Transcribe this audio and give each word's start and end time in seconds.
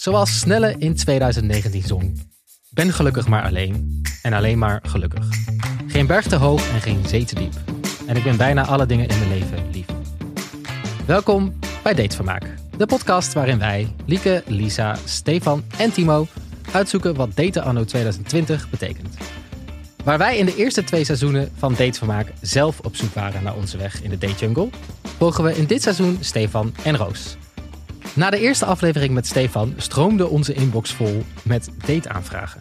Zoals 0.00 0.38
Snelle 0.38 0.74
in 0.78 0.94
2019 0.94 1.82
zong. 1.82 2.20
Ben 2.70 2.92
gelukkig 2.92 3.28
maar 3.28 3.42
alleen. 3.42 4.02
En 4.22 4.32
alleen 4.32 4.58
maar 4.58 4.82
gelukkig. 4.82 5.28
Geen 5.86 6.06
berg 6.06 6.26
te 6.26 6.36
hoog 6.36 6.70
en 6.70 6.80
geen 6.80 7.06
zee 7.06 7.24
te 7.24 7.34
diep. 7.34 7.52
En 8.06 8.16
ik 8.16 8.22
ben 8.22 8.36
bijna 8.36 8.66
alle 8.66 8.86
dingen 8.86 9.08
in 9.08 9.18
mijn 9.18 9.30
leven 9.30 9.70
lief. 9.70 9.86
Welkom 11.06 11.58
bij 11.82 11.94
Datevermaak. 11.94 12.54
De 12.76 12.86
podcast 12.86 13.32
waarin 13.32 13.58
wij, 13.58 13.94
Lieke, 14.06 14.42
Lisa, 14.46 14.96
Stefan 15.04 15.64
en 15.78 15.92
Timo 15.92 16.26
uitzoeken 16.72 17.14
wat 17.14 17.36
daten 17.36 17.62
anno 17.62 17.84
2020 17.84 18.70
betekent. 18.70 19.16
Waar 20.04 20.18
wij 20.18 20.38
in 20.38 20.46
de 20.46 20.56
eerste 20.56 20.84
twee 20.84 21.04
seizoenen 21.04 21.50
van 21.56 21.74
Datevermaak 21.74 22.32
zelf 22.40 22.80
op 22.80 22.96
zoek 22.96 23.14
waren 23.14 23.42
naar 23.42 23.56
onze 23.56 23.76
weg 23.76 24.02
in 24.02 24.10
de 24.10 24.18
date 24.18 24.38
jungle, 24.46 24.68
volgen 25.02 25.44
we 25.44 25.56
in 25.56 25.64
dit 25.64 25.82
seizoen 25.82 26.18
Stefan 26.20 26.74
en 26.82 26.96
Roos. 26.96 27.36
Na 28.20 28.30
de 28.30 28.38
eerste 28.38 28.64
aflevering 28.64 29.14
met 29.14 29.26
Stefan 29.26 29.74
stroomde 29.76 30.28
onze 30.28 30.54
inbox 30.54 30.92
vol 30.92 31.22
met 31.42 31.70
dateaanvragen. 31.86 32.60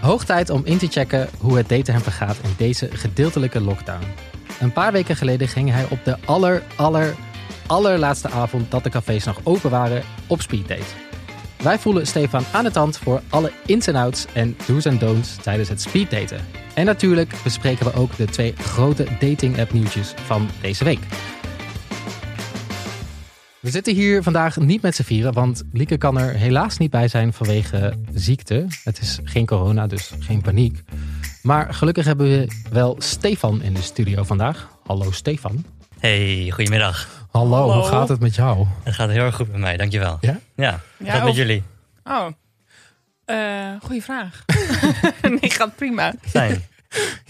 Hoog 0.00 0.24
tijd 0.24 0.50
om 0.50 0.64
in 0.64 0.78
te 0.78 0.86
checken 0.86 1.28
hoe 1.38 1.56
het 1.56 1.68
daten 1.68 1.92
hem 1.92 2.02
vergaat 2.02 2.36
in 2.42 2.50
deze 2.56 2.88
gedeeltelijke 2.92 3.60
lockdown. 3.60 4.04
Een 4.60 4.72
paar 4.72 4.92
weken 4.92 5.16
geleden 5.16 5.48
ging 5.48 5.70
hij 5.70 5.86
op 5.90 5.98
de 6.04 6.16
aller, 6.24 6.62
aller, 6.76 7.14
allerlaatste 7.66 8.30
avond 8.30 8.70
dat 8.70 8.84
de 8.84 8.90
cafés 8.90 9.24
nog 9.24 9.40
open 9.42 9.70
waren 9.70 10.02
op 10.26 10.40
speeddate. 10.42 10.94
Wij 11.62 11.78
voelen 11.78 12.06
Stefan 12.06 12.44
aan 12.52 12.64
de 12.64 12.70
tand 12.70 12.98
voor 12.98 13.22
alle 13.28 13.52
ins 13.66 13.86
en 13.86 13.96
outs 13.96 14.26
en 14.32 14.56
do's 14.66 14.84
en 14.84 14.98
don'ts 14.98 15.36
tijdens 15.36 15.68
het 15.68 15.80
speeddaten. 15.80 16.40
En 16.74 16.84
natuurlijk 16.84 17.34
bespreken 17.42 17.86
we 17.86 17.94
ook 17.94 18.16
de 18.16 18.24
twee 18.24 18.54
grote 18.56 19.06
dating 19.20 19.60
app 19.60 19.72
nieuwtjes 19.72 20.14
van 20.26 20.48
deze 20.60 20.84
week. 20.84 21.00
We 23.64 23.70
zitten 23.70 23.94
hier 23.94 24.22
vandaag 24.22 24.56
niet 24.56 24.82
met 24.82 24.94
z'n 24.94 25.02
vieren, 25.02 25.32
want 25.32 25.62
Lieke 25.72 25.96
kan 25.96 26.18
er 26.18 26.34
helaas 26.34 26.78
niet 26.78 26.90
bij 26.90 27.08
zijn 27.08 27.32
vanwege 27.32 27.94
ziekte. 28.14 28.66
Het 28.84 29.00
is 29.00 29.18
geen 29.24 29.46
corona, 29.46 29.86
dus 29.86 30.12
geen 30.18 30.40
paniek. 30.40 30.82
Maar 31.42 31.74
gelukkig 31.74 32.04
hebben 32.04 32.26
we 32.26 32.48
wel 32.70 32.96
Stefan 32.98 33.62
in 33.62 33.74
de 33.74 33.82
studio 33.82 34.22
vandaag. 34.22 34.68
Hallo 34.86 35.10
Stefan. 35.10 35.64
Hey, 35.98 36.50
goedemiddag. 36.50 37.26
Hallo, 37.30 37.56
Hallo. 37.56 37.72
hoe 37.72 37.84
gaat 37.84 38.08
het 38.08 38.20
met 38.20 38.34
jou? 38.34 38.66
Het 38.82 38.94
gaat 38.94 39.10
heel 39.10 39.24
erg 39.24 39.34
goed 39.34 39.50
met 39.50 39.60
mij, 39.60 39.76
dankjewel. 39.76 40.18
Ja? 40.20 40.40
Ja, 40.56 40.80
met 41.24 41.34
jullie? 41.34 41.62
Oh, 42.04 42.26
Eh 43.24 43.70
goeie 43.82 44.02
vraag. 44.02 44.44
nee, 45.40 45.50
gaat 45.50 45.76
prima. 45.76 46.14
Fijn. 46.20 46.64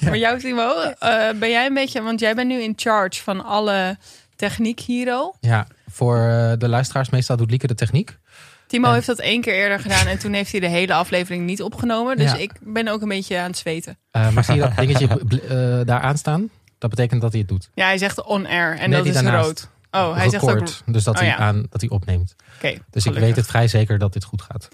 Maar 0.00 0.16
jou, 0.16 0.38
Timo, 0.38 0.80
eh, 0.80 1.30
ben 1.38 1.50
jij 1.50 1.66
een 1.66 1.74
beetje, 1.74 2.02
want 2.02 2.20
jij 2.20 2.34
bent 2.34 2.48
nu 2.48 2.62
in 2.62 2.72
charge 2.77 3.22
van 3.22 3.44
alle 3.44 3.96
techniek 4.36 4.80
hero. 4.80 5.34
Ja, 5.40 5.66
voor 5.94 6.16
eh, 6.16 6.52
de 6.58 6.68
luisteraars 6.68 7.10
meestal 7.10 7.36
doet 7.36 7.50
Lieke 7.50 7.66
de 7.66 7.74
techniek. 7.74 8.18
Timo 8.66 8.88
En- 8.88 8.94
heeft 8.94 9.06
dat 9.06 9.18
één 9.18 9.40
keer 9.40 9.54
eerder 9.54 9.80
gedaan 9.80 10.06
en 10.06 10.18
toen 10.18 10.32
heeft 10.32 10.50
hij 10.50 10.60
de 10.60 10.68
hele 10.68 10.94
aflevering 10.94 11.46
niet 11.46 11.62
opgenomen. 11.62 12.16
Dus 12.16 12.30
Ja. 12.30 12.36
ik 12.36 12.52
ben 12.60 12.88
ook 12.88 13.02
een 13.02 13.08
beetje 13.08 13.38
aan 13.38 13.46
het 13.46 13.56
zweten. 13.58 13.98
Eh, 14.10 14.30
maar 14.30 14.44
zie 14.44 14.54
je 14.54 14.60
dat 14.60 14.76
dingetje 14.86 15.08
eh, 15.08 15.86
daar 15.86 16.00
aanstaan? 16.00 16.50
Dat 16.78 16.90
betekent 16.90 17.20
dat 17.20 17.30
hij 17.30 17.40
het 17.40 17.48
doet. 17.48 17.70
Ja, 17.74 17.84
hij 17.86 17.98
zegt 17.98 18.22
on-air 18.24 18.78
en 18.78 18.90
Nee, 18.90 18.98
dat 18.98 19.06
is 19.06 19.14
daarnaast. 19.14 19.46
rood. 19.46 19.68
Oh, 19.90 20.16
hij 20.16 20.28
zegt 20.28 20.42
ook... 20.50 20.66
Dus 20.86 21.04
dat, 21.04 21.14
Oh, 21.14 21.20
hij 21.20 21.36
aan, 21.36 21.66
dat 21.70 21.80
hij 21.80 21.90
opneemt. 21.90 22.34
Oké, 22.56 22.78
Dus 22.90 23.06
ik 23.06 23.14
weet 23.14 23.36
het 23.36 23.46
vrij 23.46 23.68
zeker 23.68 23.98
dat 23.98 24.12
dit 24.12 24.24
goed 24.24 24.42
gaat. 24.42 24.68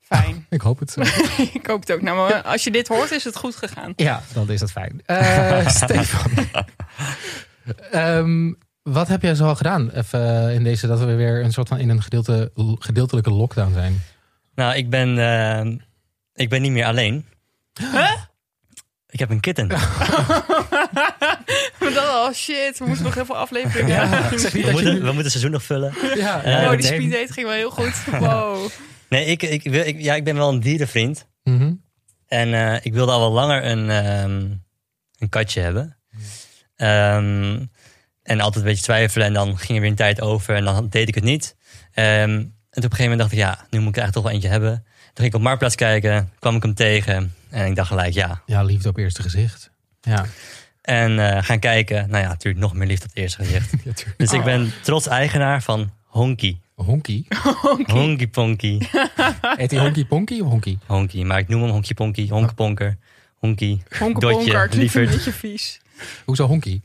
Fijn. 0.00 0.46
Ik 0.50 0.60
hoop 0.60 0.78
het. 0.78 0.96
ik 1.52 1.66
hoop 1.66 1.80
het 1.80 1.92
ook. 1.92 2.02
Nou, 2.02 2.16
maar 2.16 2.42
als 2.42 2.64
je 2.64 2.70
dit 2.70 2.88
hoort, 2.88 3.10
is 3.10 3.24
het 3.24 3.36
goed 3.36 3.56
gegaan. 3.56 3.92
ja, 3.96 4.22
dan 4.32 4.50
is 4.50 4.60
dat 4.60 4.70
fijn. 4.72 5.02
Eh, 5.06 5.68
Stefan. 5.68 6.30
Ehm, 7.90 8.52
wat 8.92 9.08
heb 9.08 9.22
jij 9.22 9.34
zo 9.34 9.44
al 9.46 9.56
gedaan? 9.56 9.90
Even 9.90 10.52
in 10.52 10.64
deze 10.64 10.86
dat 10.86 10.98
we 10.98 11.14
weer 11.14 11.44
een 11.44 11.52
soort 11.52 11.68
van 11.68 11.78
in 11.78 11.88
een 11.88 12.02
gedeelte, 12.02 12.52
gedeeltelijke 12.78 13.30
lockdown 13.30 13.72
zijn. 13.72 14.00
Nou, 14.54 14.74
ik 14.76 14.90
ben, 14.90 15.18
eh, 15.18 15.66
ik 16.34 16.48
ben 16.48 16.62
niet 16.62 16.72
meer 16.72 16.84
alleen. 16.86 17.26
Ik 19.08 19.18
heb 19.18 19.30
een 19.30 19.40
kitten. 19.40 19.68
Oh 22.28 22.32
shit, 22.34 22.78
we 22.78 22.84
moeten 22.86 23.04
nog 23.04 23.14
heel 23.14 23.24
veel 23.24 23.36
afleveringen. 23.36 23.94
Ja, 23.94 24.28
We 24.30 24.68
moeten, 24.72 24.94
we 24.94 25.00
moeten 25.04 25.16
het 25.22 25.30
seizoen 25.30 25.50
nog 25.50 25.62
vullen. 25.62 25.94
Ja, 26.16 26.42
Eh, 26.42 26.64
Oh, 26.64 26.70
die 26.70 26.82
speeddate 26.82 27.32
ging 27.32 27.46
wel 27.46 27.56
heel 27.56 27.70
goed. 27.70 28.04
Wow. 28.18 28.68
Nee, 29.08 29.24
ik, 29.24 29.42
ik, 29.42 29.62
wil- 29.62 29.86
ik, 29.86 30.00
ja, 30.00 30.14
ik 30.14 30.24
ben 30.24 30.36
wel 30.36 30.48
een 30.48 30.60
dierenvriend. 30.60 31.26
Mhm. 31.42 31.72
En 32.26 32.54
eh, 32.54 32.76
ik 32.84 32.92
wilde 32.92 33.12
al 33.12 33.20
wel 33.20 33.32
langer 33.32 33.64
een, 33.64 33.90
ehm, 33.90 34.46
een 35.18 35.28
katje 35.28 35.60
hebben. 35.60 35.96
Ehm, 36.76 37.64
en 38.28 38.40
altijd 38.40 38.64
een 38.64 38.70
beetje 38.70 38.84
twijfelen. 38.84 39.26
En 39.26 39.32
dan 39.32 39.58
ging 39.58 39.72
er 39.74 39.80
weer 39.80 39.90
een 39.90 39.96
tijd 39.96 40.20
over. 40.20 40.54
En 40.54 40.64
dan 40.64 40.88
deed 40.88 41.08
ik 41.08 41.14
het 41.14 41.24
niet. 41.24 41.56
Ehm, 41.92 42.06
en 42.10 42.38
toen 42.70 42.84
op 42.84 42.90
een 42.90 42.96
gegeven 42.96 43.02
moment 43.02 43.18
dacht 43.20 43.32
ik, 43.32 43.38
ja, 43.38 43.66
nu 43.70 43.78
moet 43.78 43.88
ik 43.88 43.96
er 43.96 44.02
eigenlijk 44.02 44.12
toch 44.12 44.22
wel 44.22 44.32
eentje 44.32 44.48
hebben. 44.48 44.84
Toen 44.84 45.14
ging 45.14 45.28
ik 45.28 45.34
op 45.34 45.40
Marktplaats 45.42 45.74
kijken. 45.74 46.30
kwam 46.38 46.56
ik 46.56 46.62
hem 46.62 46.74
tegen. 46.74 47.34
En 47.50 47.66
ik 47.66 47.76
dacht 47.76 47.88
gelijk, 47.88 48.14
ja. 48.14 48.42
Ja, 48.46 48.62
liefde 48.62 48.88
op 48.88 48.96
eerste 48.96 49.22
gezicht. 49.22 49.70
Ja, 50.00 50.26
En 50.82 51.18
eh, 51.36 51.42
gaan 51.44 51.58
kijken. 51.58 52.10
Nou 52.10 52.22
ja, 52.22 52.28
natuurlijk 52.28 52.62
nog 52.64 52.74
meer 52.74 52.86
liefde 52.86 53.04
op 53.04 53.10
het 53.14 53.18
eerste 53.18 53.44
gezicht. 53.44 53.70
ja. 53.84 53.92
Dus 54.16 54.32
ik 54.32 54.38
Oh. 54.38 54.44
ben 54.44 54.72
trots 54.82 55.06
eigenaar 55.06 55.62
van 55.62 55.90
Honky. 56.04 56.58
Honky. 56.74 57.24
Honky 57.86 58.26
Ponky. 58.28 58.78
Heet 59.56 59.70
hij 59.70 59.80
Honky 59.80 60.04
Ponky 60.04 60.40
of 60.40 60.48
Honky? 60.48 60.78
Honky. 60.86 61.22
Maar 61.22 61.38
ik 61.38 61.48
noem 61.48 61.62
hem 61.62 61.70
Honky 61.70 61.94
Ponky. 61.94 62.28
Honkenponker. 62.28 62.96
Honky. 63.38 63.80
Honkenponker, 63.98 64.20
Dotje, 64.20 64.50
klinkt 64.52 64.72
een 64.74 64.80
lieverd. 64.80 65.10
beetje 65.10 65.32
vies. 65.32 65.80
Hoezo 66.24 66.46
Honky? 66.46 66.80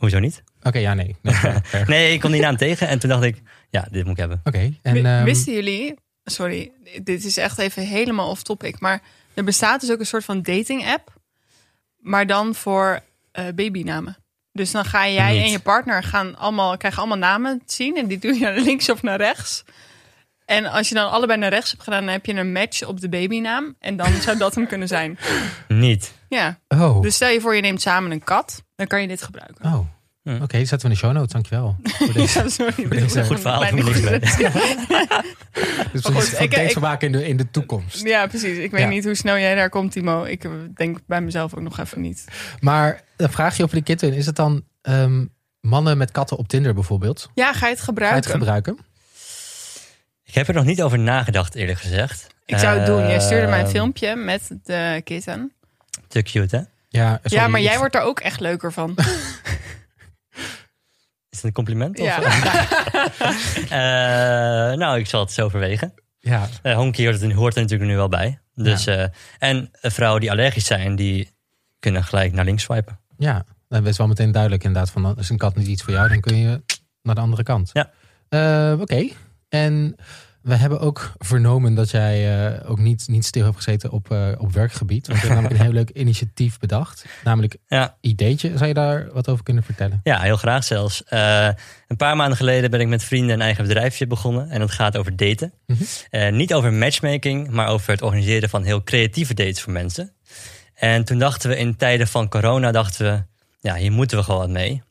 Hoezo 0.00 0.18
niet? 0.18 0.42
Oké, 0.62 0.78
ja, 0.78 0.94
nee. 0.94 1.16
nee 1.86 2.12
ik 2.12 2.20
kon 2.20 2.30
die 2.30 2.40
naam 2.40 2.56
tegen. 2.56 2.88
En 2.88 2.98
toen 2.98 3.10
dacht 3.10 3.22
ik, 3.22 3.42
ja, 3.70 3.88
dit 3.90 4.02
moet 4.02 4.12
ik 4.12 4.18
hebben. 4.18 4.40
Oké, 4.44 4.74
en 4.82 5.06
ehm, 5.06 5.24
Wisten 5.24 5.52
jullie, 5.52 5.94
sorry, 6.24 6.72
dit 7.02 7.24
is 7.24 7.36
echt 7.36 7.58
even 7.58 7.86
helemaal 7.86 8.30
off 8.30 8.42
topic, 8.42 8.80
maar 8.80 9.02
er 9.34 9.44
bestaat 9.44 9.80
dus 9.80 9.90
ook 9.90 9.98
een 9.98 10.06
soort 10.06 10.24
van 10.24 10.42
dating 10.42 10.86
app, 10.86 11.12
maar 11.98 12.26
dan 12.26 12.54
voor 12.54 13.00
eh, 13.32 13.44
babynamen. 13.54 14.16
Dus 14.52 14.70
dan 14.70 14.84
ga 14.84 15.08
jij 15.08 15.32
Niet. 15.32 15.42
en 15.42 15.50
je 15.50 15.58
partner 15.60 16.02
gaan 16.02 16.36
allemaal, 16.36 16.76
krijgen 16.76 17.00
allemaal 17.00 17.30
namen 17.30 17.62
te 17.66 17.74
zien 17.74 17.96
en 17.96 18.06
die 18.06 18.18
doe 18.18 18.34
je 18.34 18.40
naar 18.40 18.58
links 18.60 18.88
of 18.88 19.02
naar 19.02 19.18
rechts. 19.18 19.64
En 20.50 20.66
als 20.66 20.88
je 20.88 20.94
dan 20.94 21.10
allebei 21.10 21.38
naar 21.38 21.50
rechts 21.50 21.70
hebt 21.70 21.82
gedaan, 21.82 22.04
dan 22.04 22.12
heb 22.12 22.26
je 22.26 22.34
een 22.34 22.52
match 22.52 22.82
op 22.86 23.00
de 23.00 23.08
babynaam. 23.08 23.74
En 23.78 23.96
dan 23.96 24.12
zou 24.20 24.38
dat 24.38 24.54
hem 24.54 24.66
kunnen 24.66 24.88
zijn. 24.88 25.18
Niet. 25.68 26.12
Ja, 26.28 26.58
Oh, 26.68 27.00
dus 27.02 27.14
stel 27.14 27.28
je 27.28 27.40
voor 27.40 27.54
je 27.54 27.60
neemt 27.60 27.80
samen 27.80 28.10
een 28.10 28.24
kat, 28.24 28.62
dan 28.76 28.86
kan 28.86 29.00
je 29.00 29.08
dit 29.08 29.22
gebruiken. 29.22 29.64
oh. 29.64 29.78
Hm. 30.22 30.34
oké, 30.42 30.56
die 30.56 30.66
zetten 30.66 30.78
we 30.78 30.84
in 30.94 31.00
de 31.00 31.06
show 31.06 31.12
notes, 31.12 31.32
dankjewel. 31.32 31.76
Voor 31.98 32.12
deze, 32.12 32.38
Ja, 32.38 32.48
sorry. 32.48 32.88
deze- 32.88 33.24
Goed 33.24 33.40
verhaal, 33.40 33.60
niks 33.72 33.84
dus 35.92 36.04
goed, 36.04 36.24
voor 36.24 36.40
ik- 36.40 36.50
dates 36.50 36.66
ik- 36.66 36.70
vermaken 36.72 37.06
in 37.06 37.12
de, 37.12 37.28
in 37.28 37.36
de 37.36 37.50
toekomst. 37.50 38.02
Ja, 38.06 38.26
precies. 38.26 38.58
Ik 38.58 38.70
weet 38.70 38.80
Ja. 38.80 38.88
niet 38.88 39.04
hoe 39.04 39.14
snel 39.14 39.38
jij 39.38 39.54
daar 39.54 39.68
komt, 39.68 39.92
Timo. 39.92 40.24
Ik 40.24 40.46
denk 40.74 40.98
bij 41.06 41.20
mezelf 41.20 41.54
ook 41.54 41.60
nog 41.62 41.78
even 41.78 42.00
niet. 42.00 42.24
Maar 42.60 43.00
dan 43.16 43.30
vraag 43.30 43.56
je 43.56 43.62
over 43.62 43.74
die 43.74 43.84
kitten. 43.84 44.12
Is 44.12 44.26
het 44.26 44.36
dan 44.36 44.62
ehm, 44.82 45.24
mannen 45.60 45.98
met 45.98 46.10
katten 46.10 46.36
op 46.36 46.48
Tinder 46.48 46.74
bijvoorbeeld? 46.74 47.30
Ja, 47.34 47.52
ga 47.52 47.66
je 47.66 47.72
het 47.74 47.82
Ga 47.82 48.08
je 48.08 48.14
het 48.14 48.26
gebruiken? 48.26 48.78
Ik 50.30 50.36
heb 50.36 50.48
er 50.48 50.54
nog 50.54 50.64
niet 50.64 50.82
over 50.82 50.98
nagedacht, 50.98 51.54
eerlijk 51.54 51.78
gezegd. 51.78 52.26
Ik 52.46 52.58
zou 52.58 52.76
het 52.78 52.86
doen. 52.86 53.06
Jij 53.06 53.20
stuurde 53.20 53.46
mij 53.46 53.58
een 53.58 53.64
Ehm, 53.64 53.74
filmpje 53.74 54.16
met 54.16 54.50
de 54.64 55.00
kitten. 55.04 55.52
Te 56.08 56.22
cute, 56.22 56.56
hè? 56.56 56.62
Ja, 56.88 57.18
sorry, 57.22 57.36
ja, 57.44 57.48
maar 57.48 57.60
jij 57.60 57.78
wordt 57.78 57.94
er 57.94 58.00
ook 58.00 58.20
echt 58.20 58.40
leuker 58.40 58.72
van. 58.72 58.94
Is 61.30 61.36
het 61.36 61.44
een 61.44 61.52
compliment? 61.52 61.98
Of? 62.00 62.06
ja. 62.06 62.20
Eh, 63.70 64.76
nou, 64.78 64.98
ik 64.98 65.06
zal 65.06 65.20
het 65.20 65.32
zo 65.32 65.44
overwegen. 65.44 65.94
Ja, 66.18 66.48
Eh 66.62 66.74
honky 66.74 67.04
hoort, 67.04 67.22
er- 67.22 67.34
hoort 67.34 67.54
er 67.56 67.62
natuurlijk 67.62 67.90
nu 67.90 67.96
wel 67.96 68.08
bij. 68.08 68.38
Dus, 68.54 68.86
eh, 68.86 69.04
en 69.38 69.70
vrouwen 69.72 70.20
die 70.20 70.30
allergisch 70.30 70.66
zijn, 70.66 70.96
die 70.96 71.30
kunnen 71.78 72.04
gelijk 72.04 72.32
naar 72.32 72.44
links 72.44 72.62
swipen. 72.62 72.98
ja. 73.18 73.44
Dan 73.68 73.86
is 73.86 73.96
wel 73.98 74.06
meteen 74.06 74.32
duidelijk 74.32 74.64
inderdaad 74.64 74.90
van 74.90 75.18
is 75.18 75.28
een 75.28 75.36
kat 75.36 75.56
niet 75.56 75.66
iets 75.66 75.82
voor 75.82 75.92
jou, 75.92 76.08
dan 76.08 76.20
kun 76.20 76.36
je 76.36 76.62
naar 77.02 77.14
de 77.14 77.20
andere 77.20 77.42
kant. 77.42 77.70
Ja. 77.72 77.90
Eh, 78.28 78.80
Oké. 78.80 79.08
En 79.50 79.96
we 80.42 80.54
hebben 80.54 80.80
ook 80.80 81.12
vernomen 81.18 81.74
dat 81.74 81.90
jij 81.90 82.46
eh, 82.46 82.70
ook 82.70 82.78
niet, 82.78 83.08
niet 83.08 83.24
stil 83.24 83.44
hebt 83.44 83.56
gezeten 83.56 83.90
op, 83.90 84.10
eh, 84.10 84.28
op 84.38 84.52
werkgebied. 84.52 85.06
Want 85.06 85.20
je 85.20 85.26
hebt 85.26 85.40
namelijk 85.40 85.60
een 85.60 85.66
heel 85.66 85.78
leuk 85.82 85.90
initiatief 85.90 86.58
bedacht. 86.58 87.04
Namelijk 87.24 87.56
Ja, 87.66 87.96
Ideetje. 88.00 88.52
Zou 88.56 88.68
je 88.68 88.74
daar 88.74 89.12
wat 89.12 89.28
over 89.28 89.44
kunnen 89.44 89.62
vertellen? 89.62 90.00
ja 90.02 90.20
heel 90.20 90.36
graag 90.36 90.64
zelfs. 90.64 91.04
Eh, 91.04 91.48
een 91.86 91.96
paar 91.96 92.16
maanden 92.16 92.36
geleden 92.36 92.70
ben 92.70 92.80
ik 92.80 92.88
met 92.88 93.04
vrienden 93.04 93.34
een 93.34 93.40
eigen 93.40 93.66
bedrijfje 93.66 94.06
begonnen. 94.06 94.50
En 94.50 94.60
dat 94.60 94.70
gaat 94.70 94.96
over 94.96 95.16
daten. 95.16 95.52
Mhm. 95.66 96.36
Niet 96.36 96.54
over 96.54 96.72
matchmaking, 96.72 97.50
maar 97.50 97.68
over 97.68 97.90
het 97.90 98.02
organiseren 98.02 98.48
van 98.48 98.64
heel 98.64 98.82
creatieve 98.82 99.34
dates 99.34 99.60
voor 99.60 99.72
mensen. 99.72 100.12
En 100.74 101.04
toen 101.04 101.18
dachten 101.18 101.50
we 101.50 101.56
in 101.56 101.76
tijden 101.76 102.08
van 102.08 102.28
corona, 102.28 102.70
dachten 102.70 103.06
we, 103.06 103.22
ja, 103.68 103.74
hier 103.74 103.92
moeten 103.92 104.18
we 104.18 104.24
gewoon 104.24 104.40
wat 104.40 104.50
mee. 104.50 104.82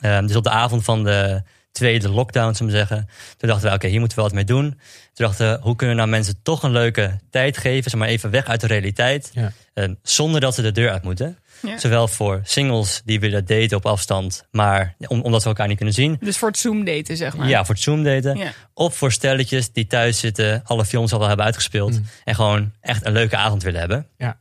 Eh, 0.00 0.20
dus 0.20 0.36
op 0.36 0.44
de 0.44 0.50
avond 0.50 0.84
van 0.84 1.04
de 1.04 1.42
tweede 1.78 2.08
lockdown, 2.08 2.54
zullen 2.54 2.72
we 2.72 2.78
zeggen. 2.78 3.08
Toen 3.36 3.48
dachten 3.48 3.68
we, 3.68 3.74
oké, 3.74 3.86
hier 3.88 3.98
moeten 3.98 4.16
we 4.18 4.24
wat 4.24 4.32
mee 4.32 4.44
doen. 4.44 4.68
Toen 5.12 5.26
dachten 5.26 5.50
we, 5.52 5.58
hoe 5.62 5.76
kunnen 5.76 5.96
we 5.96 6.00
nou 6.02 6.12
mensen 6.14 6.42
toch 6.42 6.62
een 6.62 6.70
leuke 6.70 7.18
tijd 7.30 7.56
geven? 7.58 7.90
Zeg 7.90 8.00
maar 8.00 8.08
even 8.08 8.30
weg 8.30 8.44
uit 8.46 8.60
de 8.60 8.66
realiteit. 8.66 9.30
Ja. 9.32 9.52
eh, 9.74 9.88
zonder 10.02 10.40
dat 10.40 10.54
ze 10.54 10.62
de 10.62 10.72
deur 10.72 10.90
uit 10.90 11.02
moeten. 11.02 11.38
Ja. 11.62 11.78
Zowel 11.78 12.08
voor 12.08 12.40
singles 12.44 13.02
die 13.04 13.20
willen 13.20 13.44
daten 13.44 13.76
op 13.76 13.86
afstand, 13.86 14.44
maar 14.50 14.94
om- 15.06 15.20
omdat 15.20 15.42
we 15.42 15.48
elkaar 15.48 15.66
niet 15.68 15.76
kunnen 15.76 15.94
zien. 15.94 16.16
Dus 16.20 16.36
voor 16.38 16.48
het 16.48 16.58
Zoom 16.58 16.84
daten, 16.84 17.16
zeg 17.16 17.36
maar. 17.36 17.48
Ja, 17.48 17.64
voor 17.64 17.74
het 17.74 17.84
Zoom 17.84 18.02
daten. 18.04 18.36
Ja. 18.36 18.52
Of 18.74 18.96
voor 18.96 19.12
stelletjes 19.12 19.72
die 19.72 19.86
thuis 19.86 20.18
zitten, 20.18 20.62
alle 20.64 20.84
films 20.84 21.12
al 21.12 21.18
wel 21.18 21.28
hebben 21.28 21.46
uitgespeeld. 21.46 21.92
Mm. 21.92 22.06
En 22.24 22.34
gewoon 22.34 22.72
echt 22.80 23.06
een 23.06 23.12
leuke 23.12 23.36
avond 23.36 23.62
willen 23.62 23.80
hebben. 23.80 24.06
Ja. 24.16 24.38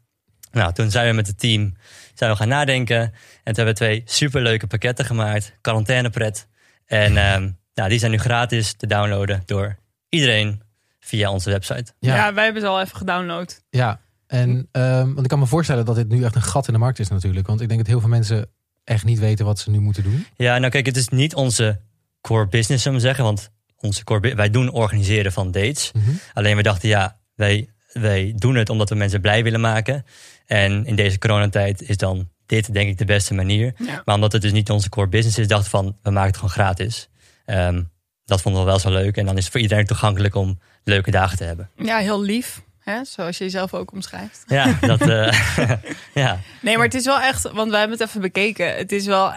Nou, 0.51 0.73
toen 0.73 0.91
zijn 0.91 1.07
we 1.09 1.13
met 1.15 1.27
het 1.27 1.39
team 1.39 1.73
zijn 2.13 2.31
we 2.31 2.37
gaan 2.37 2.47
nadenken. 2.47 2.99
En 2.99 3.11
toen 3.53 3.65
hebben 3.65 3.65
we 3.65 3.73
twee 3.73 4.01
superleuke 4.05 4.67
pakketten 4.67 5.05
gemaakt. 5.05 5.53
Quarantainepret. 5.61 6.47
En 6.87 7.17
ehm, 7.17 7.49
nou, 7.73 7.89
die 7.89 7.99
zijn 7.99 8.11
nu 8.11 8.17
gratis 8.17 8.73
te 8.73 8.87
downloaden 8.87 9.43
door 9.45 9.77
iedereen 10.09 10.61
via 10.99 11.31
onze 11.31 11.49
website. 11.49 11.93
Ja. 11.99 12.15
Ja, 12.15 12.33
wij 12.33 12.43
hebben 12.43 12.61
ze 12.61 12.67
al 12.67 12.81
even 12.81 12.97
gedownload. 12.97 13.63
ja. 13.69 13.99
En 14.27 14.67
ehm, 14.71 15.05
want 15.05 15.19
ik 15.19 15.27
kan 15.27 15.39
me 15.39 15.45
voorstellen 15.45 15.85
dat 15.85 15.95
dit 15.95 16.09
nu 16.09 16.23
echt 16.23 16.35
een 16.35 16.41
gat 16.41 16.67
in 16.67 16.73
de 16.73 16.79
markt 16.79 16.99
is 16.99 17.07
natuurlijk. 17.07 17.47
Want 17.47 17.61
ik 17.61 17.67
denk 17.67 17.79
dat 17.79 17.89
heel 17.89 17.99
veel 17.99 18.09
mensen 18.09 18.49
echt 18.83 19.05
niet 19.05 19.19
weten 19.19 19.45
wat 19.45 19.59
ze 19.59 19.69
nu 19.69 19.79
moeten 19.79 20.03
doen. 20.03 20.25
Ja, 20.35 20.57
nou 20.57 20.71
kijk, 20.71 20.85
het 20.85 20.97
is 20.97 21.07
niet 21.09 21.35
onze 21.35 21.79
core 22.21 22.47
business, 22.47 22.83
zullen 22.83 22.99
we 22.99 23.05
zeggen. 23.05 23.23
Want 23.23 23.49
onze 23.77 24.03
core, 24.03 24.35
wij 24.35 24.49
doen 24.49 24.71
organiseren 24.71 25.31
van 25.31 25.51
dates. 25.51 25.91
Mhm. 25.91 26.09
Alleen 26.33 26.55
we 26.55 26.63
dachten, 26.63 26.89
ja, 26.89 27.19
wij, 27.35 27.69
wij 27.93 28.33
doen 28.35 28.55
het 28.55 28.69
omdat 28.69 28.89
we 28.89 28.95
mensen 28.95 29.21
blij 29.21 29.43
willen 29.43 29.61
maken. 29.61 30.05
En 30.45 30.85
in 30.85 30.95
deze 30.95 31.17
coronatijd 31.17 31.81
is 31.81 31.97
dan 31.97 32.29
dit 32.47 32.73
denk 32.73 32.89
ik 32.89 32.97
de 32.97 33.05
beste 33.05 33.33
manier. 33.33 33.73
Ja. 33.77 34.01
Maar 34.05 34.15
omdat 34.15 34.31
het 34.31 34.41
dus 34.41 34.51
niet 34.51 34.69
onze 34.69 34.89
core 34.89 35.07
business 35.07 35.37
is, 35.37 35.47
dachten 35.47 35.69
van, 35.69 35.97
we 36.01 36.09
maken 36.09 36.27
het 36.27 36.35
gewoon 36.35 36.49
gratis. 36.49 37.09
Ehm, 37.45 37.83
dat 38.25 38.41
vonden 38.41 38.61
we 38.61 38.67
wel 38.67 38.79
zo 38.79 38.89
leuk. 38.89 39.17
En 39.17 39.25
dan 39.25 39.37
is 39.37 39.43
het 39.43 39.51
voor 39.51 39.61
iedereen 39.61 39.85
toegankelijk 39.85 40.35
om 40.35 40.59
leuke 40.83 41.11
dagen 41.11 41.37
te 41.37 41.43
hebben. 41.43 41.69
Ja, 41.75 41.97
heel 41.97 42.21
lief. 42.21 42.61
Hè? 42.79 43.05
Zoals 43.05 43.37
je 43.37 43.43
jezelf 43.43 43.73
ook 43.73 43.91
omschrijft. 43.91 44.43
Ja, 44.47 44.77
dat, 44.81 45.01
eh, 45.01 45.31
ja. 46.23 46.39
Nee, 46.61 46.75
maar 46.75 46.85
het 46.85 46.93
is 46.93 47.05
wel 47.05 47.19
echt, 47.19 47.51
want 47.51 47.69
wij 47.69 47.79
hebben 47.79 47.97
het 47.97 48.07
even 48.07 48.21
bekeken. 48.21 48.75
Het 48.75 48.91
is 48.91 49.05
wel, 49.05 49.33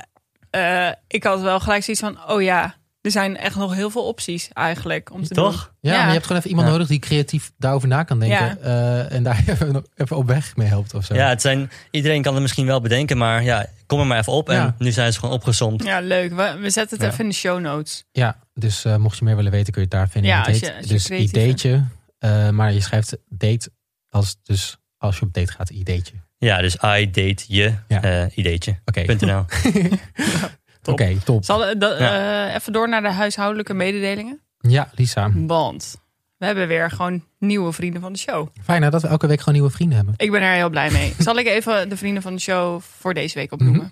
eh, 0.51 0.91
ik 1.07 1.25
had 1.25 1.41
wel 1.41 1.61
gelijk 1.61 1.85
zoiets 1.85 2.03
van, 2.03 2.31
oh 2.31 2.43
ja, 2.43 2.75
er 3.01 3.11
zijn 3.11 3.37
echt 3.37 3.57
nog 3.57 3.75
heel 3.75 3.91
veel 3.91 4.07
opties 4.07 4.49
eigenlijk 4.53 5.13
om 5.13 5.25
te 5.25 5.35
doen. 5.35 5.45
Toch? 5.45 5.73
Ja, 5.81 5.91
Ja. 5.91 5.97
maar 5.97 6.07
je 6.07 6.13
hebt 6.13 6.23
gewoon 6.25 6.39
even 6.39 6.51
iemand 6.51 6.67
Ja. 6.69 6.73
nodig 6.73 6.89
die 6.89 6.99
creatief 6.99 7.53
daarover 7.59 7.89
na 7.89 8.03
kan 8.03 8.19
denken. 8.19 8.39
Ja. 8.39 8.57
eh, 8.57 9.13
en 9.13 9.23
daar 9.23 9.43
even, 9.47 10.17
op 10.17 10.27
weg 10.27 10.57
mee 10.57 10.69
helpt 10.69 10.95
of 10.95 11.05
zo. 11.05 11.15
Ja, 11.15 11.29
het 11.29 11.41
zijn, 11.41 11.71
iedereen 11.91 12.23
kan 12.23 12.33
het 12.33 12.43
misschien 12.43 12.67
wel 12.67 12.81
bedenken, 12.81 13.17
maar 13.17 13.43
ja, 13.43 13.67
kom 13.87 14.01
er 14.01 14.07
maar 14.07 14.19
even 14.19 14.33
op. 14.33 14.49
En 14.49 14.55
Ja. 14.57 14.75
nu 14.79 14.91
zijn 14.93 15.13
ze 15.13 15.19
gewoon 15.19 15.35
opgezond. 15.35 15.85
Ja, 15.85 16.01
leuk. 16.01 16.31
We, 16.35 16.57
we 16.61 16.71
zetten 16.71 16.97
het 16.97 17.07
Ja. 17.07 17.13
even 17.13 17.25
in 17.25 17.31
de 17.31 17.37
show 17.37 17.61
notes. 17.61 18.05
Ja, 18.13 18.37
dus 18.55 18.85
eh, 18.85 18.97
mocht 18.97 19.19
je 19.19 19.25
meer 19.25 19.37
willen 19.37 19.51
weten 19.53 19.73
kun 19.73 19.83
je 19.83 19.89
het 19.91 19.97
daar 19.99 20.09
vinden. 20.09 20.31
Ja, 20.31 20.39
Het 20.39 20.47
als 20.49 20.61
heet 20.61 20.69
je- 20.71 20.77
als 20.77 20.87
je 20.87 20.93
dus 20.93 21.11
ideetje. 21.11 21.85
eh, 22.19 22.49
maar 22.49 22.73
je 22.73 22.81
schrijft 22.81 23.17
date 23.29 23.71
als, 24.09 24.37
dus 24.43 24.77
als 24.99 25.19
je 25.19 25.23
op 25.27 25.35
date 25.35 25.53
gaat, 25.53 25.71
ideetje. 25.71 26.15
Ja, 26.39 26.61
dus 26.61 26.75
I 26.75 27.11
date 27.11 27.45
je 27.47 27.75
Ja. 27.89 28.29
ideetje. 28.35 28.79
Oké, 28.85 29.15
.nl. 29.27 29.45
oké, 30.85 31.17
top. 31.25 31.45
Zal, 31.45 31.67
eh, 31.67 32.47
eh, 32.47 32.55
even 32.55 32.73
door 32.73 32.89
naar 32.89 33.03
de 33.03 33.09
huishoudelijke 33.11 33.75
mededelingen. 33.75 34.41
Ja, 34.59 34.91
Lisa. 34.95 35.31
Want 35.35 35.97
we 36.37 36.47
hebben 36.47 36.69
weer 36.69 36.91
gewoon 36.91 37.25
nieuwe 37.39 37.73
vrienden 37.73 38.01
van 38.01 38.13
de 38.13 38.19
show. 38.19 38.49
Fijn 38.65 38.83
hè, 38.83 38.91
dat 38.91 39.03
we 39.03 39.09
elke 39.09 39.27
week 39.27 39.39
gewoon 39.39 39.55
nieuwe 39.55 39.71
vrienden 39.71 39.97
hebben. 39.97 40.15
Ik 40.17 40.31
ben 40.31 40.43
er 40.43 40.53
heel 40.55 40.71
blij 40.71 40.91
mee. 40.91 41.15
Zal 41.19 41.39
ik 41.39 41.47
even 41.47 41.89
de 41.89 41.97
vrienden 41.97 42.23
van 42.23 42.35
de 42.35 42.41
show 42.41 42.81
voor 42.81 43.15
deze 43.15 43.35
week 43.39 43.53
opnoemen? 43.53 43.81
Mhm. 43.81 43.91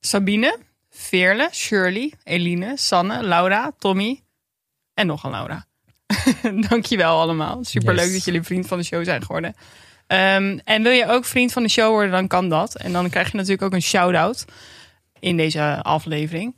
Sabine, 0.00 0.58
Veerle, 0.90 1.48
Shirley, 1.52 2.12
Eline, 2.24 2.72
Sanne, 2.76 3.22
Laura, 3.22 3.72
Tommy 3.78 4.22
en 4.94 5.06
nog 5.06 5.24
een 5.24 5.30
Laura. 5.30 5.66
Dankjewel 6.68 7.20
allemaal. 7.20 7.64
Superleuk 7.64 8.04
Yes. 8.04 8.12
dat 8.14 8.24
jullie 8.24 8.42
vriend 8.42 8.66
van 8.66 8.78
de 8.78 8.84
show 8.84 9.04
zijn 9.04 9.22
geworden. 9.24 9.54
Ehm, 10.06 10.58
en 10.64 10.82
wil 10.82 10.92
je 10.92 11.06
ook 11.08 11.24
vriend 11.24 11.52
van 11.52 11.62
de 11.62 11.68
show 11.68 11.90
worden, 11.90 12.10
dan 12.10 12.26
kan 12.26 12.48
dat. 12.48 12.76
En 12.76 12.92
dan 12.92 13.10
krijg 13.10 13.30
je 13.30 13.36
natuurlijk 13.36 13.62
ook 13.62 13.72
een 13.72 13.82
shout-out 13.82 14.44
in 15.20 15.36
deze 15.36 15.82
aflevering. 15.82 16.56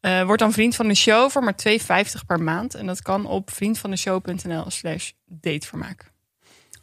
Eh, 0.00 0.22
word 0.22 0.38
dan 0.38 0.52
vriend 0.52 0.76
van 0.76 0.88
de 0.88 0.94
show 0.94 1.30
voor 1.30 1.44
maar 1.44 1.56
2,50 1.56 2.26
per 2.26 2.42
maand. 2.42 2.74
En 2.74 2.86
dat 2.86 3.02
kan 3.02 3.26
op 3.26 3.50
vriendvandeshow.nl 3.50 4.64
slash 4.70 5.10
datevermaak. 5.26 6.10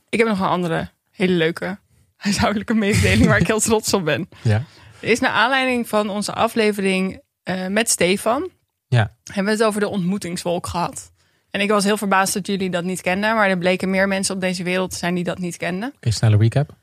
Ik 0.10 0.20
heb 0.20 0.28
nog 0.28 0.40
een 0.40 0.48
andere 0.48 0.90
hele 1.12 1.34
leuke 1.34 1.78
huishoudelijke 2.16 2.74
mededeling 2.74 3.26
waar 3.26 3.40
ik 3.40 3.48
heel 3.48 3.60
trots 3.60 3.94
op 3.94 4.06
ben. 4.06 4.30
Ja. 4.42 4.64
Er 5.00 5.10
is 5.10 5.20
naar 5.20 5.32
aanleiding 5.32 5.88
van 5.88 6.10
onze 6.10 6.34
aflevering 6.34 7.22
eh, 7.44 7.68
met 7.68 7.90
Stefan... 7.90 8.50
Ja. 8.88 9.16
hebben 9.24 9.46
we 9.46 9.60
het 9.60 9.64
over 9.64 9.80
de 9.80 9.88
ontmoetingswolk 9.88 10.68
gehad. 10.68 11.12
En 11.50 11.62
ik 11.62 11.70
was 11.70 11.84
heel 11.84 11.98
verbaasd 11.98 12.34
dat 12.34 12.48
jullie 12.48 12.70
dat 12.70 12.84
niet 12.84 13.02
kenden. 13.02 13.36
Maar 13.36 13.50
er 13.50 13.58
bleken 13.58 13.90
meer 13.90 14.08
mensen 14.08 14.36
op 14.36 14.42
deze 14.42 14.64
wereld 14.64 14.92
te 14.92 14.98
zijn 14.98 15.16
die 15.16 15.24
dat 15.24 15.38
niet 15.38 15.58
kenden. 15.58 15.94
Oké, 15.96 16.12
snelle 16.12 16.38
recap. 16.38 16.76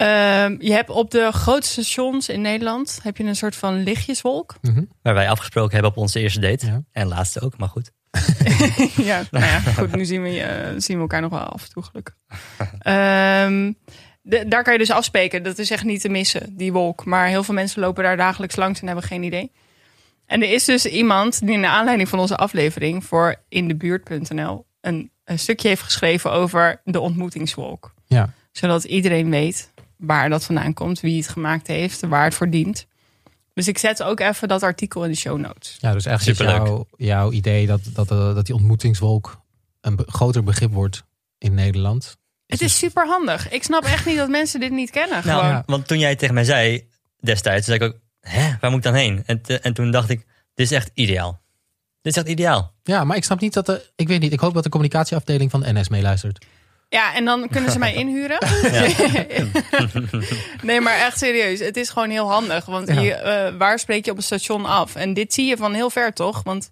Ehm, 0.00 0.56
je 0.58 0.72
hebt 0.72 0.90
op 0.90 1.10
de 1.10 1.32
grootste 1.32 1.84
stations 1.84 2.28
in 2.28 2.40
Nederland... 2.40 3.00
heb 3.02 3.16
je 3.16 3.24
een 3.24 3.36
soort 3.36 3.56
van 3.56 3.82
lichtjeswolk. 3.82 4.54
Mhm. 4.60 4.84
Waar 5.02 5.14
wij 5.14 5.28
afgesproken 5.28 5.72
hebben 5.72 5.90
op 5.90 5.96
onze 5.96 6.20
eerste 6.20 6.40
date. 6.40 6.66
Ja. 6.66 6.82
En 6.92 7.06
laatste 7.06 7.40
ook, 7.40 7.58
maar 7.58 7.68
goed. 7.68 7.90
ja, 9.10 9.22
nou 9.30 9.44
ja, 9.44 9.58
goed, 9.58 9.96
nu 9.96 10.04
zien 10.04 10.22
we, 10.22 10.74
zien 10.76 10.96
we 10.96 11.02
elkaar 11.02 11.20
nog 11.20 11.30
wel 11.30 11.40
af 11.40 11.62
en 11.64 11.70
toe 11.70 11.82
gelukkig. 11.82 12.14
Ehm, 12.78 13.72
de- 14.22 14.48
daar 14.48 14.62
kan 14.62 14.72
je 14.72 14.78
dus 14.78 14.90
afspreken. 14.90 15.42
Dat 15.42 15.58
is 15.58 15.70
echt 15.70 15.84
niet 15.84 16.00
te 16.00 16.08
missen, 16.08 16.56
die 16.56 16.72
wolk. 16.72 17.04
Maar 17.04 17.26
heel 17.26 17.42
veel 17.44 17.54
mensen 17.54 17.80
lopen 17.80 18.02
daar 18.04 18.16
dagelijks 18.16 18.56
langs 18.56 18.80
en 18.80 18.86
hebben 18.86 19.04
geen 19.04 19.22
idee. 19.22 19.52
En 20.26 20.42
er 20.42 20.52
is 20.52 20.64
dus 20.64 20.86
iemand 20.86 21.40
die 21.40 21.54
in 21.54 21.60
de 21.60 21.68
aanleiding 21.68 22.08
van 22.08 22.18
onze 22.18 22.36
aflevering 22.36 23.04
voor 23.04 23.36
indebuurt.nl 23.48 24.66
een, 24.80 25.10
een 25.24 25.38
stukje 25.38 25.68
heeft 25.68 25.82
geschreven 25.82 26.32
over 26.32 26.80
de 26.84 27.00
ontmoetingswolk. 27.00 27.94
Ja. 28.06 28.32
Zodat 28.52 28.84
iedereen 28.84 29.30
weet 29.30 29.72
waar 30.00 30.28
dat 30.28 30.44
vandaan 30.44 30.74
komt, 30.74 31.00
wie 31.00 31.16
het 31.16 31.28
gemaakt 31.28 31.66
heeft, 31.66 32.00
waar 32.00 32.24
het 32.24 32.34
voor 32.34 32.50
dient. 32.50 32.86
Dus 33.54 33.68
ik 33.68 33.78
zet 33.78 34.02
ook 34.02 34.20
even 34.20 34.48
dat 34.48 34.62
artikel 34.62 35.04
in 35.04 35.10
de 35.10 35.16
show 35.16 35.38
notes. 35.38 35.76
Ja, 35.80 35.92
dus 35.92 36.06
eigenlijk 36.06 36.40
is 36.40 36.46
jouw, 36.46 36.86
jouw 36.96 37.32
idee 37.32 37.66
dat, 37.66 37.80
dat, 37.92 38.10
eh, 38.10 38.34
dat 38.34 38.46
die 38.46 38.54
ontmoetingswolk 38.54 39.40
een 39.80 39.98
groter 40.06 40.42
begrip 40.44 40.72
wordt 40.72 41.04
in 41.38 41.54
Nederland. 41.54 42.16
Het 42.46 42.60
is 42.60 42.78
super 42.78 43.06
handig. 43.06 43.48
Ik 43.50 43.62
snap 43.62 43.84
echt 43.84 44.06
niet 44.06 44.16
dat 44.16 44.28
mensen 44.28 44.60
dit 44.60 44.70
niet 44.70 44.90
kennen. 44.90 45.22
Nou. 45.26 45.44
Ja. 45.44 45.62
want 45.66 45.86
toen 45.86 45.98
jij 45.98 46.08
het 46.10 46.18
tegen 46.18 46.34
mij 46.34 46.44
zei 46.44 46.88
destijds, 47.20 47.66
zei 47.66 47.78
ik 47.78 47.82
ook, 47.84 47.96
hè, 48.20 48.50
waar 48.60 48.70
moet 48.70 48.78
ik 48.78 48.84
dan 48.84 48.94
heen? 48.94 49.22
En, 49.26 49.40
te- 49.42 49.58
en 49.60 49.74
toen 49.74 49.90
dacht 49.90 50.08
ik, 50.10 50.26
dit 50.54 50.66
is 50.66 50.72
echt 50.72 50.90
ideaal. 50.94 51.40
Dit 52.02 52.16
is 52.16 52.22
echt 52.22 52.30
ideaal. 52.30 52.72
Ja, 52.82 53.04
maar 53.04 53.16
ik 53.16 53.24
snap 53.24 53.40
niet 53.40 53.52
dat 53.52 53.66
de. 53.66 53.90
Ik 53.96 54.08
weet 54.08 54.20
niet. 54.20 54.32
Ik 54.32 54.40
hoop 54.40 54.54
dat 54.54 54.62
de 54.62 54.68
communicatieafdeling 54.68 55.50
van 55.50 55.60
de 55.60 55.72
NS 55.72 55.88
meeluistert. 55.88 56.44
Ja, 56.92 57.14
en 57.14 57.24
dan 57.24 57.48
kunnen 57.48 57.70
ze 57.70 57.78
mij 57.78 57.94
inhuren. 58.02 58.38
nee, 60.62 60.80
maar 60.80 60.98
echt 60.98 61.18
serieus. 61.18 61.58
Het 61.60 61.76
is 61.76 61.88
gewoon 61.90 62.10
heel 62.10 62.30
handig. 62.30 62.64
Want 62.64 62.88
Ja. 62.88 63.00
je, 63.00 63.14
eh, 63.14 63.54
waar 63.58 63.78
spreek 63.78 64.04
je 64.04 64.10
op 64.10 64.16
een 64.16 64.22
station 64.22 64.64
af? 64.66 64.94
En 64.94 65.14
dit 65.14 65.34
zie 65.34 65.46
je 65.46 65.56
van 65.56 65.74
heel 65.74 65.90
ver, 65.90 66.12
toch? 66.12 66.42
Want 66.42 66.70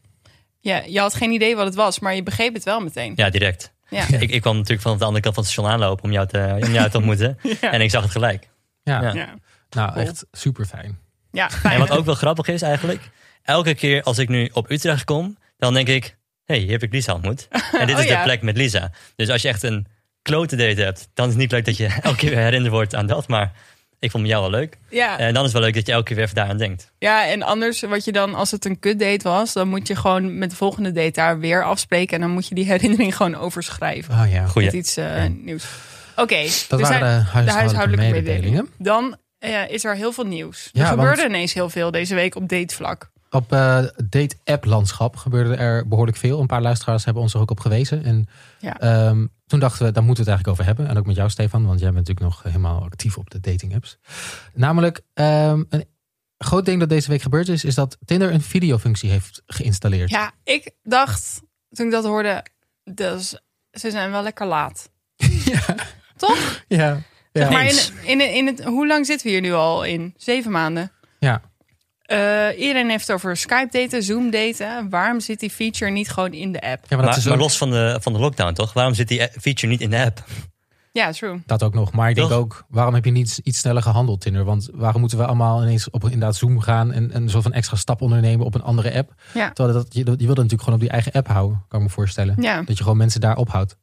ja, 0.60 0.82
je 0.86 1.00
had 1.00 1.14
geen 1.14 1.30
idee 1.30 1.56
wat 1.56 1.64
het 1.66 1.74
was, 1.74 1.98
maar 1.98 2.14
je 2.14 2.22
begreep 2.22 2.54
het 2.54 2.64
wel 2.64 2.80
meteen. 2.80 3.12
Ja, 3.16 3.30
direct. 3.30 3.72
Ja. 3.88 4.04
Ik, 4.20 4.30
ik 4.30 4.40
kwam 4.40 4.54
natuurlijk 4.56 4.82
van 4.82 4.98
de 4.98 5.04
andere 5.04 5.22
kant 5.22 5.34
van 5.34 5.42
het 5.44 5.52
station 5.52 5.72
aanlopen 5.72 6.04
om 6.04 6.12
jou 6.12 6.26
te, 6.26 6.56
om 6.66 6.72
jou 6.72 6.90
te 6.90 6.96
ontmoeten. 6.96 7.38
Ja. 7.60 7.72
En 7.72 7.80
ik 7.80 7.90
zag 7.90 8.02
het 8.02 8.10
gelijk. 8.10 8.48
Ja, 8.82 9.02
Ja. 9.02 9.12
Ja, 9.14 9.34
nou 9.70 9.92
Cool. 9.92 10.06
echt 10.06 10.24
super 10.32 10.64
fijn. 10.66 10.98
ja 11.32 11.50
fijn, 11.50 11.72
En 11.74 11.78
wat 11.80 11.88
hè? 11.88 11.96
ook 11.96 12.04
wel 12.04 12.14
grappig 12.14 12.46
is 12.48 12.62
eigenlijk, 12.62 13.10
elke 13.42 13.74
keer 13.74 14.02
als 14.02 14.18
ik 14.18 14.28
nu 14.28 14.50
op 14.52 14.70
Utrecht 14.70 15.04
kom, 15.04 15.36
dan 15.58 15.74
denk 15.74 15.88
ik, 15.88 16.04
hé, 16.04 16.54
hey, 16.54 16.58
hier 16.58 16.70
heb 16.72 16.82
ik 16.82 16.92
Lisa 16.92 17.12
ontmoet. 17.14 17.48
En 17.72 17.86
dit 17.86 17.96
Oh, 17.96 18.02
is 18.02 18.08
ja. 18.08 18.16
de 18.16 18.22
plek 18.22 18.42
met 18.42 18.56
Lisa. 18.56 18.90
Dus 19.16 19.28
als 19.28 19.42
je 19.42 19.48
echt 19.48 19.62
een 19.62 19.86
klote 20.22 20.56
date 20.56 20.82
hebt, 20.82 21.08
dan 21.14 21.24
is 21.26 21.32
het 21.32 21.40
niet 21.40 21.52
leuk 21.52 21.64
dat 21.64 21.76
je 21.76 21.86
elke 22.02 22.16
keer 22.16 22.30
weer 22.30 22.38
herinnerd 22.38 22.72
wordt 22.72 22.94
aan 22.94 23.06
dat. 23.06 23.28
Maar 23.28 23.52
ik 23.98 24.10
vond 24.10 24.26
jou 24.26 24.40
wel 24.40 24.50
leuk. 24.50 24.78
ja. 24.90 25.18
En 25.18 25.34
dan 25.34 25.44
is 25.44 25.52
het 25.52 25.52
wel 25.52 25.62
leuk 25.62 25.74
dat 25.74 25.86
je 25.86 25.92
elke 25.92 26.04
keer 26.04 26.14
weer 26.16 26.24
even 26.24 26.36
daaraan 26.36 26.56
denkt. 26.56 26.92
ja, 26.98 27.26
en 27.28 27.42
anders, 27.42 27.80
wat 27.80 28.04
je 28.04 28.12
dan, 28.12 28.34
als 28.34 28.50
het 28.50 28.64
een 28.64 28.78
kutdate 28.78 29.28
was, 29.28 29.52
dan 29.52 29.68
moet 29.68 29.86
je 29.88 29.96
gewoon 29.96 30.38
met 30.38 30.50
de 30.50 30.56
volgende 30.56 30.92
date 30.92 31.10
daar 31.10 31.38
weer 31.38 31.64
afspreken. 31.64 32.14
En 32.14 32.20
dan 32.20 32.30
moet 32.30 32.46
je 32.48 32.54
die 32.54 32.64
herinnering 32.72 33.16
gewoon 33.16 33.34
overschrijven. 33.34 34.14
Oh 34.14 34.30
ja. 34.32 34.46
Goeie. 34.46 34.66
Met 34.66 34.76
iets 34.76 34.96
eh, 34.96 35.24
nieuws. 35.26 35.64
Oké, 36.16 36.42
Dat 36.68 36.78
dus 36.78 36.88
waren 36.88 37.00
de 37.00 37.04
huishoudelijke, 37.30 37.50
huishoudelijke 37.58 38.10
mededelingen. 38.12 38.68
Dan 38.78 39.16
eh, 39.38 39.68
is 39.70 39.84
er 39.84 39.94
heel 39.96 40.12
veel 40.12 40.24
nieuws. 40.26 40.68
Ja, 40.72 40.80
er 40.82 40.86
gebeurde 40.88 41.16
want- 41.16 41.28
ineens 41.28 41.54
heel 41.54 41.70
veel 41.70 41.90
deze 41.90 42.14
week 42.14 42.34
op 42.34 42.48
datevlak. 42.48 43.10
Op 43.30 43.52
eh 43.52 43.78
date-app-landschap 44.10 45.16
gebeurde 45.16 45.54
er 45.54 45.88
behoorlijk 45.88 46.16
veel. 46.16 46.40
Een 46.40 46.46
paar 46.46 46.62
luisteraars 46.62 47.04
hebben 47.04 47.22
ons 47.22 47.34
er 47.34 47.40
ook 47.40 47.50
op 47.50 47.60
gewezen. 47.60 48.04
En 48.04 48.28
Ja. 48.58 48.78
ehm, 48.78 49.26
toen 49.46 49.60
dachten 49.60 49.86
we, 49.86 49.92
daar 49.92 50.02
moeten 50.04 50.24
we 50.24 50.30
het 50.30 50.38
eigenlijk 50.38 50.48
over 50.48 50.64
hebben. 50.64 50.88
En 50.88 50.98
ook 50.98 51.06
met 51.06 51.16
jou, 51.16 51.30
Stefan, 51.30 51.66
want 51.66 51.80
jij 51.80 51.92
bent 51.92 52.06
natuurlijk 52.08 52.34
nog 52.34 52.42
helemaal 52.42 52.82
actief 52.82 53.16
op 53.18 53.30
de 53.30 53.40
dating-apps. 53.40 53.98
Namelijk, 54.54 55.00
ehm, 55.14 55.64
een 55.68 55.86
groot 56.38 56.64
ding 56.64 56.80
dat 56.80 56.88
deze 56.88 57.10
week 57.10 57.22
gebeurd 57.22 57.48
is, 57.48 57.64
is 57.64 57.74
dat 57.74 57.98
Tinder 58.04 58.32
een 58.32 58.42
videofunctie 58.42 59.10
heeft 59.10 59.42
geïnstalleerd. 59.46 60.10
Ja, 60.10 60.32
ik 60.44 60.70
dacht 60.82 61.40
toen 61.70 61.86
ik 61.86 61.92
dat 61.92 62.04
hoorde, 62.04 62.44
dus, 62.84 63.40
ze 63.70 63.90
zijn 63.90 64.10
wel 64.10 64.22
lekker 64.22 64.46
laat. 64.46 64.90
ja. 65.52 65.74
Toch? 66.16 66.64
Ja. 66.68 67.02
Ja. 67.32 67.50
maar 67.50 67.66
in, 67.66 67.78
in, 68.04 68.34
in 68.34 68.46
het, 68.46 68.64
hoe 68.64 68.86
lang 68.86 69.06
zitten 69.06 69.26
we 69.26 69.32
hier 69.32 69.40
nu 69.40 69.52
al 69.52 69.84
in? 69.84 70.14
Zeven 70.16 70.50
maanden. 70.50 70.92
ja. 71.18 71.42
Eh, 72.08 72.48
iedereen 72.58 72.88
heeft 72.90 73.06
het 73.06 73.16
over 73.16 73.36
Skype 73.36 73.68
daten, 73.70 74.02
Zoom 74.02 74.30
daten. 74.30 74.88
Waarom 74.90 75.20
zit 75.20 75.40
die 75.40 75.50
feature 75.50 75.90
niet 75.90 76.10
gewoon 76.10 76.32
in 76.32 76.52
de 76.52 76.60
app? 76.60 76.84
Ja, 76.88 76.96
maar 76.96 76.98
dat 76.98 77.06
Maar, 77.06 77.16
is 77.18 77.24
maar 77.24 77.36
los 77.38 77.56
van 77.58 77.70
de, 77.70 77.98
van 78.00 78.12
de 78.12 78.18
lockdown, 78.18 78.52
toch? 78.52 78.72
Waarom 78.72 78.94
zit 78.94 79.08
die 79.08 79.28
feature 79.40 79.66
niet 79.66 79.80
in 79.80 79.90
de 79.90 80.04
app? 80.04 80.24
Ja, 80.92 81.12
true. 81.12 81.42
dat 81.46 81.62
ook 81.62 81.74
nog. 81.74 81.92
Maar 81.92 82.08
ik 82.08 82.14
denk 82.14 82.30
ook, 82.30 82.64
waarom 82.68 82.94
heb 82.94 83.04
je 83.04 83.10
niet 83.10 83.40
iets 83.44 83.58
sneller 83.58 83.82
gehandeld, 83.82 84.20
Tinder? 84.20 84.44
Want 84.44 84.68
waarom 84.72 85.00
moeten 85.00 85.18
we 85.18 85.26
allemaal 85.26 85.62
ineens 85.62 85.90
op 85.90 86.04
inderdaad 86.04 86.36
Zoom 86.36 86.60
gaan 86.60 86.92
en 86.92 87.12
en 87.12 87.22
een 87.22 87.30
soort 87.30 87.42
van 87.42 87.52
extra 87.52 87.76
stap 87.76 88.00
ondernemen 88.02 88.46
op 88.46 88.54
een 88.54 88.62
andere 88.62 88.94
app? 88.94 89.12
Ja. 89.34 89.50
Terwijl 89.52 89.76
dat, 89.76 89.94
je, 89.94 89.98
je 89.98 90.04
wilde 90.04 90.26
natuurlijk 90.26 90.60
gewoon 90.62 90.74
op 90.74 90.80
die 90.80 90.90
eigen 90.90 91.12
app 91.12 91.26
houden, 91.28 91.64
kan 91.68 91.80
ik 91.80 91.86
me 91.86 91.92
voorstellen. 91.92 92.34
ja, 92.42 92.62
Dat 92.62 92.76
je 92.76 92.82
gewoon 92.82 92.98
mensen 92.98 93.20
daar 93.20 93.36
ophoudt. 93.36 93.76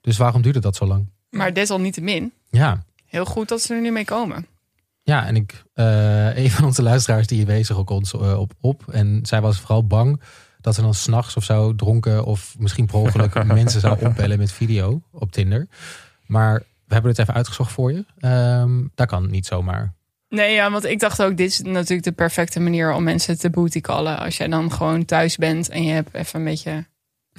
Dus 0.00 0.16
waarom 0.16 0.42
duurde 0.42 0.60
dat 0.60 0.76
zo 0.76 0.86
lang? 0.86 1.10
maar 1.30 1.52
desalniettemin, 1.52 2.32
Ja, 2.50 2.84
heel 3.06 3.24
goed 3.24 3.48
dat 3.48 3.62
ze 3.62 3.74
er 3.74 3.80
nu 3.80 3.90
mee 3.90 4.04
komen. 4.04 4.46
Ja 5.02 5.26
en 5.26 5.36
ik, 5.36 5.62
eh, 5.74 6.36
een 6.36 6.50
van 6.50 6.64
onze 6.64 6.82
luisteraars 6.82 7.26
die 7.26 7.46
wees 7.46 7.72
ook 7.72 7.90
ons 7.90 8.12
eh, 8.12 8.38
op, 8.38 8.52
op. 8.60 8.82
En 8.90 9.18
zij 9.22 9.40
was 9.40 9.58
vooral 9.58 9.86
bang 9.86 10.20
dat 10.60 10.74
ze 10.74 10.80
dan 10.80 10.94
s'nachts 10.94 11.36
of 11.36 11.44
zo 11.44 11.74
dronken 11.74 12.24
of 12.24 12.54
misschien 12.58 12.86
per 12.86 12.96
ongeluk 12.96 13.44
mensen 13.54 13.80
zou 13.80 14.04
opbellen 14.04 14.38
met 14.38 14.52
video 14.52 15.02
op 15.10 15.32
Tinder. 15.32 15.68
Maar 16.26 16.58
we 16.58 16.94
hebben 16.94 17.10
het 17.10 17.20
even 17.20 17.34
uitgezocht 17.34 17.72
voor 17.72 17.92
je. 17.92 18.04
Ehm 18.18 18.80
dat 18.94 19.06
kan 19.06 19.30
niet 19.30 19.46
zomaar. 19.46 19.94
Nee, 20.28 20.54
ja, 20.54 20.70
want 20.70 20.84
ik 20.84 21.00
dacht 21.00 21.22
ook, 21.22 21.36
dit 21.36 21.50
is 21.50 21.60
natuurlijk 21.60 22.04
de 22.04 22.12
perfecte 22.12 22.60
manier 22.60 22.92
om 22.92 23.02
mensen 23.02 23.38
te 23.38 23.50
booty 23.50 23.80
callen. 23.80 24.18
Als 24.18 24.36
jij 24.36 24.48
dan 24.48 24.72
gewoon 24.72 25.04
thuis 25.04 25.36
bent 25.36 25.68
en 25.68 25.84
je 25.84 25.92
hebt 25.92 26.14
even 26.14 26.38
een 26.38 26.44
beetje 26.44 26.86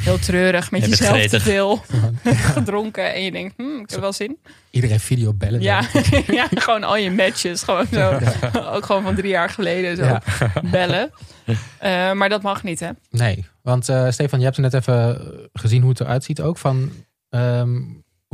heel 0.02 0.20
treurig 0.20 0.72
met 0.72 0.82
Je 0.84 0.90
jezelf 0.90 1.26
te 1.26 1.40
veel 1.40 1.82
gedronken. 2.56 3.14
En 3.14 3.24
je 3.24 3.32
denkt, 3.32 3.54
hm, 3.58 3.80
ik 3.80 3.90
heb 3.90 4.00
wel 4.00 4.14
zin. 4.14 4.38
Iedereen 4.70 5.00
video 5.00 5.34
bellen. 5.34 5.62
Ja, 5.62 5.82
ja, 6.28 6.48
gewoon 6.56 6.84
al 6.84 6.98
je 6.98 7.12
matches. 7.12 7.64
Gewoon 7.64 7.88
zo. 7.92 8.20
Ook 8.74 8.86
gewoon 8.86 9.04
van 9.04 9.16
drie 9.16 9.30
jaar 9.30 9.50
geleden 9.50 9.96
zo 9.96 10.04
Ja. 10.04 10.22
bellen. 10.64 11.12
Eh, 11.80 12.12
maar 12.12 12.30
dat 12.30 12.42
mag 12.42 12.64
niet, 12.64 12.80
hè? 12.80 12.90
Nee, 13.10 13.46
want 13.62 13.90
eh, 13.90 14.10
Stefan, 14.10 14.40
je 14.40 14.46
hebt 14.46 14.58
net 14.58 14.74
even 14.74 15.22
gezien 15.54 15.82
hoe 15.82 15.90
het 15.90 16.00
eruit 16.00 16.24
ziet 16.24 16.42
ook. 16.42 16.58
Van, 16.58 16.92
ehm, 17.30 17.80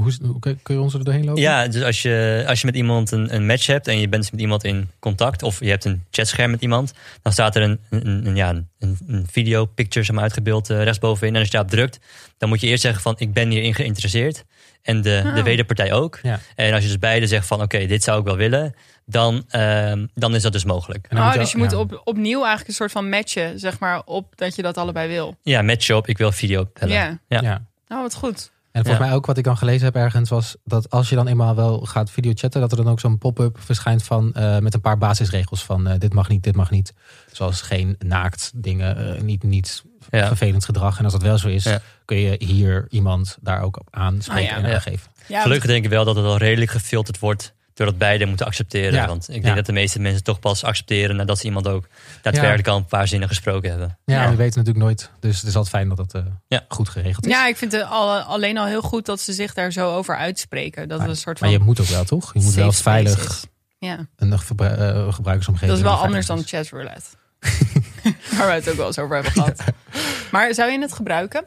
hoe, 0.03 0.13
hoe 0.21 0.39
kun 0.39 0.75
je 0.75 0.79
ons 0.81 0.93
er 0.93 1.03
doorheen 1.03 1.25
lopen? 1.25 1.41
Ja, 1.41 1.67
dus 1.67 1.83
als 1.83 2.01
je, 2.01 2.43
als 2.47 2.59
je 2.59 2.65
met 2.65 2.75
iemand 2.75 3.11
een, 3.11 3.35
een 3.35 3.45
match 3.45 3.65
hebt 3.65 3.87
en 3.87 3.99
je 3.99 4.09
bent 4.09 4.31
met 4.31 4.41
iemand 4.41 4.63
in 4.63 4.89
contact 4.99 5.43
of 5.43 5.59
je 5.59 5.69
hebt 5.69 5.85
een 5.85 6.03
chatscherm 6.11 6.51
met 6.51 6.61
iemand, 6.61 6.93
dan 7.21 7.31
staat 7.33 7.55
er 7.55 7.61
een, 7.61 7.79
een, 7.89 8.25
een- 8.27 8.35
ja, 8.35 8.49
een, 8.49 8.97
een 9.07 9.27
video 9.31 9.65
picture 9.65 10.05
zeg 10.05 10.15
maar, 10.15 10.23
uitgebeeld 10.23 10.69
eh, 10.69 10.83
rechtsbovenin. 10.83 11.33
En 11.33 11.39
als 11.39 11.45
je 11.49 11.53
daarop 11.53 11.71
drukt, 11.71 11.99
dan 12.37 12.49
moet 12.49 12.61
je 12.61 12.67
eerst 12.67 12.81
zeggen 12.81 13.01
van 13.01 13.15
ik 13.17 13.33
ben 13.33 13.49
hierin 13.49 13.73
geïnteresseerd. 13.75 14.43
En 14.81 15.01
de, 15.01 15.21
de 15.33 15.37
Oh. 15.39 15.43
wederpartij 15.43 15.93
ook. 15.93 16.19
Ja. 16.23 16.39
En 16.55 16.73
als 16.73 16.81
je 16.83 16.87
dus 16.89 16.99
beide 16.99 17.27
zegt 17.27 17.47
van 17.47 17.61
oké, 17.61 17.85
dit 17.85 18.03
zou 18.03 18.19
ik 18.19 18.25
wel 18.25 18.35
willen, 18.35 18.73
dan, 19.05 19.43
ehm, 19.49 20.05
dan 20.13 20.35
is 20.35 20.41
dat 20.41 20.51
dus 20.51 20.63
mogelijk. 20.63 21.07
Oh, 21.13 21.33
dus 21.33 21.51
je 21.51 21.57
moet 21.57 21.71
ja. 21.71 21.77
op, 21.77 22.01
opnieuw 22.03 22.37
eigenlijk 22.39 22.67
een 22.67 22.73
soort 22.73 22.91
van 22.91 23.09
matchen, 23.09 23.59
zeg 23.59 23.79
maar, 23.79 24.01
op 24.05 24.33
dat 24.35 24.55
je 24.55 24.61
dat 24.61 24.77
allebei 24.77 25.07
wil. 25.07 25.35
Ja, 25.43 25.61
match 25.61 25.89
op, 25.91 26.07
ik 26.07 26.17
wil 26.17 26.31
video 26.31 26.69
bellen. 26.73 26.93
Ja. 26.95 27.19
Ja. 27.27 27.41
Ja. 27.41 27.65
Nou, 27.87 28.01
wat 28.01 28.13
goed. 28.15 28.51
En 28.79 28.85
volgens 28.85 29.07
mij 29.07 29.15
ook 29.15 29.25
wat 29.25 29.37
ik 29.37 29.43
dan 29.43 29.57
gelezen 29.57 29.85
heb 29.85 29.95
ergens 29.95 30.29
was 30.29 30.55
dat 30.63 30.89
als 30.89 31.09
je 31.09 31.15
dan 31.15 31.27
eenmaal 31.27 31.55
wel 31.55 31.79
gaat 31.79 32.11
videochatten, 32.11 32.61
dat 32.61 32.71
er 32.71 32.77
dan 32.77 32.89
ook 32.89 32.99
zo'n 32.99 33.17
pop-up 33.17 33.57
verschijnt 33.59 34.03
van 34.03 34.33
eh, 34.33 34.57
met 34.57 34.73
een 34.73 34.81
paar 34.81 34.97
basisregels 34.97 35.63
van 35.63 35.87
eh, 35.87 35.99
dit 35.99 36.13
mag 36.13 36.29
niet, 36.29 36.43
dit 36.43 36.55
mag 36.55 36.71
niet. 36.71 36.93
Zoals 37.31 37.61
geen 37.61 37.95
naakt 37.99 38.51
dingen, 38.55 39.15
eh, 39.15 39.21
niet, 39.21 39.43
niet 39.43 39.83
vervelend 40.09 40.65
gedrag. 40.65 40.97
En 40.97 41.03
als 41.03 41.13
dat 41.13 41.21
wel 41.21 41.37
zo 41.37 41.47
is, 41.47 41.67
kun 42.05 42.17
je 42.17 42.35
hier 42.45 42.85
iemand 42.89 43.37
daar 43.41 43.61
ook 43.61 43.79
op 43.79 43.87
aanspreken 43.91 44.55
Ah, 44.55 44.63
en 44.63 44.73
aangeven. 44.73 45.11
Gelukkig 45.27 45.69
denk 45.69 45.83
ik 45.83 45.89
wel 45.89 46.05
dat 46.05 46.15
het 46.15 46.25
al 46.25 46.37
redelijk 46.37 46.71
gefilterd 46.71 47.19
wordt 47.19 47.53
doordat 47.79 47.97
beide 47.97 48.25
moeten 48.25 48.45
accepteren. 48.45 48.93
Ja. 48.93 49.07
Want 49.07 49.27
ik 49.27 49.33
denk 49.33 49.45
Ja. 49.45 49.53
dat 49.53 49.65
de 49.65 49.71
meeste 49.71 49.99
mensen 49.99 50.23
toch 50.23 50.39
pas 50.39 50.63
accepteren 50.63 51.15
nadat 51.15 51.37
ze 51.39 51.45
iemand 51.45 51.67
ook 51.67 51.87
daadwerkelijk 52.21 52.67
al 52.67 52.77
een 52.77 52.85
paar 52.85 53.07
zinnen 53.07 53.27
gesproken 53.27 53.69
hebben. 53.69 53.97
Ja, 54.05 54.21
Ja. 54.23 54.29
we 54.29 54.35
weten 54.35 54.57
natuurlijk 54.59 54.85
nooit. 54.85 55.09
Dus 55.19 55.37
het 55.39 55.47
is 55.47 55.55
altijd 55.55 55.75
fijn 55.75 55.89
dat 55.89 55.97
het 55.97 56.13
eh, 56.13 56.21
Ja. 56.47 56.65
goed 56.67 56.89
geregeld 56.89 57.25
is. 57.25 57.31
Ja, 57.31 57.47
ik 57.47 57.57
vind 57.57 57.71
het 57.71 57.83
al, 57.89 58.19
alleen 58.19 58.57
al 58.57 58.65
heel 58.65 58.81
goed 58.81 59.05
dat 59.05 59.19
ze 59.19 59.33
zich 59.33 59.53
daar 59.53 59.71
zo 59.71 59.95
over 59.95 60.17
uitspreken. 60.17 60.87
Dat 60.87 60.99
het 60.99 61.09
een 61.09 61.15
soort 61.15 61.37
van 61.39 61.47
maar 61.49 61.57
je 61.57 61.63
moet 61.63 61.79
ook 61.81 61.87
wel, 61.87 62.03
toch? 62.03 62.33
Je 62.33 62.39
moet 62.41 62.53
wel 62.53 62.71
veilig 62.71 63.25
is. 63.27 63.43
Ja, 63.77 64.07
een 64.15 64.39
gebru- 64.39 64.65
eh, 64.67 65.13
gebruikersomgeving. 65.13 65.71
dat 65.71 65.79
is 65.85 65.91
wel 65.93 66.03
anders 66.03 66.25
dan 66.25 66.43
veilig 66.43 66.67
is. 66.67 66.69
chatroulette. 66.69 67.09
Waar 68.37 68.47
we 68.47 68.53
het 68.53 68.69
ook 68.69 68.75
wel 68.75 68.87
eens 68.87 68.99
over 68.99 69.15
hebben 69.15 69.31
gehad. 69.33 69.63
Maar 70.31 70.53
zou 70.53 70.71
je 70.71 70.79
het 70.79 70.93
gebruiken? 70.93 71.43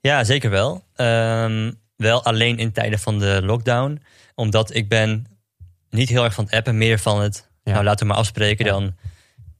Ja, 0.00 0.24
zeker 0.24 0.50
wel. 0.50 0.84
Ehm, 0.94 1.72
wel 1.96 2.24
alleen 2.24 2.58
in 2.58 2.72
tijden 2.72 2.98
van 2.98 3.18
de 3.18 3.40
lockdown. 3.44 4.02
Omdat 4.34 4.74
ik 4.74 4.88
ben 4.88 5.26
niet 5.96 6.08
heel 6.08 6.24
erg 6.24 6.34
van 6.34 6.44
het 6.44 6.54
appen, 6.54 6.78
meer 6.78 6.98
van 6.98 7.20
het... 7.22 7.48
Ja. 7.62 7.72
Nou, 7.72 7.84
laten 7.84 8.06
we 8.06 8.12
maar 8.12 8.20
afspreken. 8.20 8.64
Ja. 8.64 8.72
Dan, 8.72 8.94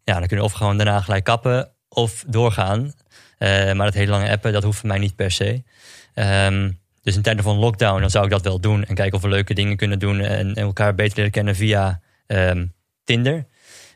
ja, 0.04 0.18
dan 0.18 0.26
kunnen 0.26 0.46
we 0.46 0.52
of 0.52 0.52
gewoon 0.52 0.76
daarna 0.76 1.00
gelijk 1.00 1.24
kappen 1.24 1.70
of 1.88 2.24
doorgaan. 2.26 2.92
Eh, 3.38 3.72
maar 3.72 3.86
het 3.86 3.94
hele 3.94 4.10
lange 4.10 4.30
appen, 4.30 4.52
dat 4.52 4.62
hoeft 4.62 4.78
voor 4.78 4.88
mij 4.88 4.98
niet 4.98 5.16
per 5.16 5.30
se. 5.30 5.62
Ehm, 6.14 6.70
dus 7.02 7.16
in 7.16 7.22
tijden 7.22 7.44
van 7.44 7.56
lockdown, 7.56 8.00
dan 8.00 8.10
zou 8.10 8.24
ik 8.24 8.30
dat 8.30 8.42
wel 8.42 8.60
doen. 8.60 8.84
En 8.84 8.94
kijken 8.94 9.16
of 9.16 9.22
we 9.22 9.28
leuke 9.28 9.54
dingen 9.54 9.76
kunnen 9.76 9.98
doen. 9.98 10.20
En, 10.20 10.54
en 10.54 10.62
elkaar 10.62 10.94
beter 10.94 11.16
leren 11.16 11.30
kennen 11.30 11.56
via 11.56 12.00
ehm, 12.26 12.66
Tinder. 13.04 13.46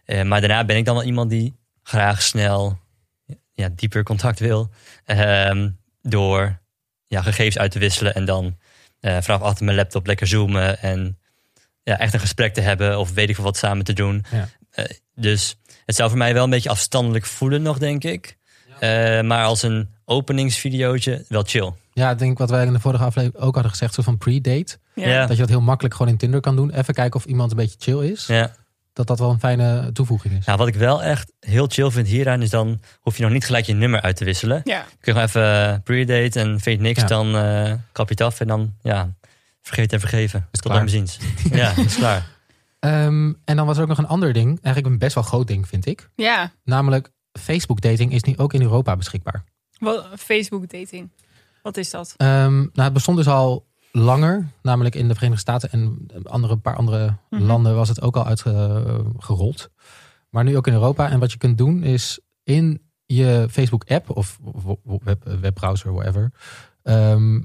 Eh, 0.05 0.23
maar 0.23 0.41
daarna 0.41 0.65
ben 0.65 0.77
ik 0.77 0.85
dan 0.85 0.95
wel 0.95 1.05
iemand 1.05 1.31
die 1.31 1.57
graag 1.83 2.23
snel 2.23 2.79
ja, 3.53 3.69
dieper 3.75 4.03
contact 4.03 4.39
wil. 4.39 4.71
Ehm, 5.05 5.71
door 6.03 6.61
ja, 7.07 7.23
gegevens 7.23 7.59
uit 7.59 7.71
te 7.71 7.79
wisselen 7.79 8.15
en 8.15 8.25
dan 8.25 8.59
eh, 9.01 9.19
vanaf 9.21 9.41
achter 9.41 9.65
mijn 9.65 9.77
laptop 9.77 10.07
lekker 10.07 10.27
zoomen 10.27 10.79
en 10.83 11.19
ja, 11.83 11.99
echt 11.99 12.15
een 12.15 12.21
gesprek 12.21 12.55
te 12.55 12.61
hebben 12.61 12.99
of 12.99 13.13
weet 13.13 13.29
ik 13.29 13.35
veel 13.35 13.45
wat 13.45 13.57
samen 13.57 13.85
te 13.85 13.93
doen. 13.93 14.25
Ja. 14.31 14.49
Eh, 14.71 14.85
dus 15.15 15.57
het 15.87 15.97
zou 15.97 16.09
voor 16.09 16.19
mij 16.19 16.35
wel 16.35 16.45
een 16.45 16.51
beetje 16.51 16.71
afstandelijk 16.71 17.25
voelen 17.27 17.63
nog, 17.63 17.79
denk 17.79 18.05
ik. 18.05 18.37
Eh, 18.81 19.21
maar 19.21 19.45
als 19.45 19.63
een 19.63 19.89
openingsvideootje 20.05 21.25
wel 21.29 21.43
chill. 21.47 21.73
Ja, 21.93 22.11
ik 22.11 22.19
denk 22.19 22.39
wat 22.39 22.51
wij 22.51 22.67
in 22.67 22.73
de 22.73 22.81
vorige 22.81 23.05
aflevering 23.05 23.43
ook 23.45 23.55
hadden 23.55 23.71
gezegd, 23.73 23.95
zo 23.95 24.03
van 24.03 24.19
pre-date. 24.19 24.79
Ja. 24.95 25.21
Dat 25.21 25.31
je 25.37 25.43
dat 25.43 25.49
heel 25.49 25.61
makkelijk 25.61 25.95
gewoon 25.95 26.13
in 26.13 26.19
Tinder 26.19 26.41
kan 26.41 26.57
doen. 26.57 26.71
Even 26.71 26.95
kijken 26.95 27.21
of 27.21 27.25
iemand 27.25 27.51
een 27.51 27.57
beetje 27.57 27.77
chill 27.79 28.11
is. 28.11 28.27
Ja. 28.27 28.53
Dat 28.93 29.07
dat 29.07 29.19
wel 29.19 29.31
een 29.31 29.39
fijne 29.39 29.91
toevoeging 29.93 30.39
is. 30.39 30.45
Nou, 30.45 30.59
wat 30.59 30.69
ik 30.69 30.75
wel 30.75 31.03
echt 31.03 31.33
heel 31.41 31.67
chill 31.69 31.91
vind 31.91 32.07
hieraan 32.09 32.43
is 32.43 32.51
dan 32.51 32.81
hoef 33.01 33.17
je 33.17 33.23
nog 33.23 33.33
niet 33.33 33.45
gelijk 33.45 33.65
je 33.67 33.75
nummer 33.75 34.01
uit 34.01 34.17
te 34.17 34.25
wisselen. 34.25 34.61
Ja. 34.65 34.81
Kun 34.81 34.89
je 35.01 35.11
gewoon 35.13 35.27
even 35.27 35.73
eh, 35.73 35.79
pre-date 35.85 36.41
en 36.41 36.61
vind 36.61 36.77
je 36.81 36.87
niks, 36.87 37.01
Ja. 37.01 37.07
dan 37.07 37.37
eh, 37.37 37.73
kap 37.93 38.09
je 38.09 38.15
het 38.15 38.21
af 38.23 38.41
en 38.41 38.47
dan 38.47 38.75
ja, 38.83 39.15
vergeet 39.63 39.93
en 39.93 40.01
vergeven. 40.01 40.49
Tot 40.51 40.61
klaar. 40.63 40.89
ziens. 40.89 41.19
ja, 41.53 41.77
is 41.77 41.97
klaar. 41.97 42.27
Ehm, 42.81 43.33
en 43.45 43.57
dan 43.57 43.67
was 43.67 43.77
er 43.77 43.83
ook 43.83 43.89
nog 43.89 43.99
een 43.99 44.07
ander 44.07 44.33
ding. 44.33 44.49
Eigenlijk 44.63 44.87
een 44.95 44.99
best 44.99 45.15
wel 45.15 45.25
groot 45.25 45.47
ding, 45.47 45.69
vind 45.69 45.87
ik. 45.87 46.11
Ja, 46.15 46.53
Namelijk, 46.65 47.11
Facebook 47.41 47.81
dating 47.81 48.13
is 48.13 48.23
nu 48.23 48.37
ook 48.37 48.53
in 48.53 48.63
Europa 48.63 48.97
beschikbaar. 48.97 49.45
Wat- 49.79 50.07
Facebook 50.17 50.69
dating. 50.69 51.11
Wat 51.63 51.77
is 51.77 51.91
dat? 51.91 52.15
Ehm, 52.17 52.57
nou, 52.59 52.71
het 52.75 52.93
bestond 52.93 53.17
dus 53.17 53.27
al 53.29 53.67
langer. 53.93 54.49
Namelijk 54.63 54.95
in 54.95 55.09
de 55.09 55.15
Verenigde 55.15 55.41
Staten 55.41 55.71
en 55.71 56.07
andere, 56.25 56.53
een 56.53 56.61
paar 56.61 56.77
andere 56.77 57.17
Mhm. 57.31 57.43
landen 57.43 57.75
was 57.75 57.89
het 57.89 58.03
ook 58.03 58.17
al 58.17 58.27
uitgerold. 58.27 59.71
Maar 60.31 60.45
nu 60.45 60.57
ook 60.57 60.67
in 60.67 60.73
Europa. 60.73 61.11
En 61.11 61.19
wat 61.21 61.33
je 61.33 61.39
kunt 61.39 61.59
doen 61.59 61.83
is 61.83 62.21
in 62.45 62.83
je 63.07 63.47
Facebook 63.51 63.85
app 63.89 64.11
of 64.17 64.39
web, 65.05 65.25
webbrowser, 65.41 65.93
whatever. 65.93 66.33
ehm, 66.83 67.41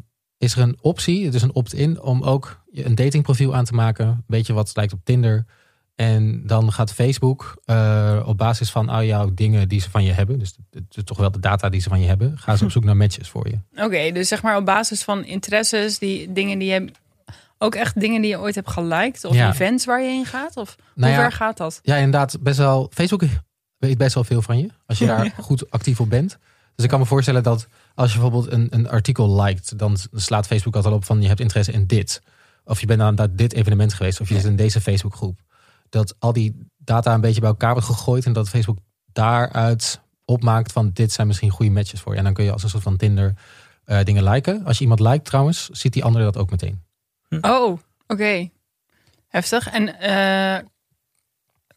is 0.46 0.56
er 0.56 0.62
een 0.62 0.78
optie, 0.82 1.26
het 1.26 1.34
is 1.34 1.42
een 1.42 1.54
opt-in, 1.54 2.02
om 2.02 2.24
ook 2.24 2.62
je 2.72 2.86
een 2.86 2.96
datingprofiel 2.96 3.56
aan 3.56 3.66
te 3.66 3.74
maken. 3.74 4.08
Een 4.08 4.24
beetje 4.28 4.54
wat 4.54 4.72
lijkt 4.76 4.94
op 4.94 5.00
Tinder. 5.04 5.46
En 5.96 6.48
dan 6.48 6.72
gaat 6.72 6.94
Facebook 6.94 7.62
eh, 7.66 8.24
op 8.26 8.38
basis 8.38 8.70
van 8.72 8.90
al 8.90 9.04
jouw 9.04 9.34
dingen 9.34 9.68
die 9.68 9.80
ze 9.82 9.90
van 9.90 10.04
je 10.04 10.12
hebben, 10.12 10.40
dus 10.40 10.56
toch 11.04 11.18
wel 11.18 11.32
de 11.32 11.40
data 11.40 11.70
die 11.70 11.82
ze 11.82 11.90
van 11.90 12.00
je 12.00 12.08
hebben, 12.08 12.38
gaan 12.38 12.58
ze 12.58 12.64
op 12.64 12.72
zoek 12.72 12.84
naar 12.84 12.98
matches 12.98 13.30
voor 13.30 13.48
je. 13.50 13.84
Oké, 13.84 14.12
dus 14.12 14.28
zeg 14.28 14.42
maar 14.42 14.58
op 14.58 14.66
basis 14.66 15.04
van 15.04 15.26
interesses, 15.26 16.00
die 16.00 16.34
dingen 16.34 16.60
die 16.60 16.72
je. 16.72 16.92
Ook 17.58 17.76
echt 17.76 18.00
dingen 18.00 18.22
die 18.22 18.30
je 18.30 18.40
ooit 18.40 18.56
hebt 18.56 18.70
geliked? 18.70 19.26
Of 19.26 19.36
Ja. 19.36 19.50
events 19.52 19.86
waar 19.86 20.02
je 20.02 20.08
heen 20.10 20.26
gaat? 20.26 20.58
Of 20.58 20.76
Nou 20.96 21.12
hoe 21.12 21.22
ja, 21.22 21.30
ver 21.30 21.38
gaat 21.38 21.58
dat? 21.58 21.80
Ja, 21.84 21.96
inderdaad, 21.96 22.38
best 22.42 22.58
wel. 22.58 22.90
Facebook 22.94 23.24
weet 23.78 23.98
best 23.98 24.14
wel 24.14 24.24
veel 24.24 24.42
van 24.42 24.58
je. 24.58 24.68
Als 24.86 24.98
je 24.98 25.06
daar 25.06 25.34
goed 25.42 25.72
actief 25.72 26.00
op 26.00 26.10
bent. 26.10 26.38
Dus 26.76 26.84
ik 26.84 26.90
kan 26.90 27.00
me 27.00 27.06
voorstellen 27.06 27.44
dat 27.44 27.68
als 27.96 28.14
je 28.14 28.20
bijvoorbeeld 28.20 28.52
een, 28.54 28.68
een 28.72 28.90
artikel 28.90 29.42
liked, 29.42 29.80
dan 29.80 29.98
slaat 30.12 30.48
Facebook 30.48 30.76
altijd 30.76 30.94
op 30.94 31.06
van 31.06 31.22
je 31.22 31.28
hebt 31.28 31.40
interesse 31.40 31.72
in 31.72 31.86
dit. 31.88 32.22
Of 32.66 32.80
je 32.80 32.86
bent 32.86 33.02
aan 33.02 33.16
dat- 33.16 33.38
dit 33.38 33.54
evenement 33.54 33.94
geweest, 33.94 34.20
of 34.22 34.28
je 34.28 34.34
Ja. 34.34 34.40
zit 34.40 34.50
in 34.50 34.56
deze 34.56 34.82
Facebookgroep. 34.82 35.40
Dat 35.90 36.16
al 36.20 36.34
die 36.34 36.68
data 36.78 37.14
een 37.14 37.22
beetje 37.22 37.40
bij 37.42 37.50
elkaar 37.50 37.72
wordt 37.72 37.88
gegooid 37.88 38.26
en 38.26 38.34
dat 38.34 38.50
Facebook 38.50 38.78
daaruit 39.14 40.02
opmaakt 40.26 40.72
van 40.72 40.90
dit 40.94 41.12
zijn 41.12 41.28
misschien 41.28 41.50
goede 41.50 41.72
matches 41.72 42.00
voor 42.02 42.12
je. 42.12 42.18
En 42.18 42.24
dan 42.24 42.34
kun 42.34 42.44
je 42.44 42.52
als 42.52 42.64
een 42.64 42.70
soort 42.70 42.84
van 42.84 42.98
Tinder 42.98 43.34
eh, 43.86 44.04
dingen 44.04 44.24
liken. 44.24 44.66
Als 44.66 44.76
je 44.78 44.82
iemand 44.84 45.00
liked 45.00 45.26
trouwens, 45.26 45.70
ziet 45.70 45.94
die 45.94 46.04
andere 46.04 46.24
dat 46.24 46.38
ook 46.38 46.50
meteen. 46.52 46.84
Oh, 47.42 47.80
oké. 48.08 48.50
Heftig. 49.28 49.70
En 49.70 50.00
eh, 50.00 50.66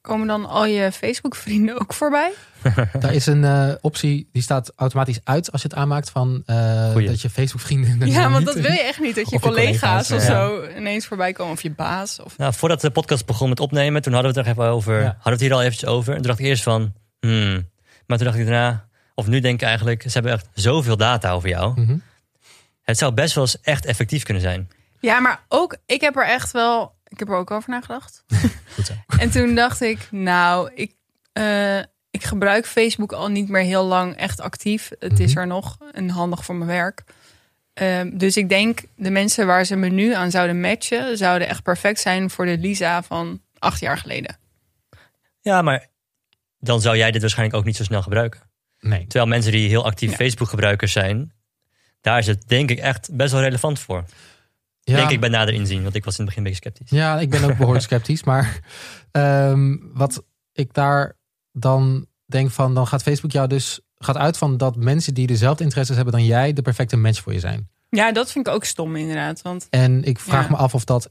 Komen 0.08 0.26
dan 0.26 0.46
al 0.46 0.66
je 0.66 0.92
Facebook-vrienden 0.92 1.80
ook 1.80 1.94
voorbij? 1.94 2.32
Daar 3.00 3.14
is 3.14 3.26
een 3.26 3.44
eh, 3.44 3.74
optie 3.80 4.28
die 4.32 4.42
staat 4.42 4.72
automatisch 4.76 5.20
uit 5.24 5.52
als 5.52 5.62
je 5.62 5.68
het 5.68 5.76
aanmaakt 5.76 6.10
van 6.10 6.42
eh, 6.46 6.94
dat 6.94 7.20
je 7.20 7.30
Facebook 7.30 7.60
vrienden. 7.60 8.10
Ja, 8.10 8.30
want 8.32 8.46
dat 8.46 8.54
wil 8.54 8.72
je 8.72 8.80
echt 8.80 9.00
niet. 9.00 9.14
Dat 9.14 9.30
je, 9.30 9.36
Of 9.36 9.42
je 9.42 9.48
collega's, 9.48 9.80
collega's, 9.80 10.10
of 10.10 10.22
ja. 10.22 10.26
zo 10.26 10.68
ineens 10.76 11.06
voorbij 11.06 11.32
komen. 11.32 11.52
Of 11.52 11.62
je 11.62 11.70
baas. 11.70 12.20
Of... 12.20 12.38
Nou, 12.38 12.54
voordat 12.54 12.80
de 12.80 12.90
podcast 12.90 13.26
begon 13.26 13.48
met 13.48 13.60
opnemen, 13.60 14.02
toen 14.02 14.12
hadden 14.12 14.32
we 14.32 14.38
het 14.38 14.48
er 14.48 14.52
even 14.54 14.72
over. 14.72 14.94
Ja. 14.94 15.04
Hadden 15.04 15.22
we 15.22 15.30
het 15.30 15.40
hier 15.40 15.52
al 15.52 15.62
eventjes 15.62 15.88
over. 15.88 16.10
En 16.10 16.18
toen 16.18 16.26
dacht 16.26 16.38
ik 16.38 16.46
eerst 16.46 16.62
van, 16.62 16.92
hmm. 17.20 17.68
Maar 18.06 18.16
toen 18.16 18.26
dacht 18.26 18.38
ik 18.38 18.46
daarna, 18.46 18.88
of 19.14 19.26
nu 19.26 19.40
denk 19.40 19.60
ik 19.60 19.66
eigenlijk, 19.66 20.02
ze 20.02 20.10
hebben 20.10 20.32
echt 20.32 20.48
zoveel 20.54 20.96
data 20.96 21.30
over 21.30 21.48
jou. 21.48 21.80
Mhm. 21.80 21.96
Het 22.82 22.98
zou 22.98 23.12
best 23.12 23.34
wel 23.34 23.44
eens 23.44 23.60
echt 23.60 23.86
effectief 23.86 24.22
kunnen 24.22 24.42
zijn. 24.42 24.70
Ja, 25.00 25.20
maar 25.20 25.40
ook, 25.48 25.76
ik 25.86 26.00
heb 26.00 26.16
er 26.16 26.26
echt 26.26 26.50
wel, 26.52 26.94
ik 27.20 27.26
heb 27.26 27.34
er 27.34 27.40
ook 27.40 27.50
over 27.50 27.70
nagedacht. 27.70 28.24
Goed 28.74 28.86
zo. 28.86 28.92
En 29.18 29.30
toen 29.30 29.54
dacht 29.54 29.80
ik, 29.80 30.08
nou, 30.10 30.70
ik, 30.74 30.92
eh, 31.32 31.78
ik 32.10 32.24
gebruik 32.24 32.66
Facebook 32.66 33.12
al 33.12 33.28
niet 33.28 33.48
meer 33.48 33.62
heel 33.62 33.84
lang 33.84 34.16
echt 34.16 34.40
actief. 34.40 34.90
Het 34.98 35.20
is 35.20 35.30
Mhm. 35.30 35.38
er 35.40 35.46
nog 35.46 35.78
en 35.92 36.08
handig 36.08 36.44
voor 36.44 36.54
mijn 36.54 36.70
werk. 36.70 37.02
Ehm, 37.74 38.16
dus 38.16 38.36
ik 38.36 38.48
denk, 38.48 38.80
de 38.96 39.10
mensen 39.10 39.46
waar 39.46 39.64
ze 39.64 39.76
me 39.76 39.88
nu 39.88 40.14
aan 40.14 40.30
zouden 40.30 40.60
matchen, 40.60 41.16
zouden 41.16 41.48
echt 41.48 41.62
perfect 41.62 42.00
zijn 42.00 42.30
voor 42.30 42.46
de 42.46 42.58
Lisa 42.58 43.02
van 43.02 43.40
acht 43.58 43.80
jaar 43.80 43.98
geleden. 43.98 44.36
Ja, 45.40 45.62
maar 45.62 45.86
dan 46.58 46.80
zou 46.80 46.96
jij 46.96 47.10
dit 47.10 47.20
waarschijnlijk 47.20 47.58
ook 47.58 47.64
niet 47.64 47.76
zo 47.76 47.84
snel 47.84 48.02
gebruiken. 48.02 48.40
Nee. 48.80 49.00
Terwijl 49.06 49.26
mensen 49.26 49.52
die 49.52 49.68
heel 49.68 49.84
actief 49.84 50.10
Ja. 50.10 50.16
Facebook-gebruikers 50.16 50.92
zijn, 50.92 51.32
daar 52.00 52.18
is 52.18 52.26
het 52.26 52.48
denk 52.48 52.70
ik 52.70 52.78
echt 52.78 53.08
best 53.12 53.32
wel 53.32 53.40
relevant 53.40 53.78
voor. 53.78 54.04
Ja, 54.88 54.96
Denk 54.96 55.10
ik 55.10 55.20
bij 55.20 55.28
nader 55.28 55.54
inzien, 55.54 55.82
want 55.82 55.94
ik 55.94 56.04
was 56.04 56.18
in 56.18 56.24
het 56.24 56.34
begin 56.34 56.46
een 56.46 56.52
beetje 56.52 56.70
sceptisch. 56.70 56.98
ja, 56.98 57.18
ik 57.20 57.30
ben 57.30 57.44
ook 57.44 57.56
behoorlijk 57.56 57.84
sceptisch. 57.90 58.24
Maar 58.24 58.60
ehm, 59.10 59.76
wat 59.92 60.24
ik 60.52 60.74
daar 60.74 61.16
dan 61.52 62.06
denk 62.26 62.50
van, 62.50 62.74
dan 62.74 62.86
gaat 62.86 63.02
Facebook 63.02 63.30
jou 63.30 63.48
dus 63.48 63.80
gaat 63.98 64.16
uit 64.16 64.36
van 64.38 64.56
dat 64.56 64.76
mensen 64.76 65.14
die 65.14 65.26
dezelfde 65.26 65.64
interesses 65.64 65.96
hebben 65.96 66.14
dan 66.14 66.24
jij 66.24 66.52
de 66.52 66.62
perfecte 66.62 66.96
match 66.96 67.22
voor 67.22 67.32
je 67.32 67.40
zijn. 67.40 67.68
Ja, 67.90 68.12
dat 68.12 68.32
vind 68.32 68.46
ik 68.46 68.54
ook 68.54 68.64
stom 68.64 68.96
inderdaad. 68.96 69.42
Want, 69.42 69.66
En 69.70 70.04
ik 70.04 70.18
vraag 70.18 70.44
Ja. 70.44 70.50
me 70.50 70.56
af 70.56 70.74
of 70.74 70.84
dat 70.84 71.10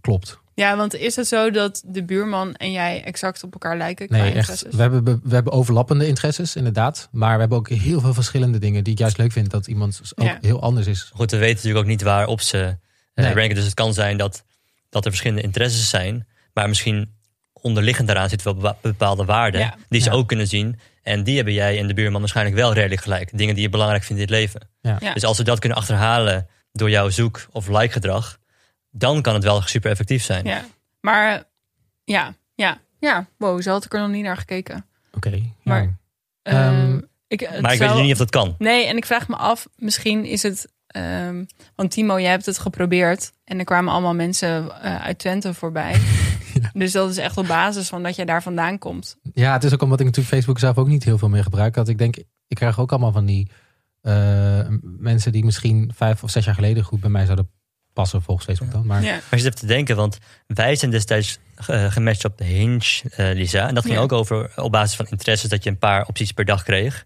klopt. 0.00 0.38
ja, 0.54 0.76
want 0.76 0.94
is 0.94 1.16
het 1.16 1.26
zo 1.26 1.50
dat 1.50 1.82
de 1.86 2.04
buurman 2.04 2.54
en 2.54 2.72
jij 2.72 3.04
exact 3.04 3.42
op 3.42 3.52
elkaar 3.52 3.76
lijken? 3.76 4.06
qua 4.06 4.16
Nee, 4.16 4.26
echt. 4.26 4.34
interesses? 4.36 4.74
We 4.74 4.80
hebben, 4.82 5.04
we 5.24 5.34
hebben 5.34 5.52
overlappende 5.52 6.06
interesses, 6.06 6.56
inderdaad. 6.56 7.08
Maar 7.12 7.34
we 7.34 7.40
hebben 7.40 7.58
ook 7.58 7.68
heel 7.68 8.00
veel 8.00 8.14
verschillende 8.14 8.58
dingen 8.58 8.84
die 8.84 8.92
ik 8.92 8.98
juist 8.98 9.18
leuk 9.18 9.32
vind 9.32 9.50
dat 9.50 9.66
iemand 9.66 10.00
ook 10.14 10.26
Ja. 10.26 10.38
heel 10.40 10.62
anders 10.62 10.86
is. 10.86 11.10
Goed, 11.14 11.30
we 11.30 11.36
weten 11.36 11.54
natuurlijk 11.56 11.84
ook 11.84 11.90
niet 11.90 12.02
waarop 12.02 12.40
ze 12.40 12.76
Nee. 13.24 13.34
ranken. 13.34 13.54
Dus 13.54 13.64
het 13.64 13.74
kan 13.74 13.94
zijn 13.94 14.16
dat, 14.16 14.44
dat 14.88 15.04
er 15.04 15.10
verschillende 15.10 15.42
interesses 15.42 15.88
zijn. 15.90 16.26
Maar 16.52 16.68
misschien 16.68 17.16
onderliggend 17.52 18.06
daaraan 18.06 18.28
zitten 18.28 18.46
wel 18.46 18.54
bepa- 18.62 18.76
bepaalde 18.82 19.24
waarden. 19.24 19.60
Ja. 19.60 19.74
Die 19.88 20.00
ze 20.00 20.10
Ja. 20.10 20.14
ook 20.16 20.28
kunnen 20.28 20.46
zien. 20.46 20.80
En 21.02 21.24
die 21.24 21.36
hebben 21.36 21.54
jij 21.54 21.78
en 21.78 21.86
de 21.86 21.94
buurman 21.94 22.20
waarschijnlijk 22.20 22.56
wel 22.56 22.72
redelijk 22.72 23.00
gelijk. 23.02 23.38
Dingen 23.38 23.54
die 23.54 23.62
je 23.62 23.68
belangrijk 23.70 24.02
vindt 24.04 24.22
in 24.22 24.28
het 24.28 24.36
leven. 24.38 24.68
Ja. 24.80 24.96
Ja. 25.00 25.12
Dus 25.14 25.24
als 25.24 25.38
we 25.38 25.44
dat 25.44 25.58
kunnen 25.58 25.78
achterhalen 25.78 26.48
door 26.72 26.90
jouw 26.90 27.08
zoek- 27.10 27.46
of 27.52 27.68
like-gedrag. 27.68 28.38
Dan 28.90 29.22
kan 29.22 29.34
het 29.34 29.44
wel 29.44 29.60
super 29.62 29.90
effectief 29.90 30.22
zijn. 30.24 30.44
Ja, 30.44 30.64
maar 31.00 31.44
ja, 32.04 32.34
ja, 32.54 32.80
ja. 32.98 33.26
Wow, 33.36 33.62
zo 33.62 33.70
had 33.70 33.84
ik 33.84 33.94
er 33.94 34.00
nog 34.00 34.10
niet 34.10 34.24
naar 34.24 34.36
gekeken. 34.36 34.86
Oké. 35.12 35.42
Maar- 35.62 35.96
Ehm, 36.42 36.56
Ehm, 36.56 37.00
ik, 37.28 37.60
Maar 37.60 37.72
ik 37.72 37.78
zou- 37.78 37.94
weet 37.94 38.02
niet 38.02 38.12
of 38.12 38.18
dat 38.18 38.30
kan. 38.30 38.54
Nee, 38.58 38.86
en 38.86 38.96
ik 38.96 39.06
vraag 39.06 39.28
me 39.28 39.36
af, 39.36 39.66
misschien 39.76 40.24
is 40.24 40.42
het. 40.42 40.68
Ehm, 40.88 41.44
want 41.74 41.90
Timo, 41.90 42.20
jij 42.20 42.30
hebt 42.30 42.46
het 42.46 42.58
geprobeerd. 42.58 43.32
En 43.44 43.58
er 43.58 43.64
kwamen 43.64 43.92
allemaal 43.92 44.14
mensen 44.14 44.82
eh, 44.82 45.04
uit 45.04 45.18
Twente 45.18 45.54
voorbij. 45.54 46.00
Dus 46.72 46.92
dat 46.92 47.10
is 47.10 47.16
echt 47.16 47.36
op 47.36 47.46
basis 47.46 47.88
van 47.88 48.02
dat 48.02 48.16
jij 48.16 48.24
daar 48.24 48.42
vandaan 48.42 48.78
komt. 48.78 49.16
Ja, 49.34 49.52
het 49.52 49.64
is 49.64 49.72
ook 49.72 49.82
omdat 49.82 50.00
ik 50.00 50.06
natuurlijk 50.06 50.34
Facebook 50.34 50.58
zelf 50.58 50.76
ook 50.78 50.88
niet 50.88 51.04
heel 51.04 51.18
veel 51.18 51.28
meer 51.28 51.42
gebruik. 51.42 51.74
Dat 51.74 51.88
ik 51.88 51.98
denk, 51.98 52.16
ik 52.46 52.56
krijg 52.56 52.78
ook 52.80 52.90
allemaal 52.90 53.12
van 53.12 53.24
die 53.24 53.50
eh, 54.02 54.66
mensen 54.82 55.32
die 55.32 55.44
misschien 55.44 55.92
vijf 55.94 56.22
of 56.22 56.30
zes 56.30 56.44
jaar 56.44 56.54
geleden 56.54 56.84
goed 56.84 57.00
bij 57.00 57.10
mij 57.10 57.24
zouden 57.24 57.50
passen 57.92 58.22
volgens 58.22 58.46
Facebook 58.46 58.70
dan. 58.70 58.86
Maar 58.86 59.02
Ja. 59.02 59.12
Maar 59.12 59.22
je 59.30 59.38
zit 59.38 59.46
even 59.46 59.58
te 59.58 59.66
denken, 59.66 59.96
want 59.96 60.18
wij 60.46 60.76
zijn 60.76 60.90
destijds 60.90 61.38
eh, 61.66 61.90
gematcht 61.92 62.24
op 62.24 62.38
de 62.38 62.44
Hinge, 62.44 63.00
eh, 63.10 63.34
Lisa. 63.34 63.68
En 63.68 63.74
dat 63.74 63.84
ging 63.84 63.96
Ja. 63.96 64.02
ook 64.02 64.12
over 64.12 64.52
op 64.56 64.72
basis 64.72 64.96
van 64.96 65.06
interesses 65.06 65.50
dat 65.50 65.64
je 65.64 65.70
een 65.70 65.78
paar 65.78 66.06
opties 66.06 66.32
per 66.32 66.44
dag 66.44 66.62
kreeg. 66.62 67.04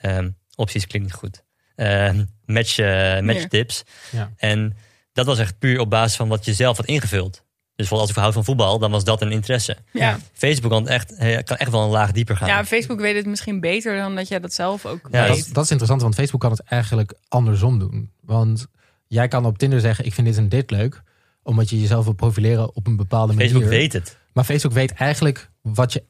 Ehm, 0.00 0.30
opties 0.54 0.86
klinkt 0.86 1.08
niet 1.08 1.18
goed. 1.18 1.44
Ehm 1.74 2.24
match, 2.52 2.78
eh, 2.78 3.20
Ja. 3.20 3.46
tips. 3.48 3.82
Ja. 4.10 4.30
En 4.36 4.76
dat 5.12 5.26
was 5.26 5.38
echt 5.38 5.58
puur 5.58 5.78
op 5.80 5.90
basis 5.90 6.16
van 6.16 6.28
wat 6.28 6.44
je 6.44 6.52
zelf 6.54 6.76
had 6.76 6.86
ingevuld. 6.86 7.32
Dus 7.32 7.88
bijvoorbeeld 7.88 8.00
als 8.00 8.10
ik 8.10 8.16
hou 8.22 8.32
van 8.32 8.44
voetbal, 8.44 8.78
dan 8.78 8.90
was 8.90 9.04
dat 9.04 9.22
een 9.22 9.32
interesse. 9.32 9.76
Ja. 9.92 10.18
Facebook 10.32 10.70
kan 10.70 10.88
echt, 10.88 11.14
eh, 11.14 11.38
kan 11.44 11.56
echt 11.56 11.70
wel 11.70 11.82
een 11.82 11.90
laag 11.90 12.12
dieper 12.12 12.36
gaan. 12.36 12.48
ja, 12.48 12.64
Facebook 12.64 13.00
weet 13.00 13.16
het 13.16 13.26
misschien 13.26 13.60
beter 13.60 13.96
dan 13.96 14.14
dat 14.16 14.28
jij 14.28 14.40
dat 14.40 14.52
zelf 14.52 14.86
ook 14.86 15.08
Ja, 15.10 15.26
dat, 15.26 15.36
weet. 15.36 15.54
dat 15.54 15.64
is 15.64 15.70
interessant, 15.70 16.02
want 16.02 16.14
Facebook 16.14 16.40
kan 16.40 16.50
het 16.50 16.60
eigenlijk 16.62 17.14
andersom 17.28 17.78
doen. 17.78 18.10
Want 18.20 18.66
jij 19.06 19.28
kan 19.28 19.44
op 19.46 19.58
Tinder 19.58 19.80
zeggen, 19.80 20.04
ik 20.04 20.14
vind 20.14 20.26
dit 20.26 20.36
en 20.36 20.48
dit 20.48 20.70
leuk. 20.70 21.02
Omdat 21.42 21.70
je 21.70 21.80
jezelf 21.80 22.04
wil 22.04 22.12
profileren 22.12 22.74
op 22.74 22.86
een 22.86 22.96
bepaalde 22.96 23.32
manier. 23.32 23.50
Facebook 23.50 23.70
weet 23.70 23.92
het. 23.92 24.16
Maar 24.32 24.44
Facebook 24.44 24.72
weet 24.72 24.92
eigenlijk 24.92 25.50
wat 25.60 25.92
je 25.92 26.04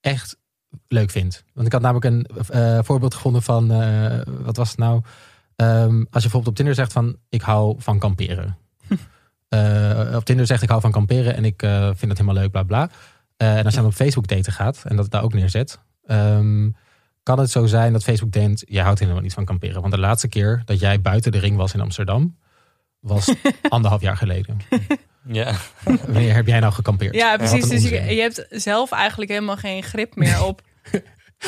echt 0.00 0.36
leuk 0.88 1.10
vindt. 1.10 1.44
Want 1.54 1.66
ik 1.66 1.72
had 1.72 1.82
namelijk 1.82 2.04
een 2.04 2.26
eh, 2.48 2.78
voorbeeld 2.82 3.14
gevonden 3.14 3.42
van, 3.42 3.70
eh, 3.70 4.20
wat 4.26 4.56
was 4.56 4.68
het 4.68 4.78
nou? 4.78 5.02
Ehm, 5.56 5.96
als 5.96 6.22
je 6.22 6.28
bijvoorbeeld 6.28 6.46
op 6.46 6.54
Tinder 6.54 6.74
zegt 6.74 6.92
van, 6.92 7.16
ik 7.28 7.42
hou 7.42 7.74
van 7.78 7.98
kamperen. 7.98 8.56
Eh, 9.52 10.14
op 10.14 10.24
Tinder 10.24 10.46
zegt, 10.46 10.62
ik 10.62 10.68
hou 10.68 10.80
van 10.80 10.90
kamperen 10.90 11.34
en 11.34 11.44
ik 11.44 11.62
eh, 11.62 11.84
vind 11.84 12.00
het 12.00 12.18
helemaal 12.18 12.42
leuk, 12.42 12.50
bla 12.50 12.62
bla. 12.62 12.90
Eh, 13.36 13.56
en 13.56 13.64
als 13.64 13.74
je 13.74 13.80
dan 13.80 13.88
op 13.88 13.94
Facebook 13.94 14.26
daten 14.26 14.52
gaat 14.52 14.82
en 14.84 14.96
dat 14.96 15.04
het 15.04 15.12
daar 15.12 15.22
ook 15.22 15.32
neerzet, 15.32 15.78
ehm, 16.06 16.70
kan 17.22 17.38
het 17.38 17.50
zo 17.50 17.66
zijn 17.66 17.92
dat 17.92 18.02
Facebook 18.02 18.32
denkt, 18.32 18.64
jij 18.68 18.82
houdt 18.82 18.98
helemaal 18.98 19.22
niet 19.22 19.32
van 19.32 19.44
kamperen. 19.44 19.80
Want 19.80 19.92
de 19.92 20.00
laatste 20.00 20.28
keer 20.28 20.62
dat 20.64 20.80
jij 20.80 21.00
buiten 21.00 21.32
de 21.32 21.38
ring 21.38 21.56
was 21.56 21.74
in 21.74 21.80
Amsterdam, 21.80 22.36
was 23.00 23.34
anderhalf 23.68 24.00
jaar 24.00 24.16
geleden. 24.16 24.56
Ja. 25.24 25.54
Wanneer 25.84 26.34
heb 26.34 26.46
jij 26.46 26.60
nou 26.60 26.72
gekampeerd? 26.72 27.14
Ja, 27.14 27.36
precies. 27.36 27.68
Dus 27.68 27.88
je 27.88 28.20
hebt 28.20 28.46
zelf 28.50 28.92
eigenlijk 28.92 29.30
helemaal 29.30 29.56
geen 29.56 29.82
grip 29.82 30.16
meer 30.16 30.44
op. 30.44 30.62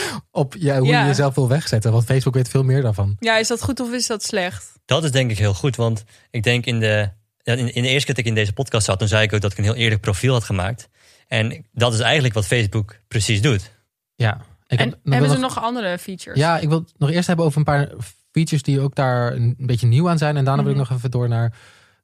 op 0.31 0.55
ja, 0.59 0.79
hoe 0.79 0.89
Ja. 0.89 1.01
je 1.01 1.07
jezelf 1.07 1.35
wil 1.35 1.49
wegzetten. 1.49 1.93
Want 1.93 2.05
Facebook 2.05 2.35
weet 2.35 2.49
veel 2.49 2.63
meer 2.65 2.83
daarvan. 2.83 3.17
Ja, 3.21 3.37
is 3.39 3.49
dat 3.49 3.63
goed 3.63 3.81
of 3.81 3.93
is 3.93 4.07
dat 4.07 4.23
slecht? 4.25 4.73
Dat 4.85 5.05
is 5.05 5.11
denk 5.11 5.31
ik 5.31 5.39
heel 5.39 5.55
goed, 5.55 5.77
want 5.77 6.05
ik 6.31 6.43
denk 6.43 6.67
in 6.67 6.81
de, 6.81 7.09
ja, 7.43 7.53
in, 7.53 7.75
in 7.75 7.83
de 7.83 7.89
eerste 7.89 8.07
keer 8.07 8.15
dat 8.15 8.25
ik 8.25 8.31
in 8.31 8.35
deze 8.35 8.53
podcast 8.53 8.85
zat, 8.87 8.99
toen 8.99 9.09
zei 9.09 9.23
ik 9.23 9.33
ook 9.33 9.41
dat 9.41 9.53
ik 9.53 9.59
een 9.59 9.65
heel 9.65 9.75
eerlijk 9.75 10.01
profiel 10.01 10.33
had 10.33 10.45
gemaakt. 10.45 10.89
En 11.29 11.67
dat 11.73 11.93
is 11.95 12.01
eigenlijk 12.01 12.35
wat 12.35 12.47
Facebook 12.47 12.97
precies 13.09 13.43
doet. 13.43 13.71
Ja. 14.15 14.41
Ik 14.67 14.79
En 14.79 14.89
heb- 14.89 14.99
hebben 15.05 15.31
ze 15.31 15.39
nog- 15.39 15.55
nog 15.55 15.65
andere 15.65 15.99
features? 15.99 16.39
Ja, 16.39 16.59
ik 16.59 16.69
wil 16.69 16.79
het 16.79 16.93
nog 16.99 17.11
eerst 17.11 17.27
hebben 17.27 17.45
over 17.47 17.59
een 17.59 17.65
paar 17.65 17.91
features 18.33 18.63
die 18.63 18.81
ook 18.81 18.95
daar 18.95 19.33
een 19.33 19.55
beetje 19.59 19.87
nieuw 19.87 20.09
aan 20.11 20.19
zijn. 20.19 20.37
En 20.37 20.45
daarna 20.45 20.63
wil 20.63 20.73
ik 20.73 20.79
Mhm. 20.79 20.89
nog 20.89 20.99
even 20.99 21.11
door 21.11 21.29
naar 21.29 21.53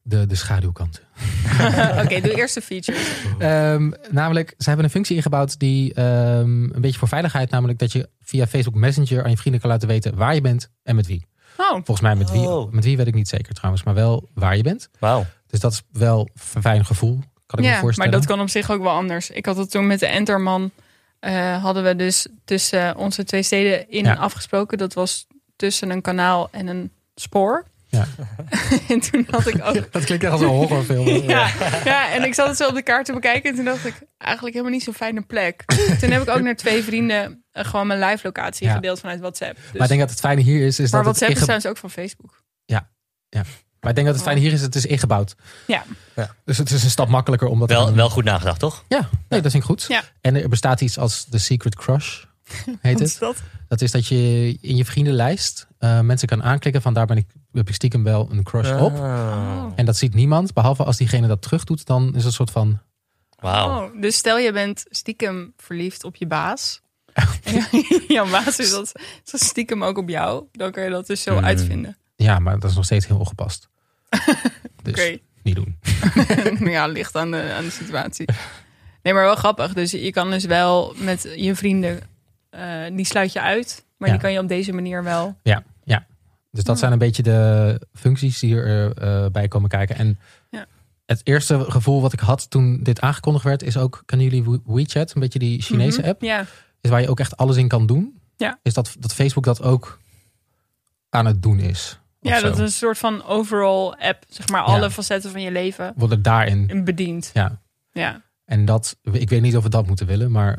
de, 0.02 0.26
de 0.26 0.34
schaduwkanten. 0.34 1.02
Oké, 2.04 2.20
doe 2.20 2.34
eerst 2.36 2.54
de 2.54 2.60
features. 2.62 3.08
Ehm, 3.38 3.90
namelijk, 4.10 4.54
ze 4.58 4.66
hebben 4.68 4.84
een 4.84 4.90
functie 4.90 5.16
ingebouwd 5.16 5.58
die 5.58 5.94
ehm, 5.94 6.62
een 6.62 6.80
beetje 6.80 6.98
voor 6.98 7.08
veiligheid, 7.08 7.50
namelijk 7.50 7.78
dat 7.78 7.92
je 7.92 8.08
via 8.20 8.46
Facebook 8.46 8.74
Messenger 8.74 9.24
aan 9.24 9.30
je 9.30 9.36
vrienden 9.36 9.60
kan 9.60 9.70
laten 9.70 9.88
weten 9.88 10.14
waar 10.16 10.34
je 10.34 10.40
bent 10.40 10.70
en 10.82 10.94
met 10.96 11.06
wie. 11.06 11.26
Oh, 11.56 11.70
Volgens 11.72 12.00
mij 12.00 12.14
met 12.16 12.30
wie. 12.30 12.40
Oh. 12.48 12.72
Met 12.72 12.84
wie 12.84 12.96
weet 12.96 13.06
ik 13.06 13.14
niet 13.14 13.28
zeker 13.28 13.54
trouwens, 13.54 13.84
maar 13.84 13.94
wel 13.94 14.28
waar 14.34 14.56
je 14.56 14.62
bent. 14.62 14.88
Wauw. 14.98 15.26
Dus 15.46 15.60
dat 15.60 15.72
is 15.72 15.82
wel 15.92 16.28
een 16.54 16.62
fijn 16.62 16.84
gevoel, 16.84 17.12
kan 17.46 17.58
ik 17.58 17.58
me 17.58 17.62
ja, 17.64 17.70
maar 17.70 17.80
voorstellen. 17.80 18.10
dat 18.12 18.26
kan 18.26 18.40
op 18.40 18.48
zich 18.48 18.70
ook 18.70 18.82
wel 18.82 18.92
anders. 18.92 19.30
Ik 19.30 19.46
had 19.46 19.56
het 19.56 19.70
toen 19.70 19.86
met 19.86 20.00
de 20.00 20.06
Enterman. 20.06 20.70
eh, 21.18 21.62
hadden 21.62 21.82
we 21.84 21.96
dus 21.96 22.26
tussen 22.44 22.96
onze 22.96 23.24
twee 23.24 23.42
steden 23.42 23.90
in 23.90 24.04
Ja. 24.04 24.14
afgesproken. 24.14 24.78
Dat 24.78 24.94
was 24.94 25.26
tussen 25.56 25.90
een 25.90 26.00
kanaal 26.02 26.48
en 26.50 26.66
een 26.66 26.90
spoor. 27.14 27.64
Ja. 27.90 28.06
en 28.88 29.00
toen 29.00 29.26
had 29.30 29.46
ik 29.46 29.54
ook. 29.64 29.92
Dat 29.92 30.04
klinkt 30.04 30.24
echt 30.24 30.32
als 30.32 30.40
een 30.40 30.46
horrorfilm. 30.46 31.06
Ja, 31.28 31.50
ja, 31.84 32.12
en 32.12 32.24
ik 32.24 32.34
zat 32.34 32.48
het 32.48 32.56
zo 32.56 32.68
op 32.68 32.74
de 32.74 32.82
kaart 32.82 33.04
te 33.06 33.12
bekijken. 33.12 33.50
En 33.50 33.56
toen 33.56 33.64
dacht 33.64 33.86
ik, 33.86 33.94
eigenlijk 34.18 34.54
helemaal 34.54 34.74
niet 34.76 34.84
zo'n 34.84 34.94
fijne 34.94 35.22
plek. 35.22 35.62
Toen 36.00 36.10
heb 36.10 36.22
ik 36.22 36.28
ook 36.28 36.40
naar 36.40 36.56
twee 36.56 36.82
vrienden 36.82 37.44
eh, 37.52 37.64
gewoon 37.64 37.86
mijn 37.86 38.00
live 38.00 38.20
locatie 38.22 38.66
Ja. 38.66 38.74
gedeeld 38.74 39.00
vanuit 39.00 39.20
WhatsApp. 39.20 39.56
Dus, 39.56 39.72
Maar 39.72 39.82
ik 39.82 39.88
denk 39.88 40.00
dat 40.00 40.10
het 40.10 40.20
fijne 40.20 40.40
hier 40.42 40.66
is, 40.66 40.78
is 40.78 40.90
maar 40.90 41.02
dat 41.04 41.14
het 41.14 41.18
WhatsApp 41.20 41.30
is 41.30 41.36
inge- 41.36 41.42
trouwens 41.44 41.66
ook 41.66 41.76
van 41.76 41.90
Facebook. 41.90 42.42
Maar 43.80 43.90
ik 43.90 43.94
denk 43.96 44.06
dat 44.06 44.16
het 44.16 44.24
fijne 44.24 44.40
hier 44.40 44.52
is, 44.52 44.60
het 44.60 44.74
is 44.74 44.86
ingebouwd. 44.86 45.34
Ja. 45.66 45.84
Ja. 46.16 46.34
Dus 46.44 46.58
het 46.58 46.70
is 46.70 46.84
een 46.84 46.90
stap 46.90 47.08
makkelijker 47.08 47.48
om 47.48 47.58
dat 47.58 47.68
Wel, 47.68 47.94
wel 47.94 48.10
goed 48.10 48.24
nagedacht, 48.24 48.58
toch? 48.60 48.84
Ja, 48.88 49.08
nee, 49.28 49.40
dat 49.40 49.50
vind 49.50 49.62
ik 49.62 49.68
goed. 49.68 49.84
Ja. 49.88 50.02
En 50.20 50.34
er 50.42 50.48
bestaat 50.48 50.80
iets 50.80 50.98
als 50.98 51.26
de 51.26 51.38
Secret 51.38 51.74
Crush, 51.74 52.22
heet 52.80 52.92
Wat 52.92 53.00
is 53.00 53.10
het. 53.10 53.20
dat? 53.20 53.36
Dat 53.68 53.80
is 53.80 53.90
dat 53.90 54.06
je 54.06 54.16
in 54.60 54.76
je 54.76 54.84
vriendenlijst 54.84 55.66
eh, 55.78 56.00
mensen 56.00 56.28
kan 56.28 56.42
aanklikken 56.42 56.82
van 56.82 56.94
daar 56.94 57.06
ben 57.06 57.16
ik, 57.16 57.26
heb 57.52 57.68
ik 57.68 57.74
stiekem 57.74 58.04
wel 58.04 58.28
een 58.30 58.42
crush 58.42 58.70
op. 58.80 58.92
Ah. 58.98 59.66
En 59.74 59.84
dat 59.84 59.96
ziet 59.96 60.14
niemand, 60.14 60.52
behalve 60.52 60.84
als 60.84 60.96
diegene 60.96 61.26
dat 61.26 61.42
terug 61.42 61.64
doet, 61.64 61.86
dan 61.86 62.06
is 62.08 62.14
het 62.14 62.24
een 62.24 62.32
soort 62.32 62.50
van... 62.50 62.80
Wauw. 63.38 63.84
Oh, 63.84 64.00
dus 64.00 64.16
stel 64.16 64.38
je 64.38 64.52
bent 64.52 64.84
stiekem 64.90 65.52
verliefd 65.56 66.04
op 66.04 66.16
je 66.16 66.26
baas. 66.26 66.80
en 67.44 67.64
jouw 68.08 68.30
baas 68.30 68.58
is 68.58 68.70
dat, 68.70 68.92
is 69.24 69.30
dat 69.30 69.40
stiekem 69.40 69.84
ook 69.84 69.98
op 69.98 70.08
jou. 70.08 70.44
Dan 70.52 70.70
kun 70.72 70.82
je 70.82 70.90
dat 70.90 71.06
dus 71.06 71.22
zo 71.22 71.34
Hmm. 71.34 71.44
uitvinden. 71.44 71.96
Ja, 72.16 72.38
maar 72.38 72.58
dat 72.58 72.70
is 72.70 72.76
nog 72.76 72.84
steeds 72.84 73.06
heel 73.06 73.18
ongepast. 73.18 73.68
Dus 74.82 75.18
niet 75.42 75.54
doen. 75.54 75.78
ja, 76.70 76.86
ligt 76.86 77.16
aan 77.16 77.30
de, 77.30 77.52
aan 77.56 77.64
de 77.64 77.70
situatie. 77.70 78.28
Nee, 79.02 79.12
maar 79.14 79.22
wel 79.24 79.34
grappig. 79.34 79.72
Dus 79.72 79.90
je 79.90 80.10
kan 80.10 80.30
dus 80.30 80.44
wel 80.44 80.94
met 80.96 81.32
je 81.36 81.54
vrienden, 81.54 82.00
eh, 82.50 82.82
die 82.92 83.04
sluit 83.06 83.32
je 83.32 83.40
uit. 83.40 83.84
Maar 83.96 84.08
Ja. 84.08 84.14
die 84.14 84.22
kan 84.24 84.32
je 84.32 84.38
op 84.40 84.48
deze 84.48 84.72
manier 84.72 85.02
wel. 85.04 85.36
Dus 86.50 86.64
dat 86.64 86.78
zijn 86.78 86.92
een 86.92 86.98
beetje 86.98 87.22
de 87.22 87.80
functies 87.92 88.38
die 88.38 88.56
erbij 88.56 88.94
bij 89.20 89.30
bij 89.30 89.48
komen 89.48 89.68
kijken. 89.68 89.96
En 89.96 90.18
Ja. 90.50 90.66
het 91.06 91.20
eerste 91.24 91.70
gevoel 91.70 92.00
wat 92.00 92.12
ik 92.12 92.20
had 92.20 92.50
toen 92.50 92.82
dit 92.82 93.00
aangekondigd 93.00 93.44
werd, 93.44 93.62
is 93.62 93.76
ook, 93.76 94.02
kennen 94.06 94.26
jullie 94.28 94.44
We- 94.44 94.60
WeChat, 94.64 95.14
een 95.14 95.20
beetje 95.20 95.38
die 95.38 95.62
Chinese 95.62 96.00
Mhm. 96.00 96.08
app, 96.08 96.22
Ja, 96.22 96.44
is 96.80 96.90
waar 96.90 97.00
je 97.00 97.08
ook 97.08 97.20
echt 97.20 97.36
alles 97.36 97.56
in 97.56 97.68
kan 97.68 97.86
doen. 97.86 98.18
Ja. 98.36 98.58
Is 98.62 98.74
dat, 98.74 98.96
dat 98.98 99.14
Facebook 99.14 99.44
dat 99.44 99.62
ook 99.62 99.98
aan 101.08 101.26
het 101.26 101.42
doen 101.42 101.58
is. 101.58 101.98
ja 102.20 102.36
zo. 102.38 102.42
dat 102.46 102.54
is 102.54 102.58
een 102.60 102.70
soort 102.70 102.98
van 102.98 103.24
overall 103.24 103.94
app. 103.98 104.24
Zeg 104.28 104.48
maar 104.48 104.62
alle 104.62 104.90
facetten 104.90 105.30
van 105.30 105.42
je 105.42 105.50
leven 105.50 105.92
Wordt 105.96 106.14
het 106.14 106.24
daarin. 106.24 106.84
bedient. 106.84 107.30
Ja. 107.34 107.60
Ja. 107.92 108.22
En 108.44 108.64
dat, 108.64 108.96
ik 109.02 109.28
weet 109.28 109.42
niet 109.42 109.56
of 109.56 109.62
we 109.62 109.68
dat 109.68 109.86
moeten 109.86 110.06
willen, 110.06 110.30
maar 110.30 110.58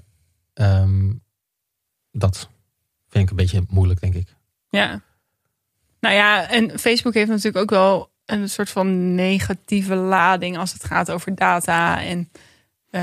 ehm, 0.54 1.12
dat 2.12 2.49
vind 3.10 3.23
ik 3.23 3.30
een 3.30 3.36
beetje 3.36 3.63
moeilijk, 3.69 3.99
denk 4.01 4.13
ik. 4.13 4.36
Ja. 4.69 5.01
Nou 6.01 6.15
ja, 6.15 6.49
en 6.49 6.79
Facebook 6.79 7.13
heeft 7.13 7.29
natuurlijk 7.29 7.57
ook 7.57 7.69
wel 7.69 8.11
een 8.25 8.49
soort 8.49 8.69
van 8.69 9.15
negatieve 9.15 9.95
lading 9.95 10.57
als 10.57 10.73
het 10.73 10.83
gaat 10.83 11.11
over 11.11 11.35
data 11.35 12.03
en 12.03 12.29
eh, 12.89 13.01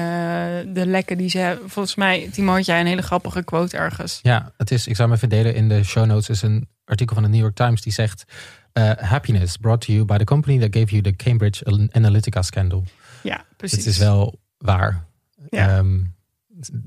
de 0.74 0.86
lekken 0.86 1.18
die 1.18 1.30
ze 1.30 1.38
hebben. 1.38 1.70
Volgens 1.70 1.94
mij, 1.94 2.28
Timo, 2.32 2.52
had 2.52 2.66
jij 2.66 2.80
een 2.80 2.86
hele 2.86 3.02
grappige 3.02 3.44
quote 3.44 3.76
ergens. 3.76 4.18
Ja, 4.22 4.52
het 4.56 4.70
is, 4.70 4.86
ik 4.86 4.96
zou 4.96 5.08
hem 5.08 5.16
even 5.16 5.28
delen 5.28 5.54
in 5.54 5.68
de 5.68 5.84
show 5.84 6.06
notes, 6.06 6.28
is 6.28 6.42
een 6.42 6.68
artikel 6.84 7.14
van 7.14 7.24
de 7.24 7.30
New 7.30 7.40
York 7.40 7.54
Times 7.54 7.82
die 7.82 7.92
zegt: 7.92 8.24
eh, 8.72 8.90
Happiness 8.96 9.56
brought 9.56 9.86
to 9.86 9.92
you 9.92 10.04
by 10.04 10.16
the 10.16 10.24
company 10.24 10.58
that 10.58 10.76
gave 10.76 10.90
you 10.90 11.02
the 11.02 11.16
Cambridge 11.16 11.88
Analytica 11.92 12.42
scandal. 12.42 12.84
Ja, 13.22 13.44
precies. 13.56 13.78
Het 13.78 13.86
is 13.86 13.98
wel 13.98 14.40
waar. 14.58 15.04
Ja. 15.50 15.76
Ehm, 15.76 16.00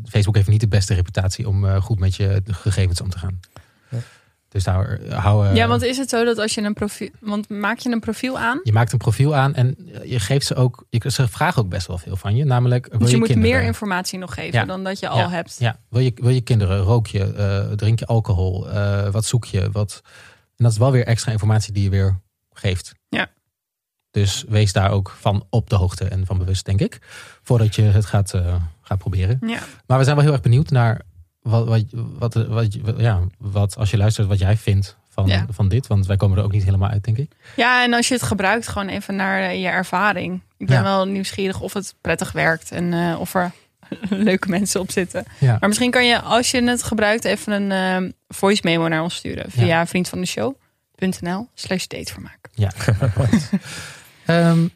Facebook 0.09 0.35
heeft 0.35 0.47
niet 0.47 0.59
de 0.59 0.67
beste 0.67 0.93
reputatie 0.93 1.47
om 1.47 1.65
eh, 1.65 1.81
goed 1.81 1.99
met 1.99 2.15
je 2.15 2.41
gegevens 2.45 3.01
om 3.01 3.09
te 3.09 3.19
gaan. 3.19 3.39
Ja. 4.51 4.57
Dus 4.59 4.63
daar 4.63 4.99
eh, 4.99 5.23
hou. 5.23 5.47
eh, 5.47 5.55
ja, 5.55 5.67
want 5.67 5.81
is 5.81 5.97
het 5.97 6.09
zo 6.09 6.25
dat 6.25 6.37
als 6.37 6.53
je 6.55 6.61
een 6.61 6.73
profiel... 6.73 7.09
Want 7.19 7.49
maak 7.49 7.77
je 7.79 7.91
een 7.91 7.99
profiel 7.99 8.39
aan? 8.39 8.59
je 8.63 8.71
maakt 8.71 8.91
een 8.91 8.97
profiel 8.97 9.35
aan 9.35 9.53
en 9.55 9.75
je 10.03 10.19
geeft 10.19 10.45
ze 10.45 10.55
ook. 10.55 10.85
Je, 10.89 11.11
ze 11.11 11.27
vragen 11.27 11.61
ook 11.61 11.69
best 11.69 11.87
wel 11.87 11.97
veel 11.97 12.15
van 12.15 12.35
je. 12.35 12.43
Namelijk, 12.43 12.87
wil 12.89 12.99
Dus 12.99 13.07
je, 13.07 13.13
je, 13.13 13.19
moet 13.19 13.27
kinderen? 13.27 13.57
meer 13.57 13.65
informatie 13.67 14.19
nog 14.19 14.33
geven 14.33 14.59
Ja. 14.59 14.65
dan 14.65 14.83
dat 14.83 14.99
je 14.99 15.07
al 15.07 15.29
hebt. 15.29 15.55
Ja, 15.59 15.79
wil 15.89 16.01
je, 16.01 16.11
wil 16.15 16.29
je 16.29 16.41
kinderen? 16.41 16.79
Rook 16.79 17.07
je? 17.07 17.33
eh, 17.33 17.71
drink 17.75 17.99
je 17.99 18.05
alcohol? 18.05 18.69
eh, 18.69 19.09
wat 19.09 19.25
zoek 19.25 19.45
je? 19.45 19.69
Wat... 19.71 20.01
En 20.57 20.63
dat 20.67 20.71
is 20.71 20.77
wel 20.77 20.91
weer 20.91 21.05
extra 21.05 21.31
informatie 21.31 21.73
die 21.73 21.83
je 21.83 21.89
weer 21.89 22.19
geeft. 22.53 22.91
Ja. 23.09 23.27
Dus 24.11 24.43
wees 24.49 24.73
daar 24.73 24.91
ook 24.91 25.15
van 25.19 25.45
op 25.49 25.69
de 25.69 25.75
hoogte 25.75 26.05
en 26.05 26.25
van 26.25 26.37
bewust, 26.37 26.65
denk 26.65 26.79
ik. 26.81 26.99
Voordat 27.43 27.75
je 27.75 27.81
het 27.81 28.05
gaat, 28.05 28.33
eh, 28.33 28.55
gaat 28.81 28.97
proberen. 28.97 29.37
Ja. 29.47 29.59
Maar 29.87 29.97
we 29.97 30.03
zijn 30.03 30.15
wel 30.15 30.25
heel 30.25 30.33
erg 30.33 30.41
benieuwd 30.41 30.69
naar 30.69 31.01
wat, 31.41 31.67
wat, 31.67 31.83
wat, 32.17 32.33
wat, 32.33 32.77
ja, 32.97 33.19
wat 33.37 33.75
als 33.77 33.91
je 33.91 33.97
luistert, 33.97 34.27
wat 34.27 34.39
jij 34.39 34.57
vindt 34.57 34.97
van, 35.09 35.27
Ja. 35.27 35.45
van 35.49 35.67
dit. 35.69 35.87
Want 35.87 36.05
wij 36.05 36.17
komen 36.17 36.37
er 36.37 36.43
ook 36.43 36.51
niet 36.51 36.63
helemaal 36.63 36.89
uit, 36.89 37.03
denk 37.03 37.17
ik. 37.17 37.31
Ja, 37.55 37.83
en 37.83 37.93
als 37.93 38.07
je 38.07 38.13
het 38.13 38.23
gebruikt, 38.23 38.67
gewoon 38.67 38.87
even 38.87 39.15
naar 39.15 39.41
eh, 39.41 39.61
je 39.61 39.67
ervaring. 39.67 40.41
Ik 40.57 40.67
ben 40.67 40.75
Ja. 40.75 40.83
wel 40.83 41.05
nieuwsgierig 41.07 41.59
of 41.61 41.73
het 41.73 41.95
prettig 42.01 42.31
werkt 42.31 42.71
en 42.71 42.93
eh, 42.93 43.19
of 43.19 43.33
er 43.35 43.51
leuke 44.09 44.49
mensen 44.49 44.79
op 44.81 44.91
zitten. 44.91 45.25
Ja. 45.39 45.57
Maar 45.59 45.67
misschien 45.69 45.91
kan 45.91 46.05
je, 46.05 46.21
als 46.21 46.51
je 46.51 46.63
het 46.63 46.83
gebruikt, 46.83 47.25
even 47.25 47.71
een 47.71 47.71
eh, 48.05 48.11
voice 48.27 48.61
memo 48.63 48.87
naar 48.87 49.01
ons 49.03 49.15
sturen. 49.15 49.51
Via 49.51 49.87
vriendvandeshow.nl 49.87 51.47
slash 51.53 51.85
datevermaak. 51.87 52.39
Ja. 52.53 52.71
Ehm, 54.25 54.67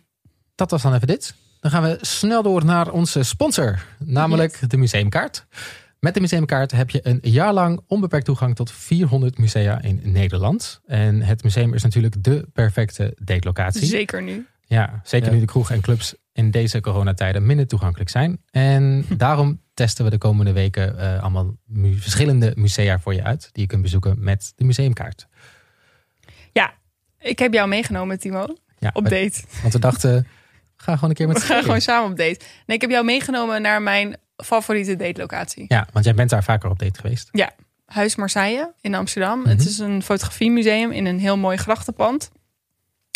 dat 0.55 0.71
was 0.71 0.81
dan 0.81 0.93
even 0.93 1.07
dit. 1.07 1.33
Dan 1.59 1.71
gaan 1.71 1.83
we 1.83 1.97
snel 2.01 2.43
door 2.43 2.65
naar 2.65 2.91
onze 2.91 3.23
sponsor, 3.23 3.85
namelijk 3.97 4.69
de 4.69 4.77
museumkaart. 4.77 5.45
Met 6.05 6.13
de 6.13 6.19
museumkaart 6.21 6.71
heb 6.71 6.89
je 6.89 6.99
een 7.03 7.19
jaar 7.21 7.53
lang 7.53 7.79
onbeperkt 7.87 8.25
toegang 8.25 8.55
tot 8.55 8.71
400 8.71 9.37
musea 9.37 9.81
in 9.81 10.01
Nederland. 10.03 10.81
En 10.85 11.21
het 11.21 11.43
museum 11.43 11.73
is 11.73 11.83
natuurlijk 11.83 12.23
de 12.23 12.47
perfecte 12.53 13.17
datelocatie. 13.21 13.85
Zeker 13.85 14.21
nu. 14.23 14.45
Ja, 14.65 15.01
zeker 15.03 15.27
Ja. 15.27 15.33
nu 15.33 15.39
de 15.39 15.45
kroegen 15.45 15.75
en 15.75 15.81
clubs 15.81 16.15
in 16.33 16.51
deze 16.51 16.81
coronatijden 16.81 17.45
minder 17.45 17.67
toegankelijk 17.67 18.09
zijn. 18.09 18.41
En 18.51 19.05
daarom 19.17 19.61
testen 19.73 20.03
we 20.05 20.09
de 20.11 20.17
komende 20.17 20.51
weken 20.51 20.99
eh, 20.99 21.21
allemaal 21.21 21.55
mu- 21.65 21.97
verschillende 21.97 22.53
musea 22.55 22.99
voor 22.99 23.13
je 23.13 23.23
uit. 23.23 23.49
Die 23.51 23.61
je 23.61 23.67
kunt 23.69 23.81
bezoeken 23.81 24.15
met 24.19 24.53
de 24.55 24.63
museumkaart. 24.63 25.27
Ik 27.19 27.39
heb 27.39 27.53
jou 27.53 27.67
meegenomen, 27.67 28.19
Timo, 28.19 28.55
Ja, 28.79 28.89
op 28.93 29.03
we- 29.03 29.09
date. 29.09 29.41
Want 29.61 29.73
we 29.73 29.79
dachten, 29.79 30.27
ga 30.75 30.93
gewoon 30.93 31.09
een 31.09 31.15
keer 31.15 31.27
met 31.27 31.37
We 31.37 31.43
gaan 31.45 31.63
gewoon 31.63 31.81
samen 31.81 32.11
op 32.11 32.17
date. 32.17 32.39
Nee, 32.65 32.75
ik 32.75 32.81
heb 32.81 32.89
jou 32.89 33.05
meegenomen 33.05 33.61
naar 33.61 33.81
mijn 33.81 34.15
favoriete 34.35 34.95
datelocatie. 34.95 35.65
Ja, 35.67 35.87
want 35.91 36.05
jij 36.05 36.13
bent 36.13 36.29
daar 36.29 36.43
vaker 36.43 36.69
op 36.69 36.79
date 36.79 36.99
geweest. 36.99 37.29
Huis 37.85 38.15
Marseille 38.15 38.73
in 38.81 38.95
Amsterdam. 38.95 39.39
Mhm. 39.39 39.49
Het 39.49 39.65
is 39.65 39.79
een 39.79 40.03
fotografiemuseum 40.03 40.91
in 40.91 41.05
een 41.05 41.19
heel 41.19 41.37
mooi 41.37 41.57
grachtenpand. 41.57 42.31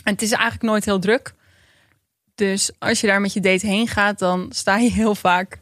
En 0.03 0.13
het 0.13 0.21
is 0.21 0.32
eigenlijk 0.32 0.63
nooit 0.63 0.86
heel 0.86 0.99
druk. 0.99 1.34
Dus 2.36 2.71
als 2.79 3.01
je 3.01 3.08
daar 3.08 3.21
met 3.21 3.34
je 3.34 3.39
date 3.39 3.67
heen 3.67 3.88
gaat, 3.88 4.19
dan 4.19 4.47
sta 4.49 4.77
je 4.77 4.91
heel 4.91 5.15
vaak 5.15 5.58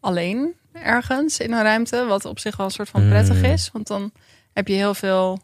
alleen 0.00 0.54
ergens 0.72 1.38
in 1.38 1.52
een 1.52 1.62
ruimte. 1.62 2.04
Wat 2.08 2.24
op 2.24 2.38
zich 2.38 2.56
wel 2.56 2.66
een 2.66 2.72
soort 2.72 2.88
van 2.88 3.08
prettig 3.08 3.36
Mm. 3.36 3.44
is. 3.44 3.70
Want 3.72 3.86
dan 3.86 4.12
heb 4.52 4.68
je 4.68 4.74
heel 4.74 4.94
veel, 4.94 5.34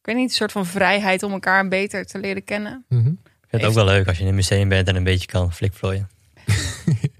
ik 0.00 0.06
weet 0.06 0.16
niet, 0.16 0.28
een 0.30 0.36
soort 0.36 0.52
van 0.52 0.66
vrijheid 0.66 1.22
om 1.22 1.32
elkaar 1.32 1.68
beter 1.68 2.06
te 2.06 2.18
leren 2.18 2.44
kennen. 2.44 2.84
Mhm. 2.88 3.06
Ik 3.08 3.14
vind 3.48 3.62
het 3.62 3.64
ook 3.64 3.74
wel 3.86 3.94
leuk 3.94 4.06
als 4.08 4.16
je 4.16 4.22
in 4.22 4.28
een 4.28 4.34
museum 4.34 4.68
bent 4.68 4.88
en 4.88 4.96
een 4.96 5.04
beetje 5.04 5.26
kan 5.26 5.52
flikvlooien. 5.52 6.08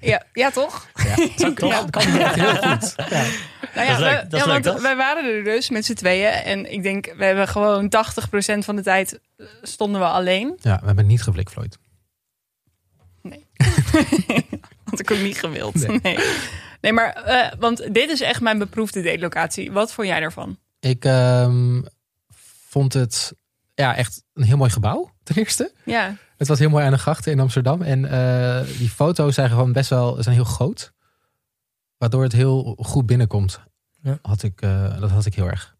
Ja, 0.01 0.23
ja 0.33 0.51
toch? 0.51 0.87
Ja, 0.95 1.15
dat 1.37 1.55
kan, 1.55 1.69
Ja. 1.69 1.85
kan 1.91 2.03
heel 2.03 2.57
goed. 2.57 2.95
Ja. 3.11 3.25
Nou 3.75 3.87
ja, 3.87 3.99
leuk, 3.99 4.31
wij- 4.31 4.41
ja, 4.41 4.47
leuk, 4.47 4.65
want 4.65 4.81
waren 4.81 5.25
er 5.37 5.45
dus 5.45 5.71
met 5.71 5.85
z'n 5.85 5.95
tweeën. 5.95 6.31
En 6.33 6.73
ik 6.73 6.83
denk, 6.83 7.13
we 7.17 7.25
hebben 7.25 7.49
gewoon 7.49 7.89
80% 7.89 8.59
van 8.65 8.77
de 8.77 8.83
tijd 8.83 9.21
stonden 9.63 10.01
we 10.01 10.07
alleen. 10.07 10.59
ja, 10.61 10.79
we 10.81 10.87
hebben 10.87 11.07
niet 11.07 11.23
geflikvlooid. 11.23 11.79
Had 14.85 15.01
ik 15.01 15.11
ook 15.11 15.19
niet 15.19 15.39
gewild. 15.39 15.75
Nee. 15.87 15.99
Nee, 16.03 16.19
nee. 16.81 16.93
maar, 16.93 17.13
eh, 17.13 17.53
want 17.59 17.95
dit 17.95 18.11
is 18.11 18.21
echt 18.21 18.41
mijn 18.41 18.59
beproefde 18.59 19.03
datelocatie. 19.03 19.73
Wat 19.73 19.93
vond 19.93 20.07
jij 20.09 20.21
daarvan? 20.21 20.59
Ik 20.81 21.05
ehm, 21.05 21.83
vond 22.69 22.93
het 22.93 23.33
ja, 23.75 23.97
echt 23.97 24.23
een 24.35 24.43
heel 24.45 24.57
mooi 24.57 24.71
gebouw, 24.71 25.11
ten 25.23 25.37
eerste. 25.37 25.73
Ja, 25.85 26.17
Het 26.41 26.49
was 26.49 26.59
heel 26.59 26.69
mooi 26.71 26.85
aan 26.85 26.93
de 26.93 26.99
grachten 26.99 27.33
in 27.33 27.41
Amsterdam. 27.41 27.83
En 27.83 28.05
eh, 28.11 28.67
die 28.79 28.89
foto's 28.89 29.35
zijn 29.35 29.49
gewoon 29.49 29.73
best 29.73 29.91
wel 29.91 30.23
zijn 30.23 30.35
heel 30.35 30.45
groot. 30.45 30.93
Waardoor 31.99 32.23
het 32.23 32.33
heel 32.33 32.77
goed 32.79 33.07
binnenkomt. 33.07 33.61
Ja. 34.03 34.19
Had 34.23 34.43
ik, 34.43 34.61
eh, 34.61 35.01
dat 35.01 35.11
had 35.11 35.27
ik 35.27 35.35
heel 35.35 35.47
erg. 35.47 35.75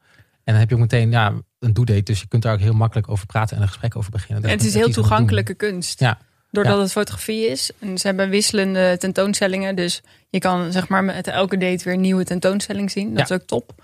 En 0.45 0.53
dan 0.53 0.55
heb 0.55 0.69
je 0.69 0.75
ook 0.75 0.81
meteen 0.81 1.11
ja, 1.11 1.33
een 1.59 1.73
do-date. 1.73 2.03
Dus 2.03 2.21
je 2.21 2.27
kunt 2.27 2.43
daar 2.43 2.53
ook 2.53 2.61
heel 2.61 2.73
makkelijk 2.73 3.09
over 3.09 3.27
praten 3.27 3.57
en 3.57 3.63
een 3.63 3.69
gesprek 3.69 3.97
over 3.97 4.11
beginnen. 4.11 4.45
en 4.45 4.51
het 4.51 4.65
is 4.65 4.75
heel 4.75 4.91
toegankelijke 4.91 5.55
kunst. 5.55 6.01
Ja. 6.01 6.19
Doordat 6.51 6.75
Ja. 6.75 6.81
het 6.81 6.93
fotografie 6.93 7.47
is. 7.47 7.71
En 7.79 7.99
ze 7.99 8.07
hebben 8.07 8.29
wisselende 8.31 8.97
tentoonstellingen. 8.99 9.77
Dus 9.77 10.03
je 10.29 10.39
kan 10.39 10.73
zeg 10.73 10.89
maar 10.89 11.05
met 11.05 11.27
elke 11.27 11.57
date 11.57 11.85
weer 11.85 11.95
een 11.95 12.01
nieuwe 12.01 12.25
tentoonstelling 12.25 12.91
zien. 12.91 13.09
Dat 13.15 13.29
Ja. 13.29 13.35
is 13.35 13.41
ook 13.41 13.47
top. 13.47 13.83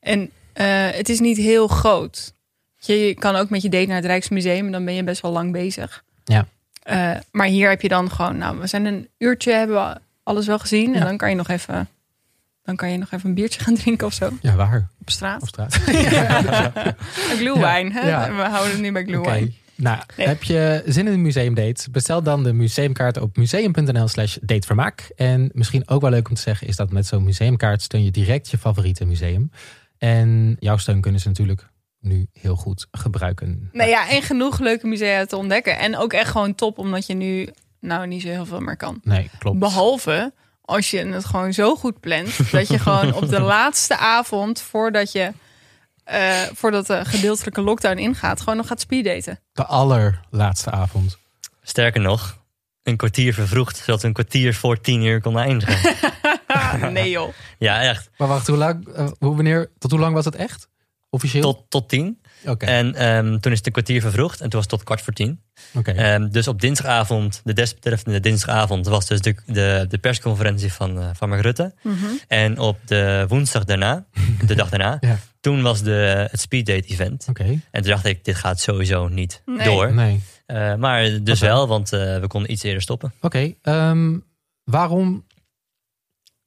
En 0.00 0.30
eh, 0.52 0.66
het 0.90 1.08
is 1.08 1.20
niet 1.20 1.36
heel 1.36 1.68
groot. 1.68 2.32
Je, 2.76 2.94
je 2.94 3.14
kan 3.14 3.36
ook 3.36 3.50
met 3.50 3.62
je 3.62 3.68
date 3.68 3.86
naar 3.86 3.96
het 3.96 4.04
Rijksmuseum. 4.04 4.66
En 4.66 4.72
dan 4.72 4.84
ben 4.84 4.94
je 4.94 5.04
best 5.04 5.20
wel 5.22 5.32
lang 5.32 5.52
bezig. 5.52 6.04
Ja. 6.28 6.46
Eh, 6.82 7.20
maar 7.30 7.46
hier 7.46 7.68
heb 7.68 7.80
je 7.82 7.88
dan 7.88 8.10
gewoon... 8.10 8.38
Nou, 8.38 8.58
we 8.58 8.66
zijn 8.66 8.84
een 8.84 9.08
uurtje, 9.18 9.52
hebben 9.52 9.76
we 9.76 10.00
alles 10.22 10.46
wel 10.46 10.58
gezien. 10.58 10.92
En 10.94 10.98
Ja. 10.98 11.04
dan 11.04 11.16
kan 11.16 11.28
je 11.30 11.34
nog 11.36 11.48
even... 11.48 11.88
Dan 12.62 12.76
kan 12.76 12.90
je 12.90 12.98
nog 12.98 13.12
even 13.12 13.28
een 13.28 13.34
biertje 13.34 13.60
gaan 13.60 13.74
drinken 13.82 14.06
of 14.06 14.12
zo. 14.12 14.30
Ja, 14.40 14.54
waar? 14.54 14.88
Op 15.00 15.10
straat. 15.10 15.42
Op 15.42 15.48
straat. 15.48 15.74
Glühwein, 17.38 17.92
hè? 17.92 18.08
Ja. 18.08 18.34
We 18.36 18.42
houden 18.42 18.72
het 18.72 18.80
nu 18.80 18.92
bij 18.92 19.02
Oké. 19.02 19.10
glühwein. 19.10 19.54
Nou, 19.74 19.98
Nee. 20.16 20.26
heb 20.26 20.42
je 20.42 20.82
zin 20.86 21.06
in 21.06 21.12
een 21.12 21.22
museumdate? 21.22 21.90
Bestel 21.90 22.22
dan 22.22 22.42
de 22.42 22.52
museumkaart 22.52 23.16
op 23.20 23.36
museum.nl 23.36 24.08
slash 24.08 24.36
datevermaak. 24.40 25.10
En 25.16 25.50
misschien 25.52 25.88
ook 25.88 26.00
wel 26.00 26.10
leuk 26.10 26.28
om 26.28 26.34
te 26.34 26.40
zeggen 26.40 26.66
is 26.66 26.76
dat 26.76 26.90
met 26.92 27.06
zo'n 27.06 27.24
museumkaart 27.24 27.82
steun 27.82 28.04
je 28.04 28.10
direct 28.10 28.50
je 28.50 28.58
favoriete 28.58 29.04
museum. 29.04 29.50
En 29.98 30.56
jouw 30.60 30.76
steun 30.76 31.00
kunnen 31.00 31.20
ze 31.20 31.28
natuurlijk 31.28 31.68
nu 32.00 32.26
heel 32.32 32.56
goed 32.56 32.86
gebruiken. 32.90 33.68
Nou 33.72 33.90
ja, 33.90 34.08
en 34.08 34.22
genoeg 34.22 34.58
leuke 34.58 34.86
musea 34.86 35.24
te 35.24 35.36
ontdekken. 35.36 35.78
En 35.78 35.96
ook 35.96 36.12
echt 36.12 36.30
gewoon 36.30 36.54
top, 36.54 36.78
omdat 36.78 37.06
je 37.06 37.14
nu 37.14 37.48
nou 37.80 38.06
niet 38.06 38.22
zo 38.22 38.28
heel 38.28 38.46
veel 38.46 38.60
meer 38.60 38.76
kan. 38.76 39.00
Nee, 39.02 39.30
klopt. 39.38 39.58
Behalve 39.58 40.32
als 40.60 40.90
je 40.90 41.06
het 41.06 41.24
gewoon 41.24 41.52
zo 41.52 41.76
goed 41.76 42.00
plant, 42.00 42.36
dat 42.52 42.68
je 42.68 42.78
gewoon 42.78 43.14
op 43.14 43.28
de 43.28 43.40
laatste 43.40 43.96
avond, 43.96 44.60
voordat 44.60 45.12
je 45.12 45.32
eh, 46.04 46.42
voordat 46.54 46.86
de 46.86 47.04
gedeeltelijke 47.04 47.60
lockdown 47.60 47.98
ingaat, 47.98 48.40
gewoon 48.40 48.56
nog 48.56 48.66
gaat 48.66 48.80
speeddaten. 48.80 49.40
De 49.52 49.64
allerlaatste 49.64 50.70
avond. 50.70 51.18
Sterker 51.62 52.00
nog, 52.00 52.38
een 52.82 52.96
kwartier 52.96 53.34
vervroegd, 53.34 53.76
zodat 53.76 54.00
we 54.00 54.06
een 54.06 54.12
kwartier 54.12 54.54
voor 54.54 54.80
tien 54.80 55.02
uur 55.02 55.20
konden 55.20 55.42
eindigen. 55.42 55.96
nee 56.92 57.10
joh. 57.10 57.32
ja, 57.58 57.80
echt. 57.80 58.10
Maar 58.18 58.28
wacht, 58.28 58.46
hoe 58.46 58.56
lang, 58.56 58.88
eh, 58.88 59.08
hoe, 59.18 59.34
wanneer, 59.34 59.70
tot 59.78 59.90
hoe 59.90 60.00
lang 60.00 60.14
was 60.14 60.24
het 60.24 60.34
echt? 60.34 60.68
Officieel? 61.10 61.42
tot, 61.42 61.64
tot 61.68 61.88
tien. 61.88 62.20
Oké, 62.46 62.66
En 62.66 62.94
ehm, 62.94 63.38
toen 63.38 63.52
is 63.52 63.58
het 63.58 63.66
een 63.66 63.72
kwartier 63.72 64.00
vervroegd. 64.00 64.40
En 64.40 64.48
toen 64.50 64.60
was 64.60 64.60
het 64.60 64.70
tot 64.70 64.82
kwart 64.82 65.00
voor 65.00 65.12
tien. 65.12 65.40
oké. 65.74 65.90
Ehm, 65.90 66.28
dus 66.30 66.48
op 66.48 66.60
dinsdagavond, 66.60 67.40
de 67.44 67.52
desbetreffende 67.52 68.20
dinsdagavond, 68.20 68.86
was 68.86 69.06
dus 69.06 69.20
de, 69.20 69.34
de, 69.46 69.86
de 69.88 69.98
persconferentie 69.98 70.72
van, 70.72 70.98
eh, 71.00 71.08
van 71.12 71.28
Mark 71.28 71.42
Rutte. 71.42 71.74
Mhm. 71.82 71.94
En 72.28 72.58
op 72.58 72.78
de 72.84 73.24
woensdag 73.28 73.64
daarna, 73.64 74.06
de 74.46 74.54
dag 74.54 74.68
daarna, 74.68 74.96
Ja. 75.00 75.18
toen 75.40 75.62
was 75.62 75.82
de, 75.82 76.26
het 76.30 76.40
speeddate 76.40 76.88
event. 76.88 77.26
Oké, 77.28 77.44
En 77.70 77.82
toen 77.82 77.90
dacht 77.90 78.04
ik, 78.04 78.24
dit 78.24 78.34
gaat 78.36 78.60
sowieso 78.60 79.08
niet 79.08 79.42
Nee. 79.46 79.64
door. 79.64 79.94
nee. 79.94 80.20
Eh, 80.46 80.74
maar 80.74 81.22
dus 81.22 81.40
wel, 81.40 81.68
want 81.68 81.92
eh, 81.92 82.18
we 82.20 82.26
konden 82.26 82.52
iets 82.52 82.62
eerder 82.62 82.82
stoppen. 82.82 83.12
Oké, 83.20 83.54
ehm, 83.62 84.16
waarom 84.64 85.26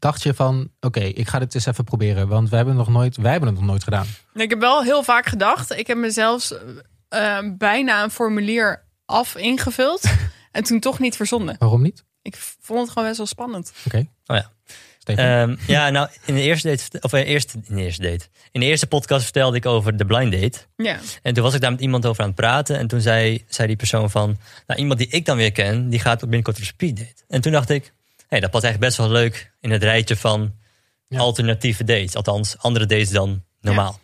dacht 0.02 0.24
je 0.24 0.34
van, 0.34 0.70
oké, 0.80 1.00
ik 1.00 1.28
ga 1.28 1.40
dit 1.40 1.56
eens 1.56 1.66
even 1.66 1.84
proberen, 1.84 2.28
want 2.28 2.50
wij 2.50 2.58
hebben 2.58 2.78
het 2.78 2.86
nog 2.86 2.96
nooit, 2.96 3.18
wij 3.18 3.32
hebben 3.32 3.50
het 3.50 3.58
nog 3.58 3.68
nooit 3.68 3.84
gedaan. 3.84 4.08
Ik 4.34 4.50
heb 4.50 4.60
wel 4.60 4.84
heel 4.84 5.04
vaak 5.04 5.26
gedacht. 5.26 5.78
Ik 5.78 5.88
heb 5.88 5.98
me 5.98 6.12
zelfs 6.12 6.54
eh, 7.10 7.40
bijna 7.58 8.04
een 8.04 8.12
formulier 8.12 8.84
af 9.06 9.36
ingevuld. 9.36 10.04
en 10.52 10.64
toen 10.64 10.80
toch 10.80 11.00
niet 11.00 11.16
verzonden. 11.16 11.56
Waarom 11.60 11.82
niet? 11.82 12.04
Ik 12.22 12.36
vond 12.60 12.80
het 12.80 12.90
gewoon 12.90 13.08
best 13.08 13.18
wel 13.18 13.28
spannend. 13.28 13.74
Oké. 13.86 14.08
Oh 14.26 14.36
ja. 14.36 14.52
Ehm, 15.04 15.56
ja, 15.68 15.90
nou, 15.90 16.10
in 16.26 16.34
de 16.34 16.42
eerste 16.42 16.68
date, 16.68 17.00
of 17.02 17.14
in 17.14 17.20
de 17.20 17.26
eerste, 17.26 17.58
in 17.68 17.76
de 17.76 17.82
eerste 17.82 18.02
date. 18.02 18.28
In 18.52 18.60
de 18.60 18.66
eerste 18.66 18.88
podcast 18.88 19.24
vertelde 19.24 19.58
ik 19.58 19.66
over 19.66 19.98
de 19.98 20.06
blind 20.06 20.32
date. 20.32 20.60
Ja. 20.76 21.00
En 21.22 21.34
toen 21.34 21.44
was 21.44 21.54
ik 21.54 21.62
daar 21.62 21.72
met 21.72 21.82
iemand 21.82 22.06
over 22.06 22.22
aan 22.22 22.28
het 22.28 22.36
praten. 22.36 22.78
En 22.78 22.88
toen 22.88 23.02
zei, 23.02 23.44
zei 23.48 23.68
die 23.68 23.78
persoon 23.78 24.10
van, 24.10 24.38
nou, 24.68 24.80
iemand 24.80 25.00
die 25.00 25.08
ik 25.08 25.26
dan 25.26 25.38
weer 25.38 25.52
ken, 25.52 25.90
die 25.90 26.00
gaat 26.00 26.20
binnenkort 26.20 26.56
op 26.56 26.62
een 26.62 26.68
speed 26.68 26.98
date. 26.98 27.24
En 27.28 27.42
toen 27.42 27.52
dacht 27.52 27.70
ik, 27.70 27.94
hé, 28.32 28.40
dat 28.40 28.52
past 28.52 28.64
eigenlijk 28.64 28.80
best 28.80 28.98
wel 28.98 29.10
leuk 29.22 29.52
in 29.60 29.72
het 29.72 29.84
rijtje 29.84 30.16
van 30.16 30.56
Ja. 31.08 31.20
alternatieve 31.20 31.84
dates. 31.84 32.16
Althans, 32.16 32.58
andere 32.58 32.86
dates 32.86 33.10
dan 33.10 33.44
normaal. 33.62 34.00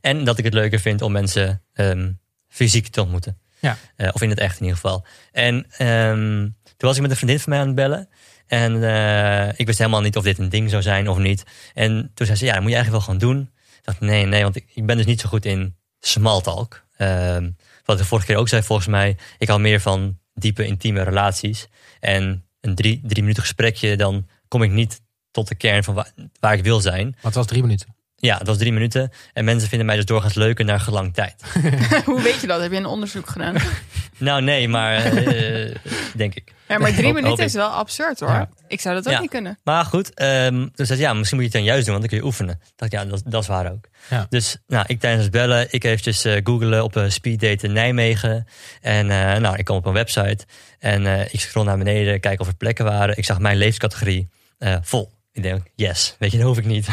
En 0.00 0.24
dat 0.24 0.38
ik 0.38 0.44
het 0.44 0.54
leuker 0.54 0.80
vind 0.80 1.02
om 1.02 1.12
mensen 1.12 1.62
ehm, 1.72 2.12
fysiek 2.48 2.88
te 2.88 3.00
ontmoeten. 3.00 3.38
Ja. 3.60 3.76
Eh, 3.96 4.08
of 4.12 4.22
in 4.22 4.28
het 4.30 4.38
echt 4.38 4.56
in 4.56 4.62
ieder 4.62 4.74
geval. 4.80 5.04
En 5.32 5.66
ehm, 5.76 6.48
toen 6.64 6.88
was 6.88 6.96
ik 6.96 7.02
met 7.02 7.10
een 7.10 7.16
vriendin 7.16 7.40
van 7.40 7.50
mij 7.52 7.60
aan 7.60 7.66
het 7.66 7.74
bellen. 7.76 8.08
En 8.46 8.82
eh, 8.84 9.48
ik 9.56 9.66
wist 9.66 9.78
helemaal 9.78 10.00
niet 10.00 10.16
of 10.16 10.22
dit 10.24 10.38
een 10.38 10.48
ding 10.48 10.70
zou 10.70 10.82
zijn 10.82 11.08
of 11.08 11.18
niet. 11.18 11.42
En 11.74 12.10
toen 12.14 12.26
zei 12.26 12.38
ze, 12.38 12.44
ja, 12.44 12.52
dat 12.52 12.60
moet 12.62 12.70
je 12.70 12.76
eigenlijk 12.76 13.06
wel 13.06 13.14
gewoon 13.14 13.34
doen. 13.34 13.50
Ik 13.78 13.84
dacht, 13.84 14.00
nee, 14.00 14.24
nee, 14.26 14.42
want 14.42 14.56
ik, 14.56 14.66
ik 14.74 14.86
ben 14.86 14.96
dus 14.96 15.06
niet 15.06 15.20
zo 15.20 15.28
goed 15.28 15.44
in 15.44 15.76
small 16.00 16.40
talk. 16.40 16.84
Ehm, 16.96 17.50
wat 17.84 17.96
ik 17.96 18.02
de 18.02 18.08
vorige 18.08 18.26
keer 18.26 18.36
ook 18.36 18.48
zei, 18.48 18.62
volgens 18.62 18.88
mij. 18.88 19.16
Ik 19.38 19.48
hou 19.48 19.60
meer 19.60 19.80
van 19.80 20.18
diepe, 20.34 20.66
intieme 20.66 21.02
relaties. 21.02 21.66
En 22.00 22.44
een 22.60 22.74
drie, 22.74 23.00
drie 23.02 23.22
minuten 23.22 23.42
gesprekje, 23.42 23.96
dan 23.96 24.26
kom 24.48 24.62
ik 24.62 24.70
niet 24.70 25.00
tot 25.30 25.48
de 25.48 25.54
kern 25.54 25.84
van 25.84 25.94
waar, 25.94 26.12
waar 26.40 26.54
ik 26.54 26.64
wil 26.64 26.80
zijn. 26.80 27.04
Want 27.04 27.22
het 27.22 27.34
was 27.34 27.46
drie 27.46 27.62
minuten. 27.62 27.94
Ja, 28.22 28.38
dat 28.38 28.46
was 28.46 28.58
drie 28.58 28.72
minuten. 28.72 29.10
En 29.32 29.44
mensen 29.44 29.68
vinden 29.68 29.86
mij 29.86 29.96
dus 29.96 30.04
doorgaans 30.04 30.34
leuker 30.34 30.64
naar 30.64 30.80
gelang 30.80 31.14
tijd. 31.14 31.42
Hoe 32.04 32.22
weet 32.22 32.40
je 32.40 32.46
dat? 32.46 32.60
Heb 32.60 32.70
je 32.70 32.76
een 32.76 32.86
onderzoek 32.86 33.28
gedaan? 33.28 33.56
nou, 34.18 34.42
nee, 34.42 34.68
maar 34.68 34.94
eh, 35.04 35.76
denk 36.14 36.34
ik. 36.34 36.52
Ja, 36.68 36.78
maar 36.78 36.92
drie 36.94 37.12
minuten 37.12 37.44
is 37.44 37.52
wel 37.52 37.68
absurd 37.68 38.20
hoor. 38.20 38.28
Ja. 38.28 38.48
Ik 38.68 38.80
zou 38.80 38.94
dat 38.94 39.06
ook 39.06 39.12
Ja. 39.12 39.20
niet 39.20 39.30
kunnen. 39.30 39.58
Maar 39.64 39.84
goed, 39.84 40.14
ehm, 40.14 40.52
toen 40.52 40.86
zei 40.86 40.98
ze, 40.98 41.04
ja, 41.04 41.12
misschien 41.14 41.38
moet 41.40 41.46
je 41.52 41.58
het 41.58 41.64
dan 41.66 41.74
juist 41.74 41.84
doen, 41.86 41.94
want 41.98 42.00
dan 42.00 42.08
kun 42.08 42.18
je 42.18 42.24
oefenen. 42.32 42.54
Ik 42.62 42.72
dacht, 42.76 42.92
ja, 42.92 43.04
dat, 43.04 43.22
dat 43.24 43.42
is 43.42 43.48
waar 43.48 43.72
ook. 43.72 43.84
Ja. 44.10 44.26
Dus 44.28 44.56
nou, 44.66 44.84
ik 44.88 45.00
tijdens 45.00 45.22
het 45.22 45.32
bellen, 45.32 45.66
ik 45.70 45.84
eventjes 45.84 46.24
eh 46.24 46.40
googelen 46.44 46.84
op 46.84 46.94
een 46.94 47.12
speeddate 47.12 47.66
in 47.66 47.72
Nijmegen. 47.72 48.46
En 48.80 49.10
eh, 49.10 49.36
nou, 49.40 49.56
ik 49.56 49.64
kom 49.64 49.76
op 49.76 49.86
een 49.86 49.92
website 49.92 50.44
en 50.78 51.06
eh, 51.06 51.20
ik 51.34 51.40
scroll 51.40 51.64
naar 51.64 51.78
beneden, 51.78 52.20
kijk 52.20 52.40
of 52.40 52.46
er 52.46 52.54
plekken 52.56 52.84
waren. 52.84 53.16
Ik 53.16 53.24
zag 53.24 53.38
mijn 53.38 53.56
leeftijdscategorie 53.56 54.28
eh, 54.58 54.76
vol. 54.82 55.10
Ik 55.44 55.50
denk, 55.50 55.66
yes, 55.74 56.16
weet 56.18 56.30
je, 56.30 56.36
dat 56.38 56.46
hoef 56.46 56.58
ik 56.58 56.64
niet. 56.64 56.88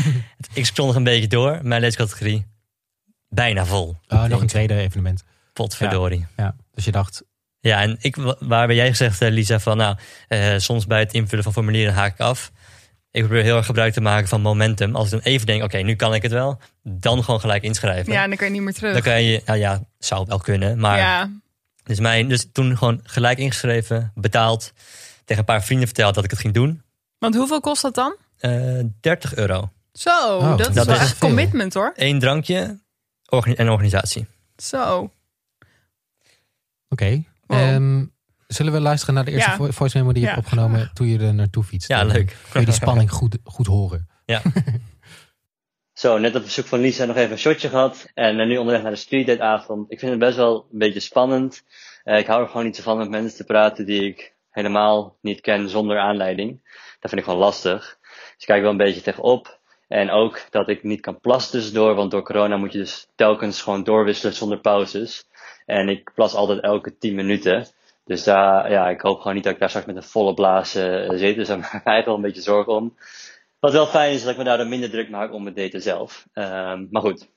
ik 0.54 0.66
scroll 0.66 0.86
nog 0.86 0.96
een 0.96 1.04
beetje 1.04 1.28
door, 1.28 1.50
mijn 1.62 1.80
leeftijdscategorie 1.80 2.46
bijna 3.28 3.66
vol. 3.66 3.96
Oh, 4.08 4.24
nog 4.24 4.40
een 4.40 4.46
tweede 4.46 4.74
evenement. 4.74 5.24
Potverdorie. 5.52 6.26
Ja, 6.36 6.54
dus 6.74 6.84
je 6.84 6.90
dacht, 6.90 7.22
Ja, 7.60 7.80
en 7.80 7.96
ik, 8.00 8.16
wa- 8.16 8.36
waar 8.40 8.66
ben 8.66 8.76
jij 8.76 8.88
gezegd, 8.88 9.22
eh, 9.22 9.30
Lisa, 9.30 9.58
van 9.60 9.76
nou, 9.76 9.96
eh, 10.28 10.54
soms 10.56 10.86
bij 10.86 10.98
het 10.98 11.12
invullen 11.12 11.44
van 11.44 11.52
formulieren 11.52 11.94
haak 11.94 12.12
ik 12.12 12.20
af. 12.20 12.52
Ik 13.10 13.22
probeer 13.24 13.42
heel 13.42 13.56
erg 13.56 13.66
gebruik 13.66 13.92
te 13.92 14.00
maken 14.00 14.28
van 14.28 14.40
momentum. 14.40 14.94
Als 14.96 15.04
ik 15.04 15.10
dan 15.10 15.20
even 15.32 15.46
denk, 15.46 15.62
oké, 15.62 15.78
nu 15.78 15.94
kan 15.94 16.14
ik 16.14 16.22
het 16.22 16.32
wel, 16.32 16.60
dan 16.82 17.24
gewoon 17.24 17.40
gelijk 17.40 17.62
inschrijven. 17.62 18.12
Ja, 18.12 18.22
en 18.22 18.28
dan 18.28 18.38
kan 18.38 18.46
je 18.46 18.52
niet 18.52 18.62
meer 18.62 18.72
terug. 18.74 18.92
Dan 18.92 19.02
kan 19.02 19.22
je, 19.22 19.42
nou 19.46 19.58
ja, 19.58 19.82
zou 19.98 20.24
wel 20.28 20.38
kunnen, 20.38 20.78
maar 20.78 20.98
ja, 20.98 21.30
dus, 21.84 22.00
mijn, 22.00 22.28
dus 22.28 22.46
toen 22.52 22.76
gewoon 22.78 23.00
gelijk 23.02 23.38
ingeschreven, 23.38 24.12
betaald, 24.14 24.72
tegen 25.24 25.38
een 25.38 25.44
paar 25.44 25.64
vrienden 25.64 25.86
verteld 25.86 26.14
dat 26.14 26.24
ik 26.24 26.30
het 26.30 26.40
ging 26.40 26.54
doen. 26.54 26.81
Want 27.22 27.34
hoeveel 27.34 27.60
kost 27.60 27.82
dat 27.82 27.94
dan? 27.94 28.16
Eh 28.38 28.80
30 29.00 29.34
euro. 29.36 29.68
Zo, 29.92 30.10
Oh, 30.10 30.56
dat 30.56 30.76
is 30.76 30.84
wel 30.84 30.94
echt 30.94 31.16
veel. 31.18 31.28
commitment 31.28 31.74
hoor. 31.74 31.92
Eén 31.96 32.18
drankje 32.18 32.80
organi- 33.28 33.56
en 33.56 33.68
organisatie. 33.70 34.26
Zo. 34.56 35.10
oké. 36.88 37.22
Wow. 37.46 37.58
Ehm, 37.58 38.04
zullen 38.46 38.72
we 38.72 38.80
luisteren 38.80 39.14
naar 39.14 39.24
de 39.24 39.30
eerste 39.30 39.50
Ja. 39.50 39.56
vo- 39.56 39.70
voice 39.70 39.98
memo 39.98 40.12
die 40.12 40.22
je 40.22 40.28
Ja. 40.28 40.34
hebt 40.34 40.46
opgenomen 40.46 40.90
toen 40.94 41.06
je 41.06 41.18
er 41.18 41.34
naartoe 41.34 41.64
fietst? 41.64 41.88
Ja, 41.88 41.98
Dan 41.98 42.12
leuk. 42.12 42.36
Kun 42.50 42.60
je 42.60 42.66
die 42.66 42.74
spanning 42.74 43.10
goed, 43.10 43.38
goed 43.44 43.66
horen? 43.66 44.08
Zo, 45.92 46.18
net 46.18 46.34
op 46.36 46.42
verzoek 46.42 46.66
van 46.66 46.80
Lisa 46.80 47.04
nog 47.04 47.16
even 47.16 47.30
een 47.32 47.38
shotje 47.38 47.68
gehad. 47.68 48.06
En 48.14 48.40
eh, 48.40 48.46
nu 48.46 48.56
onderweg 48.56 48.82
naar 48.82 48.90
de 48.90 48.96
streetdate 48.96 49.42
avond. 49.42 49.92
Ik 49.92 49.98
vind 49.98 50.10
het 50.10 50.20
best 50.20 50.36
wel 50.36 50.66
een 50.72 50.78
beetje 50.78 51.00
spannend. 51.00 51.62
Eh, 52.04 52.18
ik 52.18 52.26
hou 52.26 52.42
er 52.42 52.48
gewoon 52.48 52.64
niet 52.64 52.76
zo 52.76 52.82
van 52.82 52.98
met 52.98 53.10
mensen 53.10 53.36
te 53.36 53.44
praten 53.44 53.86
die 53.86 54.06
ik 54.06 54.34
helemaal 54.50 55.16
niet 55.20 55.40
ken 55.40 55.68
zonder 55.68 55.98
aanleiding. 55.98 56.60
Dat 57.02 57.10
vind 57.10 57.22
ik 57.22 57.24
gewoon 57.24 57.44
lastig. 57.44 57.98
Dus 58.36 58.44
kijk 58.44 58.62
wel 58.62 58.70
een 58.70 58.76
beetje 58.76 59.00
tegenop. 59.00 59.58
En 59.88 60.10
ook 60.10 60.40
dat 60.50 60.68
ik 60.68 60.82
niet 60.82 61.00
kan 61.00 61.20
plassen 61.20 61.52
tussendoor. 61.52 61.94
Want 61.94 62.10
door 62.10 62.22
corona 62.22 62.56
moet 62.56 62.72
je 62.72 62.78
dus 62.78 63.06
telkens 63.14 63.62
gewoon 63.62 63.84
doorwisselen 63.84 64.34
zonder 64.34 64.60
pauzes. 64.60 65.26
En 65.66 65.88
ik 65.88 66.10
plas 66.14 66.34
altijd 66.34 66.60
elke 66.60 66.98
10 66.98 67.14
minuten. 67.14 67.66
Dus 68.04 68.24
daar, 68.24 68.70
ja, 68.70 68.88
ik 68.88 69.00
hoop 69.00 69.18
gewoon 69.18 69.34
niet 69.34 69.44
dat 69.44 69.52
ik 69.52 69.58
daar 69.58 69.68
straks 69.68 69.86
met 69.86 69.96
een 69.96 70.02
volle 70.02 70.34
blaas 70.34 70.74
eh, 70.74 71.10
zit. 71.10 71.36
Dus 71.36 71.48
daar 71.48 71.58
maak 71.64 71.66
ik 71.66 71.72
eigenlijk 71.72 72.06
wel 72.06 72.14
een 72.14 72.22
beetje 72.22 72.42
zorgen 72.42 72.72
om. 72.72 72.96
Wat 73.60 73.72
wel 73.72 73.86
fijn 73.86 74.12
is 74.12 74.22
dat 74.22 74.30
ik 74.30 74.36
me 74.36 74.44
daardoor 74.44 74.66
minder 74.66 74.90
druk 74.90 75.10
maak 75.10 75.32
om 75.32 75.46
het 75.46 75.56
daten 75.56 75.82
zelf. 75.82 76.26
Ehm, 76.32 76.86
maar 76.90 77.02
goed, 77.02 77.28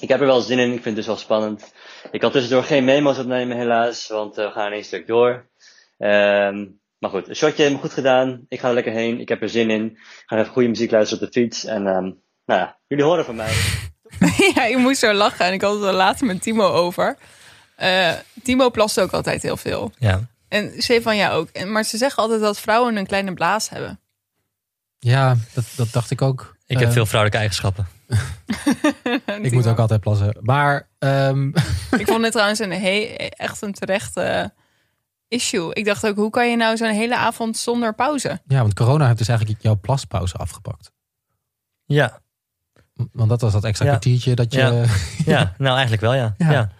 ik 0.00 0.08
heb 0.08 0.20
er 0.20 0.26
wel 0.26 0.40
zin 0.40 0.58
in. 0.58 0.66
Ik 0.66 0.72
vind 0.72 0.84
het 0.84 0.94
dus 0.94 1.06
wel 1.06 1.16
spannend. 1.16 1.74
Ik 2.10 2.20
kan 2.20 2.30
tussendoor 2.30 2.62
geen 2.62 2.84
memo's 2.84 3.18
opnemen 3.18 3.56
helaas, 3.56 4.08
want 4.08 4.38
eh, 4.38 4.46
we 4.46 4.52
gaan 4.52 4.72
één 4.72 4.84
stuk 4.84 5.06
door. 5.06 5.46
Ehm, 5.98 6.66
maar 7.02 7.10
goed, 7.10 7.28
een 7.28 7.36
shotje 7.36 7.70
me 7.70 7.76
goed 7.78 7.92
gedaan. 7.92 8.44
Ik 8.48 8.60
ga 8.60 8.68
er 8.68 8.74
lekker 8.74 8.92
heen. 8.92 9.20
Ik 9.20 9.28
heb 9.28 9.42
er 9.42 9.48
zin 9.48 9.70
in. 9.70 9.84
Ik 9.90 10.22
ga 10.26 10.38
even 10.38 10.52
goede 10.52 10.68
muziek 10.68 10.90
luisteren 10.90 11.24
op 11.26 11.32
de 11.32 11.40
fiets. 11.40 11.64
En 11.64 11.86
ehm, 11.86 12.02
nou 12.44 12.60
ja, 12.60 12.78
jullie 12.86 13.04
horen 13.04 13.24
van 13.24 13.34
mij. 13.36 13.52
ja, 14.54 14.64
ik 14.64 14.76
moest 14.78 14.98
zo 15.00 15.12
lachen 15.12 15.46
en 15.46 15.52
ik 15.52 15.60
had 15.62 15.74
het 15.74 15.82
er 15.84 15.92
later 15.92 16.26
met 16.26 16.42
Timo 16.42 16.64
over. 16.68 17.16
Eh, 17.76 18.12
Timo 18.42 18.70
plast 18.70 19.00
ook 19.00 19.12
altijd 19.12 19.42
heel 19.42 19.56
veel. 19.56 19.92
Ja, 19.98 20.20
En 20.48 20.72
Stefan, 20.82 21.16
ja 21.16 21.30
ook. 21.32 21.48
En, 21.48 21.72
maar 21.72 21.84
ze 21.84 21.96
zeggen 21.96 22.22
altijd 22.22 22.40
dat 22.40 22.60
vrouwen 22.60 22.96
een 22.96 23.06
kleine 23.06 23.34
blaas 23.34 23.68
hebben. 23.68 24.00
Ja, 24.98 25.36
dat, 25.54 25.64
dat 25.76 25.92
dacht 25.92 26.10
ik 26.10 26.22
ook. 26.22 26.56
ik 26.66 26.78
heb 26.78 26.88
Eh, 26.88 26.94
veel 26.94 27.06
vrouwelijke 27.06 27.38
eigenschappen. 27.38 27.86
Ik 29.42 29.52
moet 29.52 29.66
ook 29.66 29.78
altijd 29.78 30.00
plassen. 30.00 30.36
Maar 30.40 30.88
ehm, 30.98 31.48
Ik 31.98 32.06
vond 32.06 32.22
het 32.22 32.32
trouwens 32.32 32.58
een 32.58 32.72
he- 32.72 33.14
echt 33.28 33.62
een 33.62 33.72
terechte 33.72 34.52
issue. 35.32 35.74
Ik 35.74 35.84
dacht 35.84 36.06
ook, 36.06 36.16
hoe 36.16 36.30
kan 36.30 36.50
je 36.50 36.56
nou 36.56 36.76
zo'n 36.76 36.88
hele 36.92 37.16
avond 37.16 37.56
zonder 37.56 37.94
pauze? 37.94 38.40
ja, 38.46 38.60
want 38.60 38.74
corona 38.74 39.06
heeft 39.06 39.18
dus 39.18 39.28
eigenlijk 39.28 39.62
jouw 39.62 39.78
plaspauze 39.80 40.36
afgepakt. 40.36 40.92
Ja, 41.84 42.20
Want 43.12 43.28
dat 43.28 43.40
was 43.40 43.52
dat 43.52 43.64
extra 43.64 43.84
Ja. 43.84 43.90
kwartiertje 43.90 44.34
dat 44.34 44.52
je... 44.52 44.58
Ja. 44.58 44.84
ja 45.34 45.54
nou 45.58 45.72
eigenlijk 45.72 46.02
wel 46.02 46.14
ja. 46.14 46.34
Ja. 46.38 46.50
ja. 46.50 46.70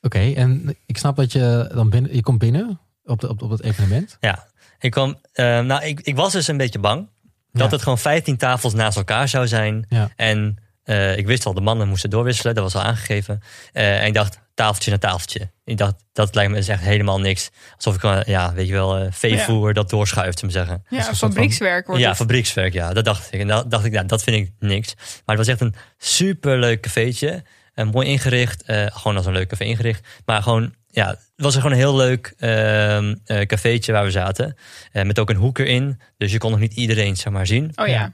Oké, 0.00 0.32
en 0.32 0.76
ik 0.86 0.98
snap 0.98 1.16
dat 1.16 1.32
je 1.32 1.70
dan 1.74 1.90
binnen... 1.90 2.14
Je 2.14 2.22
komt 2.22 2.38
binnen 2.38 2.80
op, 3.04 3.20
de, 3.20 3.28
op, 3.28 3.42
op 3.42 3.50
het 3.50 3.62
evenement. 3.62 4.16
Ja, 4.20 4.46
ik, 4.78 4.90
kwam, 4.90 5.16
eh, 5.32 5.60
nou, 5.60 5.84
ik, 5.84 6.00
ik 6.00 6.16
was 6.16 6.32
dus 6.32 6.48
een 6.48 6.56
beetje 6.56 6.78
bang 6.78 7.08
dat 7.52 7.64
Ja. 7.66 7.70
het 7.72 7.82
gewoon 7.82 7.98
15 7.98 8.36
tafels 8.36 8.74
naast 8.74 8.96
elkaar 8.96 9.28
zou 9.28 9.46
zijn. 9.48 9.86
Ja. 9.88 10.10
En 10.16 10.56
eh, 10.86 11.16
ik 11.16 11.26
wist 11.26 11.46
al, 11.46 11.54
de 11.54 11.60
mannen 11.60 11.88
moesten 11.88 12.10
doorwisselen, 12.10 12.54
dat 12.54 12.64
was 12.64 12.74
al 12.74 12.88
aangegeven. 12.88 13.40
Eh, 13.72 14.00
en 14.00 14.06
ik 14.06 14.14
dacht, 14.14 14.38
tafeltje 14.54 14.90
naar 14.90 14.98
tafeltje. 14.98 15.50
Ik 15.64 15.76
dacht, 15.76 15.94
dat 16.12 16.34
lijkt 16.34 16.50
me 16.50 16.56
dus 16.56 16.68
echt 16.68 16.82
helemaal 16.82 17.20
niks. 17.20 17.50
Alsof 17.76 17.94
ik, 18.02 18.26
ja, 18.26 18.52
weet 18.52 18.66
je 18.66 18.72
wel, 18.72 18.96
eh 18.96 19.06
veevoer 19.10 19.72
dat 19.74 19.90
doorschuift, 19.90 20.42
maar 20.42 20.50
zeggen. 20.50 20.84
Ja, 20.88 21.02
van- 21.02 21.14
fabriekswerk 21.14 21.86
wordt 21.86 22.02
ja, 22.02 22.08
het. 22.08 22.16
fabriekswerk, 22.16 22.72
ja, 22.72 22.92
dat 22.92 23.04
dacht 23.04 23.32
ik. 23.32 23.40
En 23.40 23.46
dat 23.46 23.70
dacht 23.70 23.84
ik, 23.84 23.92
ja, 23.92 24.02
dat 24.02 24.22
vind 24.22 24.36
ik 24.36 24.52
niks. 24.58 24.94
Maar 24.94 25.36
het 25.36 25.46
was 25.46 25.48
echt 25.48 25.60
een 25.60 25.74
superleuk 25.98 26.80
cafeetje. 26.80 27.42
En 27.74 27.86
mooi 27.88 28.06
ingericht, 28.08 28.62
eh, 28.62 28.86
gewoon 28.90 29.16
als 29.16 29.26
een 29.26 29.32
leuk 29.32 29.48
café 29.48 29.64
ingericht. 29.64 30.06
Maar 30.24 30.42
gewoon, 30.42 30.74
ja, 30.90 31.08
het 31.08 31.18
was 31.36 31.54
er 31.54 31.60
gewoon 31.60 31.76
een 31.76 31.82
heel 31.82 31.96
leuk 31.96 32.34
ehm 32.38 33.14
eh, 33.24 33.40
cafeetje 33.46 33.92
waar 33.92 34.04
we 34.04 34.10
zaten. 34.10 34.56
Eh, 34.92 35.04
met 35.04 35.18
ook 35.18 35.30
een 35.30 35.36
hoek 35.36 35.58
erin. 35.58 36.00
Dus 36.16 36.32
je 36.32 36.38
kon 36.38 36.50
nog 36.50 36.60
niet 36.60 36.74
iedereen, 36.74 37.16
zeg 37.16 37.32
maar, 37.32 37.46
zien. 37.46 37.72
Oh 37.74 37.86
ja. 37.86 38.12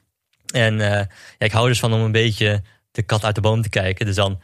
En 0.53 0.81
eh, 0.81 0.89
ja, 0.89 1.07
ik 1.39 1.53
hou 1.53 1.69
dus 1.69 1.79
van 1.81 1.93
om 1.93 2.01
een 2.01 2.13
beetje 2.13 2.63
de 2.91 3.03
kat 3.03 3.25
uit 3.25 3.35
de 3.35 3.41
boom 3.41 3.63
te 3.63 3.69
kijken. 3.69 4.07
Dus 4.07 4.15
dan 4.15 4.41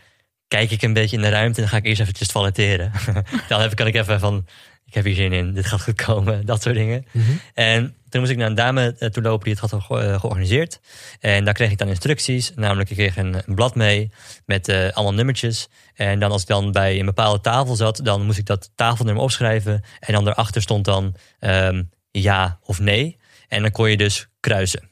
kijk 0.48 0.70
ik 0.70 0.82
een 0.82 0.92
beetje 0.92 1.16
in 1.16 1.22
de 1.22 1.28
ruimte 1.28 1.56
en 1.56 1.62
dan 1.62 1.68
ga 1.68 1.76
ik 1.76 1.84
eerst 1.84 2.00
eventjes 2.00 2.28
toiletteren. 2.28 2.92
dan 3.48 3.60
heb, 3.60 3.74
kan 3.74 3.86
ik 3.86 3.94
even 3.94 4.20
van 4.20 4.46
ik 4.88 4.94
heb 4.94 5.04
hier 5.04 5.14
zin 5.14 5.32
in, 5.32 5.52
dit 5.52 5.66
gaat 5.66 5.82
goed 5.82 6.02
komen, 6.02 6.46
dat 6.46 6.62
soort 6.62 6.74
dingen. 6.74 7.06
Mhm. 7.12 7.30
En 7.54 7.94
toen 8.08 8.20
moest 8.20 8.32
ik 8.32 8.38
naar 8.38 8.48
een 8.48 8.54
dame 8.54 8.96
eh, 8.98 9.08
toe 9.08 9.22
lopen 9.22 9.44
die 9.44 9.58
het 9.60 9.70
had 9.70 9.82
ge- 9.82 9.98
eh, 9.98 10.20
georganiseerd. 10.20 10.80
En 11.20 11.44
daar 11.44 11.54
kreeg 11.54 11.70
ik 11.70 11.78
dan 11.78 11.88
instructies. 11.88 12.52
Namelijk, 12.54 12.90
ik 12.90 12.96
kreeg 12.96 13.16
een, 13.16 13.34
een 13.46 13.54
blad 13.54 13.74
mee 13.74 14.10
met 14.46 14.68
eh, 14.68 14.88
allemaal 14.92 15.14
nummertjes. 15.14 15.68
En 15.94 16.18
dan 16.18 16.30
als 16.30 16.42
ik 16.42 16.48
dan 16.48 16.72
bij 16.72 16.98
een 16.98 17.04
bepaalde 17.06 17.40
tafel 17.40 17.74
zat, 17.76 18.00
dan 18.04 18.24
moest 18.24 18.38
ik 18.38 18.46
dat 18.46 18.70
tafelnummer 18.74 19.22
opschrijven. 19.22 19.82
En 20.00 20.12
dan 20.12 20.24
daarachter 20.24 20.62
stond 20.62 20.84
dan 20.84 21.14
ehm, 21.38 21.82
ja 22.10 22.58
of 22.62 22.80
nee. 22.80 23.18
En 23.48 23.62
dan 23.62 23.70
kon 23.70 23.90
je 23.90 23.96
dus 23.96 24.28
kruisen. 24.40 24.87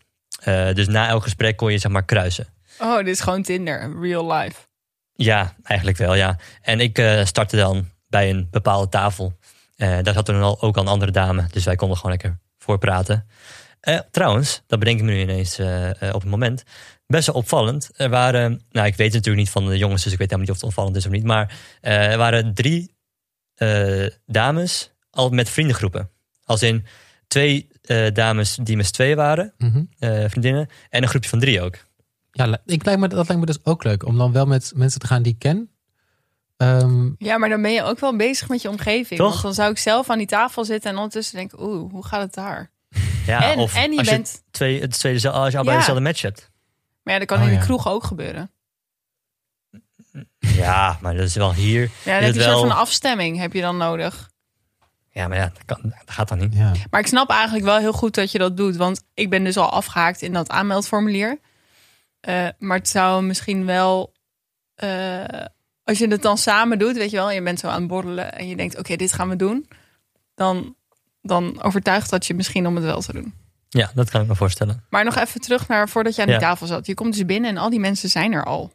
Eh, 0.47 0.75
dus 0.75 0.87
na 0.87 1.09
elk 1.09 1.23
gesprek 1.23 1.57
kon 1.57 1.73
je 1.73 1.79
zeg 1.79 1.93
maar 1.93 2.05
kruisen. 2.05 2.47
Oh, 2.79 2.97
dit 2.97 3.07
is 3.07 3.21
gewoon 3.21 3.43
Tinder, 3.43 4.01
real 4.01 4.33
life. 4.33 4.61
Ja, 5.13 5.55
eigenlijk 5.63 5.99
wel, 5.99 6.15
ja. 6.15 6.39
En 6.63 6.81
ik 6.81 6.99
eh, 6.99 7.25
startte 7.25 7.57
dan 7.57 7.91
bij 8.09 8.31
een 8.31 8.49
bepaalde 8.51 8.89
tafel. 8.89 9.39
Eh, 9.77 9.99
daar 10.03 10.15
zat 10.15 10.29
er 10.29 10.35
dan 10.35 10.43
al, 10.43 10.63
ook 10.63 10.77
al 10.77 10.83
een 10.83 10.89
andere 10.89 11.13
dame. 11.13 11.47
Dus 11.51 11.65
wij 11.65 11.77
konden 11.77 11.97
gewoon 11.97 12.13
lekker 12.13 12.39
voorpraten. 12.59 13.27
Eh 13.81 13.99
trouwens, 14.11 14.63
dat 14.67 14.79
bedenk 14.79 14.99
ik 14.99 15.05
me 15.05 15.13
nu 15.13 15.21
ineens 15.21 15.59
op 16.13 16.21
het 16.21 16.31
moment. 16.31 16.63
Best 17.07 17.27
wel 17.27 17.37
opvallend. 17.37 17.91
Er 17.97 18.09
waren, 18.09 18.63
nou 18.71 18.87
ik 18.87 18.97
weet 18.97 19.13
natuurlijk 19.13 19.45
niet 19.45 19.51
van 19.51 19.67
de 19.67 19.79
jongens, 19.79 20.03
dus 20.03 20.13
ik 20.13 20.19
weet 20.19 20.31
helemaal 20.31 20.47
niet 20.47 20.57
of 20.57 20.61
het 20.61 20.71
opvallend 20.71 20.97
is 20.97 21.07
of 21.07 21.13
niet. 21.13 21.25
Maar 21.25 21.59
er 21.81 22.19
waren 22.19 22.55
drie 22.55 22.95
dames 24.27 24.93
al 25.11 25.31
met 25.31 25.49
vriendengroepen. 25.49 26.11
Als 26.45 26.63
in 26.63 26.87
twee 27.27 27.69
eh, 27.87 28.13
dames 28.15 28.59
die 28.63 28.77
met 28.77 28.87
z'n 28.87 28.93
tweeën 28.93 29.17
waren, 29.17 29.53
Mhm. 29.59 29.83
eh, 29.99 30.25
vriendinnen. 30.29 30.69
En 30.91 31.03
een 31.03 31.09
groepje 31.09 31.29
van 31.29 31.39
drie 31.39 31.63
ook. 31.63 31.75
Ja, 32.31 32.59
ik 32.65 32.85
lijkt 32.85 33.01
me, 33.01 33.09
dat 33.09 33.29
lijkt 33.29 33.41
me 33.41 33.47
dus 33.47 33.65
ook 33.65 33.85
leuk. 33.85 34.05
Om 34.07 34.19
dan 34.19 34.33
wel 34.33 34.47
met 34.47 34.73
mensen 34.75 35.01
te 35.01 35.07
gaan 35.07 35.23
die 35.23 35.33
ik 35.33 35.39
ken. 35.39 35.71
Ehm, 36.57 37.11
Ja, 37.19 37.39
maar 37.39 37.49
dan 37.49 37.63
ben 37.63 37.73
je 37.73 37.83
ook 37.83 37.99
wel 38.01 38.17
bezig 38.17 38.49
met 38.49 38.63
je 38.63 38.69
omgeving. 38.69 39.21
Toch? 39.21 39.31
Want 39.31 39.43
dan 39.43 39.55
zou 39.55 39.71
ik 39.71 39.79
zelf 39.79 40.11
aan 40.11 40.19
die 40.19 40.27
tafel 40.27 40.65
zitten 40.65 40.91
en 40.91 40.97
ondertussen 40.97 41.37
denken, 41.37 41.63
oeh, 41.63 41.91
hoe 41.93 42.07
gaat 42.07 42.21
het 42.23 42.35
daar? 42.35 42.71
Ja, 43.27 43.53
en, 43.53 43.59
of 43.59 43.75
en 43.75 43.93
je 43.93 43.99
als 43.99 44.09
bent... 44.09 44.43
twee, 44.51 44.81
het 44.81 44.99
tweede, 44.99 45.31
als 45.31 45.51
je 45.53 45.57
allebei 45.57 45.77
Ja. 45.77 45.83
dezelfde 45.83 46.03
match 46.03 46.23
hebt. 46.23 46.51
Maar 47.03 47.13
ja, 47.15 47.19
dat 47.21 47.29
kan 47.29 47.39
Oh, 47.39 47.45
in 47.45 47.51
de 47.51 47.57
ja. 47.59 47.65
kroeg 47.65 47.89
ook 47.89 48.05
gebeuren. 48.05 48.51
Ja, 50.39 50.99
maar 51.01 51.15
dat 51.17 51.25
is 51.27 51.35
wel 51.35 51.55
hier. 51.55 51.81
Ja, 51.81 51.89
dan 52.05 52.15
Is 52.21 52.25
heb 52.27 52.35
je 52.35 52.41
een 52.45 52.51
soort 52.57 52.69
van 52.69 52.77
afstemming 52.77 53.39
heb 53.39 53.53
je 53.53 53.61
dan 53.61 53.77
nodig. 53.77 54.31
Ja, 55.17 55.29
maar 55.29 55.37
ja, 55.39 55.45
dat, 55.55 55.65
kan, 55.65 55.79
dat 55.83 56.11
gaat 56.15 56.29
dan 56.29 56.39
niet. 56.39 56.55
ja. 56.55 56.73
Maar 56.91 57.01
ik 57.01 57.07
snap 57.07 57.31
eigenlijk 57.31 57.65
wel 57.65 57.79
heel 57.79 57.93
goed 57.93 58.15
dat 58.15 58.33
je 58.33 58.39
dat 58.39 58.57
doet. 58.57 58.77
Want 58.77 59.03
ik 59.15 59.31
ben 59.31 59.45
dus 59.45 59.57
al 59.57 59.71
afgehaakt 59.71 60.23
in 60.23 60.33
dat 60.33 60.49
aanmeldformulier. 60.51 61.39
Eh, 62.21 62.49
maar 62.59 62.77
het 62.77 62.89
zou 62.89 63.23
misschien 63.23 63.65
wel... 63.67 64.13
eh, 64.75 65.25
als 65.85 65.99
je 65.99 66.09
het 66.09 66.23
dan 66.23 66.39
samen 66.39 66.79
doet, 66.79 66.97
weet 66.97 67.11
je 67.11 67.17
wel. 67.17 67.31
Je 67.31 67.43
bent 67.43 67.61
zo 67.61 67.67
aan 67.69 67.79
het 67.81 67.89
borrelen 67.89 68.33
en 68.33 68.49
je 68.49 68.57
denkt, 68.57 68.79
oké, 68.79 68.97
dit 68.97 69.13
gaan 69.13 69.29
we 69.29 69.37
doen. 69.37 69.69
Dan, 70.35 70.75
dan 71.23 71.63
overtuigt 71.63 72.11
dat 72.11 72.27
je 72.27 72.35
misschien 72.35 72.67
om 72.67 72.75
het 72.75 72.85
wel 72.85 73.01
te 73.01 73.13
doen. 73.13 73.35
Ja, 73.69 73.91
dat 73.95 74.11
kan 74.11 74.21
ik 74.23 74.27
me 74.29 74.35
voorstellen. 74.35 74.85
Maar 74.91 75.05
nog 75.05 75.17
even 75.17 75.41
terug 75.41 75.69
naar 75.69 75.89
voordat 75.89 76.15
je 76.15 76.21
aan 76.21 76.29
die 76.29 76.37
Ja. 76.37 76.43
tafel 76.43 76.67
zat. 76.67 76.87
Je 76.87 76.95
komt 76.95 77.15
dus 77.15 77.25
binnen 77.25 77.51
en 77.51 77.57
al 77.57 77.71
die 77.71 77.81
mensen 77.81 78.09
zijn 78.09 78.33
er 78.33 78.45
al. 78.45 78.73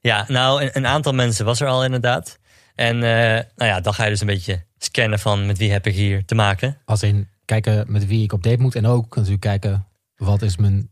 Ja, 0.00 0.24
nou, 0.28 0.62
een, 0.62 0.70
een 0.72 0.86
aantal 0.86 1.12
mensen 1.12 1.44
was 1.44 1.60
er 1.60 1.68
al 1.68 1.84
inderdaad. 1.84 2.38
En 2.74 2.94
eh, 2.94 3.44
nou 3.56 3.70
ja, 3.70 3.80
dan 3.80 3.94
ga 3.94 4.04
je 4.04 4.10
dus 4.10 4.20
een 4.20 4.26
beetje 4.26 4.64
scannen 4.78 5.18
van 5.18 5.46
met 5.46 5.58
wie 5.58 5.72
heb 5.72 5.86
ik 5.86 5.94
hier 5.94 6.24
te 6.24 6.34
maken. 6.34 6.78
Als 6.84 7.02
in 7.02 7.28
kijken 7.44 7.84
met 7.88 8.06
wie 8.06 8.22
ik 8.22 8.32
op 8.32 8.42
date 8.42 8.62
moet. 8.62 8.74
En 8.74 8.86
ook 8.86 9.14
natuurlijk 9.16 9.42
kijken 9.42 9.86
wat 10.16 10.42
is 10.42 10.56
mijn, 10.56 10.88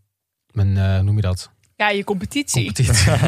mijn 0.50 0.76
eh, 0.76 0.98
noem 1.00 1.16
je 1.16 1.22
dat? 1.22 1.50
Ja, 1.76 1.88
je 1.90 2.04
competitie. 2.04 2.64
Competitie. 2.64 3.12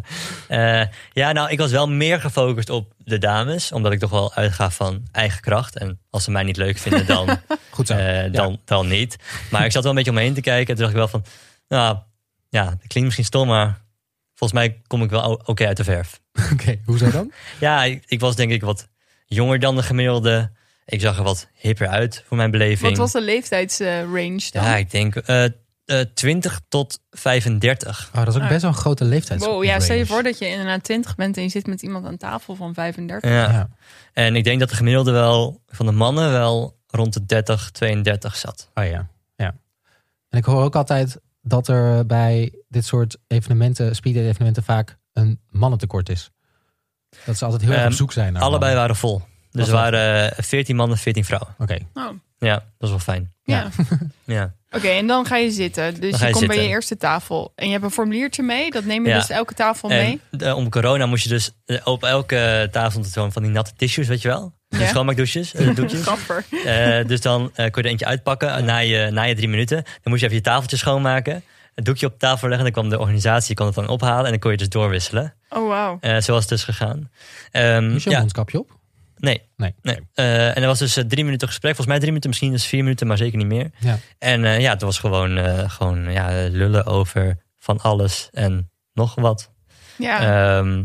Eh, 0.48 0.82
ja, 1.12 1.32
nou, 1.32 1.50
ik 1.50 1.58
was 1.58 1.70
wel 1.70 1.88
meer 1.88 2.20
gefocust 2.20 2.70
op 2.70 2.92
de 2.98 3.18
dames. 3.18 3.72
Omdat 3.72 3.92
ik 3.92 3.98
toch 3.98 4.10
wel 4.10 4.34
uitga 4.34 4.70
van 4.70 5.02
eigen 5.12 5.40
kracht. 5.40 5.76
En 5.76 6.00
als 6.10 6.24
ze 6.24 6.30
mij 6.30 6.42
niet 6.42 6.56
leuk 6.56 6.78
vinden, 6.78 7.06
dan, 7.06 7.28
Goed 7.70 7.86
zo. 7.86 7.94
eh, 7.94 8.32
dan, 8.32 8.60
dan 8.64 8.88
niet. 8.88 9.16
Maar 9.50 9.64
ik 9.64 9.72
zat 9.72 9.82
wel 9.82 9.90
een 9.90 9.96
beetje 9.96 10.10
om 10.10 10.16
me 10.16 10.22
heen 10.22 10.34
te 10.34 10.40
kijken. 10.40 10.66
En 10.68 10.74
toen 10.74 10.76
dacht 10.76 10.90
ik 10.90 10.96
wel 10.96 11.08
van, 11.08 11.24
nou, 11.68 11.98
ja, 12.48 12.64
dat 12.64 12.86
klinkt 12.86 13.02
misschien 13.02 13.24
stom, 13.24 13.48
maar 13.48 13.80
volgens 14.40 14.52
mij 14.60 14.80
kom 14.86 15.02
ik 15.02 15.10
wel 15.10 15.40
oké 15.44 15.66
uit 15.66 15.76
de 15.76 15.84
verf. 15.84 16.20
Oké, 16.52 16.80
hoezo 16.84 17.10
dan? 17.10 17.32
Ja, 17.60 17.84
ik, 17.84 18.04
ik 18.06 18.20
was 18.20 18.36
denk 18.36 18.50
ik 18.52 18.62
wat 18.62 18.88
jonger 19.26 19.58
dan 19.58 19.76
de 19.76 19.82
gemiddelde. 19.82 20.50
Ik 20.86 21.00
zag 21.00 21.16
er 21.18 21.22
wat 21.22 21.48
hipper 21.54 21.88
uit 21.88 22.24
voor 22.26 22.36
mijn 22.36 22.50
beleving. 22.50 22.88
Wat 22.88 22.98
was 22.98 23.12
de 23.12 23.20
leeftijdsrange 23.20 24.50
dan? 24.50 24.64
Ja, 24.64 24.76
ik 24.76 24.90
denk 24.90 25.16
eh 25.16 25.44
eh, 25.44 26.00
20 26.14 26.60
tot 26.68 27.00
35. 27.10 28.10
Oh, 28.14 28.18
dat 28.24 28.28
is 28.28 28.34
ook 28.34 28.42
Ah. 28.42 28.48
best 28.48 28.62
wel 28.62 28.70
een 28.70 28.76
grote 28.76 29.04
leeftijd. 29.04 29.44
Wow, 29.44 29.64
ja, 29.64 29.80
stel 29.80 29.96
je 29.96 30.06
voor 30.06 30.22
dat 30.22 30.38
je 30.38 30.46
inderdaad 30.48 30.84
20 30.84 31.14
bent 31.14 31.36
en 31.36 31.42
je 31.42 31.48
zit 31.48 31.66
met 31.66 31.82
iemand 31.82 32.06
aan 32.06 32.16
tafel 32.16 32.54
van 32.54 32.74
35. 32.74 33.30
Ja. 33.30 33.50
Ja. 33.50 33.68
En 34.12 34.36
ik 34.36 34.44
denk 34.44 34.60
dat 34.60 34.68
de 34.68 34.74
gemiddelde 34.76 35.10
wel 35.12 35.62
van 35.66 35.86
de 35.86 35.92
mannen 35.92 36.30
wel 36.32 36.78
rond 36.86 37.12
de 37.12 37.26
30, 37.26 37.70
32 37.70 38.36
zat. 38.36 38.70
Oh 38.74 38.84
ja, 38.84 39.08
ja. 39.36 39.54
En 40.28 40.38
ik 40.38 40.44
hoor 40.44 40.62
ook 40.62 40.76
altijd 40.76 41.18
dat 41.50 41.68
er 41.68 42.06
bij 42.06 42.52
dit 42.68 42.84
soort 42.84 43.16
evenementen, 43.26 43.94
speed 43.96 44.16
evenementen, 44.16 44.62
vaak 44.62 44.98
een 45.12 45.40
mannentekort 45.48 46.08
is. 46.08 46.30
Dat 47.24 47.36
ze 47.36 47.44
altijd 47.44 47.62
heel 47.62 47.70
erg 47.70 47.80
Ehm, 47.80 47.90
op 47.90 47.96
zoek 47.96 48.12
zijn 48.12 48.32
naar 48.32 48.42
Allebei 48.42 48.60
mannen. 48.60 48.80
waren 48.80 48.96
vol. 48.96 49.22
Dus 49.50 49.66
er 49.66 49.72
waren 49.72 50.32
eh, 50.36 50.44
14 50.44 50.76
mannen, 50.76 50.98
14 50.98 51.24
vrouwen. 51.24 51.54
Oké, 51.58 51.78
Oh, 51.94 52.08
Ja, 52.38 52.54
dat 52.54 52.64
is 52.78 52.88
wel 52.88 52.98
fijn. 52.98 53.32
ja. 53.42 53.68
Ja. 54.24 54.54
Oké, 54.70 54.88
en 54.88 55.06
dan 55.06 55.26
ga 55.26 55.36
je 55.36 55.50
zitten. 55.50 56.00
Dus 56.00 56.20
je, 56.20 56.30
komt 56.30 56.46
bij 56.46 56.56
je 56.62 56.68
eerste 56.68 56.96
tafel. 56.96 57.52
En 57.54 57.66
je 57.66 57.72
hebt 57.72 57.84
een 57.84 57.90
formuliertje 57.90 58.42
mee. 58.42 58.70
Dat 58.70 58.84
neem 58.84 59.02
je 59.04 59.08
Ja. 59.10 59.18
dus 59.18 59.30
elke 59.30 59.54
tafel 59.54 59.88
mee. 59.88 60.20
En 60.30 60.40
eh, 60.40 60.56
om 60.56 60.68
corona 60.70 61.06
moest 61.06 61.22
je 61.22 61.28
dus 61.28 61.50
eh, 61.66 61.76
op 61.84 62.04
elke 62.04 62.68
tafel 62.70 63.04
zo'n 63.04 63.32
van 63.32 63.42
die 63.42 63.50
natte 63.50 63.72
tissues, 63.76 64.08
weet 64.08 64.22
je 64.22 64.28
wel? 64.28 64.52
Ja. 64.68 64.86
schoonmaakdouches, 64.86 65.54
eh, 65.54 65.74
doekjes. 65.76 66.02
Gaffer. 66.02 66.44
Eh, 66.64 67.06
dus 67.06 67.20
dan 67.20 67.50
eh, 67.54 67.56
kon 67.56 67.82
je 67.82 67.82
er 67.82 67.84
eentje 67.84 68.06
uitpakken 68.06 68.64
na, 68.64 68.78
je, 68.78 69.08
na 69.10 69.22
je 69.22 69.34
drie 69.34 69.48
minuten. 69.48 69.76
Dan 69.82 69.92
moest 70.04 70.20
je 70.20 70.26
even 70.26 70.38
je 70.38 70.44
tafeltje 70.44 70.76
schoonmaken. 70.76 71.42
Een 71.74 71.84
doekje 71.84 72.06
op 72.06 72.18
tafel 72.18 72.48
leggen. 72.48 72.64
Dan 72.64 72.72
kwam 72.72 72.88
de 72.90 72.98
organisatie 72.98 73.54
kon 73.54 73.66
het 73.66 73.74
dan 73.74 73.88
ophalen. 73.88 74.24
En 74.24 74.30
dan 74.30 74.38
kon 74.38 74.50
je 74.50 74.56
dus 74.56 74.68
doorwisselen. 74.68 75.34
Oh, 75.48 75.68
wauw. 75.68 75.98
Eh, 76.00 76.20
zo 76.20 76.32
was 76.32 76.40
het 76.40 76.48
dus 76.50 76.64
gegaan. 76.64 77.10
Ehm, 77.50 77.88
moest 77.90 78.02
je 78.04 78.10
een 78.10 78.14
ja, 78.16 78.20
mondkapje 78.20 78.58
op? 78.58 78.78
Nee. 79.20 79.42
Nee. 79.56 79.74
nee. 79.82 79.98
Eh, 80.14 80.46
en 80.48 80.62
er 80.62 80.66
was 80.66 80.78
dus 80.78 80.96
eh, 80.96 81.04
drie 81.04 81.24
minuten 81.24 81.48
gesprek. 81.48 81.74
Volgens 81.74 81.86
mij 81.88 81.96
drie 81.96 82.08
minuten, 82.08 82.30
misschien 82.30 82.50
dus 82.52 82.66
vier 82.66 82.82
minuten, 82.82 83.06
maar 83.06 83.16
zeker 83.16 83.38
niet 83.38 83.46
meer. 83.46 83.70
Ja. 83.78 83.98
En 84.18 84.44
eh, 84.44 84.60
ja, 84.60 84.72
het 84.72 84.82
was 84.82 84.98
gewoon, 84.98 85.36
eh, 85.38 85.70
gewoon 85.70 86.12
ja, 86.12 86.48
lullen 86.50 86.86
over 86.86 87.36
van 87.58 87.80
alles 87.80 88.28
en 88.32 88.70
nog 88.92 89.14
wat. 89.14 89.50
Ja. 89.98 90.20
Ehm, 90.58 90.84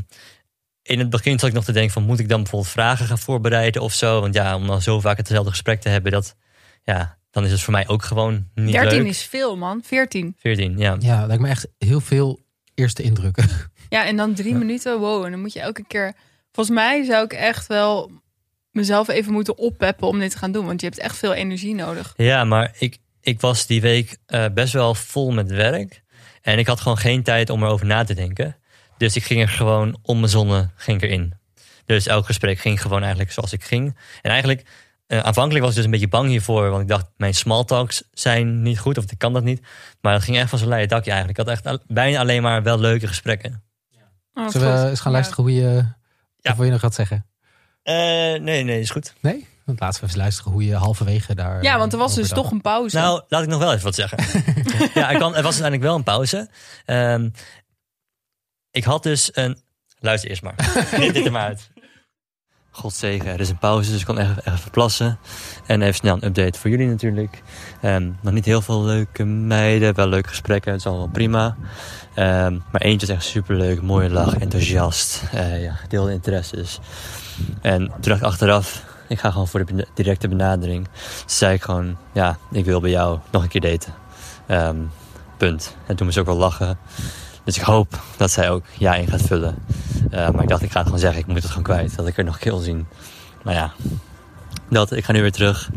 in 0.82 1.00
het 1.00 1.10
begin 1.10 1.40
zat 1.40 1.50
ik 1.50 1.56
nog 1.56 1.64
te 1.64 1.72
denken 1.72 1.94
van 1.94 2.04
moet 2.04 2.20
ik 2.20 2.30
dan 2.30 2.42
bijvoorbeeld 2.42 2.72
vragen 2.72 3.06
gaan 3.06 3.20
voorbereiden 3.20 3.82
of 3.82 3.94
zo. 3.94 4.22
Want 4.22 4.34
ja, 4.34 4.56
om 4.56 4.68
dan 4.68 4.82
zo 4.82 5.00
vaak 5.00 5.18
hetzelfde 5.18 5.50
gesprek 5.50 5.82
te 5.82 5.90
hebben, 5.90 6.12
dat, 6.12 6.36
ja, 6.84 7.18
dan 7.32 7.46
is 7.46 7.52
het 7.52 7.62
voor 7.62 7.74
mij 7.74 7.88
ook 7.88 8.04
gewoon 8.04 8.48
niet 8.54 8.72
13 8.72 8.98
leuk. 8.98 9.08
is 9.08 9.24
veel, 9.24 9.58
man. 9.58 9.82
14. 9.86 10.36
14, 10.40 10.78
ja. 10.78 10.96
Ja, 11.00 11.26
lijkt 11.26 11.42
me 11.42 11.50
echt 11.50 11.68
heel 11.78 12.00
veel 12.02 12.40
eerste 12.74 13.04
indrukken. 13.04 13.50
Ja, 13.90 14.06
en 14.06 14.16
dan 14.16 14.34
drie 14.34 14.52
Ja. 14.52 14.58
minuten. 14.58 15.00
Wow, 15.00 15.26
en 15.26 15.32
dan 15.32 15.42
moet 15.42 15.54
je 15.54 15.60
elke 15.60 15.84
keer... 15.88 16.14
Volgens 16.52 16.76
mij 16.76 17.04
zou 17.04 17.24
ik 17.26 17.34
echt 17.34 17.68
wel 17.68 18.12
mezelf 18.76 19.08
even 19.08 19.32
moeten 19.32 19.58
oppeppen 19.58 20.08
om 20.08 20.20
dit 20.20 20.32
te 20.32 20.38
gaan 20.38 20.52
doen. 20.52 20.66
Want 20.66 20.82
je 20.82 20.88
hebt 20.88 21.00
echt 21.00 21.18
veel 21.18 21.34
energie 21.34 21.76
nodig. 21.76 22.14
Ja, 22.18 22.44
maar 22.44 22.72
ik, 22.78 22.98
ik 23.22 23.42
was 23.42 23.66
die 23.68 23.82
week 23.82 24.18
eh, 24.26 24.46
best 24.54 24.74
wel 24.74 24.96
vol 24.96 25.32
met 25.32 25.50
werk. 25.52 26.04
En 26.42 26.60
ik 26.60 26.68
had 26.68 26.80
gewoon 26.82 26.98
geen 26.98 27.24
tijd 27.24 27.50
om 27.50 27.64
erover 27.64 27.86
na 27.86 28.04
te 28.04 28.14
denken. 28.14 28.56
Dus 28.98 29.16
ik 29.16 29.24
ging 29.24 29.42
er 29.42 29.50
gewoon 29.50 29.98
om 30.02 30.18
mijn 30.20 30.32
zonne 30.32 30.70
ging 30.76 31.02
ik 31.02 31.10
erin. 31.10 31.34
Dus 31.86 32.08
elk 32.08 32.26
gesprek 32.26 32.60
ging 32.60 32.82
gewoon 32.82 33.00
eigenlijk 33.02 33.32
zoals 33.32 33.54
ik 33.54 33.64
ging. 33.64 33.98
En 34.22 34.32
eigenlijk, 34.32 34.68
eh, 35.08 35.20
aanvankelijk 35.20 35.60
was 35.62 35.70
ik 35.70 35.76
dus 35.76 35.86
een 35.86 35.92
beetje 35.92 36.08
bang 36.08 36.30
hiervoor. 36.30 36.70
Want 36.70 36.82
ik 36.82 36.88
dacht, 36.88 37.06
mijn 37.18 37.34
small 37.34 37.64
talks 37.64 38.04
zijn 38.12 38.62
niet 38.62 38.80
goed. 38.80 38.98
Of 38.98 39.12
ik 39.12 39.18
kan 39.18 39.34
dat 39.34 39.44
niet. 39.44 39.62
Maar 40.02 40.14
dat 40.14 40.24
ging 40.24 40.38
echt 40.38 40.50
van 40.50 40.60
zo'n 40.60 40.68
leien 40.68 40.88
dakje 40.88 41.12
eigenlijk. 41.12 41.40
Ik 41.40 41.46
had 41.46 41.56
echt 41.56 41.68
al- 41.68 41.80
bijna 41.88 42.20
alleen 42.20 42.42
maar 42.42 42.64
wel 42.64 42.80
leuke 42.80 43.08
gesprekken. 43.08 43.64
Oh, 44.34 44.50
Zullen 44.50 44.82
we 44.84 44.90
eens 44.90 45.00
gaan 45.00 45.12
Ja. 45.12 45.18
luisteren 45.18 45.44
hoe 45.44 45.54
je, 45.54 45.86
Ja. 46.40 46.52
of 46.52 46.56
wil 46.56 46.66
je 46.66 46.72
nog 46.72 46.82
wat 46.82 46.94
zeggen? 46.96 47.26
Eh, 47.86 47.96
nee, 48.42 48.64
nee, 48.64 48.80
is 48.80 48.90
goed. 48.90 49.14
Nee? 49.20 49.48
Want 49.66 49.80
laten 49.80 50.02
we 50.02 50.08
even 50.08 50.20
luisteren 50.20 50.52
hoe 50.52 50.66
je 50.66 50.76
halverwege 50.76 51.36
daar... 51.36 51.64
Ja, 51.64 51.78
want 51.78 51.94
er 51.94 52.00
was 52.00 52.10
over 52.10 52.22
dus 52.22 52.32
toch 52.32 52.52
een 52.52 52.62
pauze. 52.62 52.98
Nou, 52.98 53.22
laat 53.28 53.44
ik 53.44 53.50
nog 53.50 53.60
wel 53.60 53.72
even 53.72 53.84
wat 53.84 53.96
zeggen. 53.96 54.18
ja, 55.02 55.10
ik 55.10 55.20
kan, 55.20 55.36
er 55.36 55.44
was 55.44 55.62
uiteindelijk 55.62 55.82
wel 55.82 55.96
een 55.96 56.04
pauze. 56.04 56.50
Ehm, 56.86 57.30
ik 58.72 58.84
had 58.84 59.04
dus 59.04 59.30
een... 59.34 59.62
Luister 60.00 60.30
eerst 60.30 60.42
maar. 60.42 60.56
Knip 60.92 61.14
dit 61.14 61.26
er 61.26 61.32
maar 61.32 61.48
uit. 61.48 61.70
Godzegen, 62.70 63.28
er 63.28 63.40
is 63.40 63.50
een 63.50 63.58
pauze, 63.58 63.92
dus 63.92 64.00
ik 64.00 64.06
kon 64.06 64.18
even, 64.18 64.38
even 64.54 64.72
plassen. 64.72 65.20
En 65.68 65.82
even 65.82 65.96
snel 65.96 66.16
een 66.16 66.26
update 66.26 66.60
voor 66.60 66.70
jullie 66.70 66.88
natuurlijk. 66.88 67.42
Ehm, 67.82 68.12
nog 68.22 68.34
niet 68.34 68.46
heel 68.46 68.62
veel 68.62 68.84
leuke 68.84 69.24
meiden, 69.24 69.96
wel 69.96 70.08
leuke 70.08 70.30
gesprekken, 70.30 70.72
het 70.72 70.80
is 70.80 70.88
allemaal 70.88 71.08
prima. 71.08 71.56
Ehm, 72.16 72.60
maar 72.72 72.82
eentje 72.82 73.08
is 73.08 73.14
echt 73.14 73.24
superleuk, 73.24 73.82
mooie 73.82 74.10
lach, 74.10 74.38
enthousiast, 74.38 75.24
eh, 75.32 75.64
ja, 75.64 75.74
gedeelde 75.74 76.12
interesses. 76.12 76.80
En 77.62 77.88
toen 77.88 78.02
dacht 78.02 78.20
ik 78.20 78.26
achteraf, 78.26 78.84
ik 79.08 79.20
ga 79.20 79.32
gewoon 79.32 79.48
voor 79.48 79.66
de 79.66 79.88
directe 79.94 80.28
benadering. 80.28 80.86
Toen 80.86 81.30
zei 81.30 81.54
ik 81.54 81.62
gewoon, 81.62 81.98
ja, 82.14 82.38
ik 82.52 82.66
wil 82.66 82.82
bij 82.82 82.90
jou 82.90 83.20
nog 83.32 83.44
een 83.44 83.50
keer 83.50 83.62
daten. 83.62 83.94
Ehm, 84.48 84.78
punt. 85.38 85.76
En 85.86 85.96
toen 85.96 86.06
moest 86.06 86.14
ze 86.14 86.20
ook 86.20 86.30
wel 86.30 86.38
lachen. 86.38 86.78
Dus 87.44 87.58
ik 87.58 87.64
hoop 87.64 88.00
dat 88.18 88.32
zij 88.32 88.50
ook 88.50 88.66
ja 88.78 88.96
in 88.96 89.08
gaat 89.08 89.22
vullen. 89.22 89.56
Eh, 90.12 90.30
maar 90.30 90.42
ik 90.44 90.50
dacht, 90.50 90.62
ik 90.62 90.72
ga 90.72 90.78
het 90.78 90.86
gewoon 90.86 91.00
zeggen, 91.00 91.20
ik 91.20 91.28
moet 91.28 91.36
het 91.36 91.46
gewoon 91.46 91.64
kwijt. 91.64 91.96
Dat 91.96 92.08
ik 92.08 92.18
er 92.18 92.24
nog 92.24 92.34
een 92.34 92.40
keer 92.40 92.52
wil 92.52 92.62
zien. 92.62 92.88
Maar 93.44 93.54
ja, 93.54 93.74
dat 94.70 94.92
ik 94.92 95.06
ga 95.06 95.12
nu 95.12 95.22
weer 95.22 95.32
terug 95.32 95.70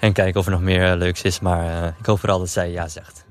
en 0.00 0.12
kijken 0.12 0.40
of 0.40 0.46
er 0.46 0.52
nog 0.52 0.60
meer 0.60 0.90
eh, 0.90 0.96
leuks 0.96 1.22
is. 1.22 1.40
Maar 1.40 1.82
eh, 1.82 1.88
ik 1.98 2.06
hoop 2.06 2.18
vooral 2.18 2.38
dat 2.38 2.48
zij 2.48 2.70
ja 2.70 2.88
zegt. 2.88 3.24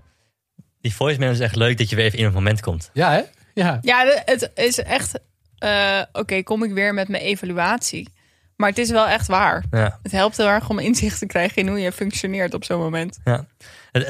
Die 0.82 0.96
voicemail 0.96 1.32
is 1.32 1.40
echt 1.40 1.56
leuk 1.56 1.78
dat 1.78 1.90
je 1.90 1.96
weer 1.96 2.06
even 2.06 2.20
in 2.20 2.26
het 2.26 2.34
moment 2.34 2.62
komt. 2.62 2.90
Ja, 2.94 3.12
hè? 3.12 3.22
Ja. 3.54 3.78
Ja, 3.82 4.22
het 4.26 4.52
is 4.56 4.80
echt... 4.80 5.20
eh, 5.58 6.02
Oké, 6.12 6.44
kom 6.44 6.64
ik 6.64 6.72
weer 6.74 6.94
met 6.94 7.08
mijn 7.08 7.24
evaluatie. 7.24 8.10
Maar 8.56 8.70
het 8.70 8.78
is 8.78 8.90
wel 8.90 9.08
echt 9.08 9.28
waar. 9.28 9.64
Ja. 9.72 10.00
Het 10.04 10.12
helpt 10.12 10.38
heel 10.38 10.48
erg 10.48 10.70
om 10.70 10.80
inzicht 10.80 11.20
te 11.20 11.26
krijgen 11.26 11.56
in 11.62 11.68
hoe 11.68 11.80
je 11.80 11.92
functioneert 11.92 12.54
op 12.54 12.64
zo'n 12.64 12.80
moment. 12.80 13.20
Ja. 13.24 13.46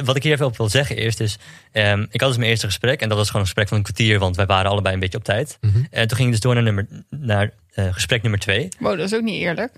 Wat 0.04 0.16
ik 0.16 0.24
hier 0.24 0.34
even 0.34 0.46
op 0.46 0.58
wil 0.58 0.70
zeggen 0.70 0.96
eerst 0.98 1.20
is, 1.20 1.38
ehm, 1.72 2.06
ik 2.10 2.20
had 2.22 2.30
dus 2.30 2.38
mijn 2.38 2.50
eerste 2.50 2.66
gesprek 2.66 3.02
en 3.02 3.10
dat 3.10 3.18
was 3.18 3.28
gewoon 3.28 3.42
een 3.42 3.48
gesprek 3.48 3.68
van 3.68 3.78
een 3.78 3.84
kwartier, 3.84 4.20
want 4.20 4.36
wij 4.36 4.46
waren 4.46 4.72
allebei 4.72 4.94
een 4.94 5.00
beetje 5.00 5.18
op 5.18 5.24
tijd. 5.24 5.58
Mhm. 5.62 5.78
En 5.92 6.08
toen 6.08 6.18
ging 6.18 6.28
ik 6.28 6.34
dus 6.34 6.40
door 6.44 6.54
naar, 6.54 6.64
nummer, 6.64 6.88
naar 7.10 7.52
eh, 7.74 7.94
gesprek 7.94 8.22
nummer 8.22 8.40
twee. 8.40 8.68
Wow, 8.80 8.98
dat 8.98 9.06
is 9.12 9.14
ook 9.16 9.22
niet 9.24 9.42
eerlijk. 9.42 9.72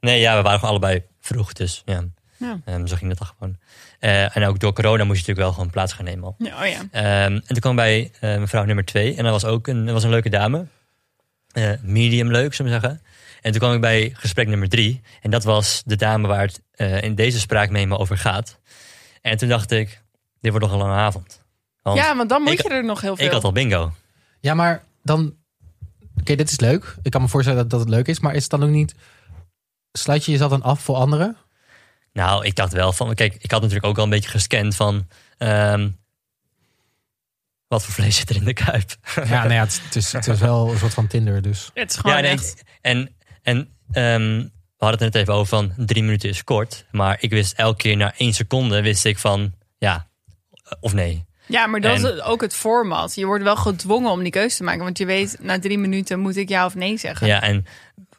Nee, 0.00 0.20
ja, 0.20 0.36
we 0.36 0.42
waren 0.42 0.58
gewoon 0.58 0.70
allebei 0.74 1.02
vroeg, 1.20 1.52
dus 1.52 1.82
ja, 1.84 2.04
Ja. 2.36 2.60
ehm, 2.64 2.86
zo 2.86 2.96
ging 2.96 3.08
dat 3.08 3.18
dan 3.18 3.28
gewoon. 3.38 3.56
Eh, 3.98 4.36
en 4.36 4.44
ook 4.44 4.58
door 4.60 4.72
corona 4.72 5.04
moest 5.04 5.26
je 5.26 5.26
natuurlijk 5.32 5.38
wel 5.46 5.52
gewoon 5.52 5.70
plaats 5.70 5.92
gaan 5.92 6.04
nemen 6.04 6.24
al. 6.24 6.34
Ja, 6.38 6.62
oh 6.62 6.66
ja. 6.68 6.80
Ehm, 6.90 7.32
en 7.32 7.42
toen 7.46 7.60
kwam 7.60 7.76
bij 7.76 8.10
eh, 8.20 8.38
mevrouw 8.38 8.64
nummer 8.64 8.84
twee. 8.84 9.14
En 9.16 9.22
dat 9.24 9.32
was 9.32 9.44
ook 9.44 9.66
een, 9.66 9.84
dat 9.84 9.94
was 9.94 10.04
een 10.04 10.10
leuke 10.10 10.30
dame. 10.30 10.66
Eh, 11.52 11.70
medium 11.82 12.30
leuk, 12.30 12.54
zullen 12.54 12.72
we 12.72 12.80
zeggen. 12.80 13.02
En 13.40 13.50
toen 13.50 13.60
kwam 13.60 13.72
ik 13.74 13.80
bij 13.80 14.10
gesprek 14.16 14.48
nummer 14.48 14.68
drie. 14.68 15.00
En 15.20 15.30
dat 15.30 15.44
was 15.44 15.82
de 15.86 15.96
dame 15.96 16.28
waar 16.28 16.40
het 16.46 16.62
eh, 16.70 17.02
in 17.02 17.14
deze 17.14 17.40
spraakmemo 17.40 17.96
over 17.96 18.18
gaat. 18.18 18.58
En 19.20 19.36
toen 19.36 19.48
dacht 19.48 19.70
ik, 19.70 20.02
dit 20.40 20.50
wordt 20.50 20.66
nog 20.66 20.74
een 20.74 20.80
lange 20.86 21.00
avond. 21.00 21.44
Want 21.82 21.98
ja, 21.98 22.16
want 22.16 22.28
dan 22.28 22.42
moet 22.42 22.52
ik- 22.52 22.62
je 22.62 22.68
er 22.68 22.84
nog 22.84 23.00
heel 23.00 23.16
veel. 23.16 23.26
ik 23.26 23.32
had 23.32 23.44
al 23.44 23.52
bingo. 23.52 23.92
Ja, 24.40 24.54
maar 24.54 24.82
dan... 25.02 25.34
Oké, 26.20 26.34
dit 26.34 26.50
is 26.50 26.60
leuk. 26.60 26.96
Ik 27.02 27.10
kan 27.10 27.20
me 27.22 27.28
voorstellen 27.28 27.60
dat, 27.60 27.70
dat 27.70 27.80
het 27.80 27.88
leuk 27.88 28.08
is. 28.08 28.20
Maar 28.20 28.34
is 28.34 28.42
het 28.42 28.50
dan 28.50 28.62
ook 28.62 28.68
niet... 28.70 28.94
Sluit 29.92 30.24
je 30.24 30.30
jezelf 30.30 30.50
dan 30.50 30.62
af 30.62 30.80
voor 30.80 30.96
anderen? 30.96 31.36
Nou, 32.12 32.44
ik 32.44 32.54
dacht 32.54 32.72
wel 32.72 32.92
van... 32.92 33.14
Kijk, 33.14 33.34
ik 33.38 33.50
had 33.50 33.60
natuurlijk 33.60 33.86
ook 33.86 33.96
al 33.98 34.04
een 34.04 34.10
beetje 34.10 34.30
gescand 34.30 34.76
van... 34.76 35.08
ehm, 35.38 35.90
wat 37.72 37.84
voor 37.84 37.94
vlees 37.94 38.16
zit 38.16 38.30
er 38.30 38.36
in 38.36 38.44
de 38.44 38.52
kuip? 38.52 38.90
Ja, 39.28 39.38
nou 39.42 39.52
ja, 39.52 39.60
het, 39.60 39.70
is- 39.72 39.80
het, 39.84 39.96
is, 39.96 40.12
het 40.12 40.26
is 40.26 40.38
wel 40.40 40.70
een 40.72 40.78
soort 40.78 40.94
van 40.94 41.06
Tinder, 41.06 41.42
dus... 41.42 41.70
Het 41.74 41.90
is 41.90 41.96
gewoon 41.96 42.16
Ja, 42.16 42.22
nee, 42.22 42.30
echt... 42.30 42.62
en, 42.80 43.14
en 43.42 43.68
ehm, 43.92 44.38
we 44.76 44.88
hadden 44.88 45.02
het 45.04 45.12
net 45.12 45.14
even 45.22 45.34
over 45.34 45.46
van 45.46 45.72
drie 45.76 46.02
minuten 46.02 46.28
is 46.28 46.44
kort. 46.44 46.84
Maar 46.90 47.16
ik 47.20 47.30
wist 47.30 47.52
elke 47.56 47.76
keer 47.76 47.96
na 47.96 48.12
één 48.16 48.32
seconde 48.32 48.82
wist 48.82 49.04
ik 49.04 49.18
van 49.18 49.52
ja 49.78 50.08
of 50.80 50.92
nee. 50.92 51.24
Ja, 51.46 51.66
maar 51.66 51.80
dat 51.80 52.02
En- 52.04 52.14
is 52.14 52.20
ook 52.22 52.40
het 52.40 52.54
format. 52.54 53.14
Je 53.14 53.26
wordt 53.26 53.44
wel 53.44 53.56
gedwongen 53.56 54.10
om 54.10 54.22
die 54.22 54.32
keuze 54.32 54.56
te 54.56 54.62
maken. 54.62 54.84
Want 54.84 54.98
je 54.98 55.06
weet, 55.06 55.36
na 55.40 55.58
drie 55.58 55.78
minuten 55.78 56.18
moet 56.20 56.36
ik 56.36 56.48
ja 56.48 56.64
of 56.66 56.74
nee 56.74 56.96
zeggen. 56.98 57.26
Ja, 57.26 57.42
en 57.42 57.66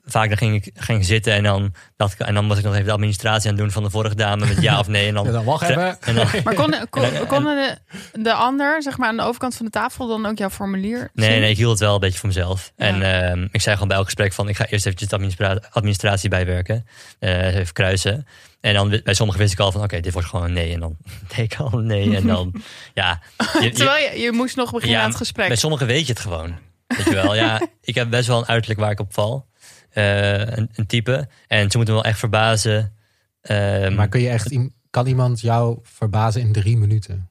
vaak 0.06 0.28
dan 0.28 0.38
ging 0.38 0.56
ik 0.66 0.72
ging 0.74 1.06
zitten 1.06 1.34
en 1.34 1.44
dan, 1.44 1.74
dacht 1.98 2.14
ik, 2.14 2.20
en 2.28 2.34
dan 2.34 2.48
was 2.48 2.58
ik 2.58 2.64
nog 2.64 2.74
even 2.74 2.86
de 2.86 2.92
administratie 2.92 3.50
aan 3.50 3.56
het 3.56 3.64
doen 3.64 3.72
van 3.72 3.84
de 3.84 3.90
vorige 3.90 4.16
dame 4.16 4.46
met 4.46 4.62
ja 4.62 4.80
of 4.80 4.88
nee. 4.88 5.08
En 5.08 5.14
dan, 5.14 5.26
Ja, 5.26 5.32
dan 5.32 5.44
wacht 5.46 5.62
even. 5.70 6.02
En 6.02 6.16
dan, 6.16 6.28
Maar 6.44 6.54
kon, 6.54 6.76
kon, 6.90 7.10
kon 7.28 7.44
de, 7.44 7.78
de 8.14 8.34
ander, 8.34 8.82
zeg 8.84 8.98
maar 8.98 9.08
aan 9.10 9.18
de 9.18 9.24
overkant 9.24 9.56
van 9.56 9.66
de 9.66 9.72
tafel, 9.72 10.08
dan 10.08 10.26
ook 10.26 10.38
jouw 10.38 10.50
formulier 10.50 11.10
nee, 11.14 11.32
zien? 11.32 11.40
nee, 11.40 11.50
ik 11.50 11.58
hield 11.58 11.72
het 11.72 11.80
wel 11.80 11.94
een 11.94 12.00
beetje 12.00 12.20
voor 12.20 12.28
mezelf. 12.28 12.72
Ja. 12.76 12.86
En 12.86 13.02
ehm, 13.32 13.48
ik 13.52 13.62
zei 13.62 13.74
gewoon 13.74 13.88
bij 13.88 13.98
elk 13.98 14.06
gesprek 14.06 14.34
van 14.34 14.50
ik 14.50 14.56
ga 14.56 14.66
eerst 14.66 14.86
eventjes 14.86 15.10
de 15.10 15.16
administra- 15.16 15.60
administratie 15.70 16.30
bijwerken. 16.30 16.88
eh, 17.20 17.56
even 17.56 17.74
kruisen. 17.74 18.28
En 18.62 18.74
dan 18.74 19.00
bij 19.04 19.14
sommigen 19.14 19.42
wist 19.42 19.54
ik 19.54 19.60
al 19.60 19.72
van 19.72 19.84
oké, 19.84 20.00
dit 20.00 20.14
wordt 20.14 20.28
gewoon 20.28 20.46
een 20.46 20.54
nee. 20.54 20.74
En 20.74 20.80
dan 20.80 20.98
deed 21.36 21.54
ik 21.54 21.60
al 21.60 21.74
een 21.74 21.86
nee. 21.86 22.16
En 22.16 22.28
dan 22.28 22.54
ja. 22.94 23.22
je- 23.38 23.62
je- 23.64 23.70
Terwijl 23.72 24.12
je, 24.14 24.20
je 24.22 24.32
moest 24.32 24.56
nog 24.56 24.72
beginnen 24.72 24.98
Ja, 24.98 25.04
aan 25.04 25.10
het 25.10 25.18
gesprek. 25.18 25.48
Bij 25.48 25.56
sommigen 25.58 25.88
weet 25.88 26.06
je 26.08 26.14
het 26.14 26.22
gewoon. 26.22 26.56
Weet 26.88 27.06
je 27.06 27.14
wel, 27.14 27.36
ja. 27.36 27.62
Ik 27.82 27.96
heb 27.96 28.10
best 28.10 28.28
wel 28.28 28.38
een 28.38 28.48
uiterlijk 28.48 28.80
waar 28.80 28.92
ik 28.92 29.00
op 29.00 29.14
val. 29.14 29.46
Eh, 29.94 30.40
een, 30.40 30.70
een 30.76 30.86
type. 30.86 31.28
En 31.48 31.72
ze 31.72 31.78
moeten 31.78 31.96
wel 31.96 32.04
echt 32.04 32.20
verbazen. 32.20 32.94
Ehm, 33.42 33.96
Maar 33.96 34.08
kun 34.08 34.22
je 34.22 34.30
echt... 34.30 34.58
Kan 34.90 35.08
iemand 35.08 35.42
jou 35.42 35.80
verbazen 35.82 36.42
in 36.42 36.52
drie 36.52 36.78
minuten? 36.78 37.30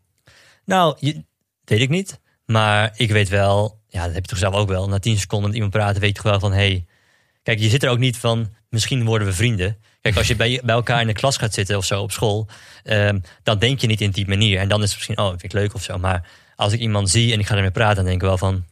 Nou, 0.64 0.96
je, 0.98 1.24
weet 1.64 1.80
ik 1.80 1.88
niet. 1.88 2.20
Maar 2.46 2.92
ik 2.94 3.10
weet 3.10 3.28
wel, 3.28 3.80
ja, 3.88 4.04
dat 4.04 4.14
heb 4.14 4.22
je 4.22 4.30
toch 4.30 4.38
zelf 4.38 4.54
ook 4.54 4.68
wel. 4.68 4.88
Na 4.88 4.98
tien 4.98 5.18
seconden 5.18 5.46
met 5.46 5.54
iemand 5.54 5.72
praten, 5.72 6.00
weet 6.00 6.16
je 6.16 6.22
toch 6.22 6.30
wel 6.30 6.40
van... 6.40 6.52
Hey, 6.52 6.86
kijk, 7.42 7.58
je 7.58 7.68
zit 7.68 7.82
er 7.82 7.90
ook 7.90 7.98
niet 7.98 8.16
van, 8.16 8.54
misschien 8.68 9.04
worden 9.04 9.26
we 9.26 9.32
vrienden. 9.32 9.76
Kijk, 10.00 10.16
als 10.16 10.26
je 10.26 10.36
bij, 10.36 10.60
bij 10.64 10.74
elkaar 10.74 11.00
in 11.00 11.06
de 11.06 11.12
klas 11.12 11.36
gaat 11.36 11.54
zitten 11.54 11.76
of 11.76 11.84
zo 11.84 12.02
op 12.02 12.12
school... 12.12 12.48
ehm, 12.82 13.18
dan 13.42 13.58
denk 13.58 13.80
je 13.80 13.86
niet 13.86 14.00
in 14.00 14.10
die 14.10 14.28
manier. 14.28 14.58
En 14.58 14.68
dan 14.68 14.82
is 14.82 14.88
het 14.88 14.96
misschien, 14.96 15.18
oh, 15.18 15.28
vind 15.28 15.42
ik 15.42 15.52
leuk 15.52 15.74
of 15.74 15.82
zo. 15.82 15.98
Maar 15.98 16.28
als 16.56 16.72
ik 16.72 16.80
iemand 16.80 17.10
zie 17.10 17.32
en 17.32 17.38
ik 17.38 17.46
ga 17.46 17.54
ermee 17.54 17.70
praten, 17.70 17.96
dan 17.96 18.04
denk 18.04 18.16
ik 18.16 18.26
wel 18.26 18.38
van... 18.38 18.64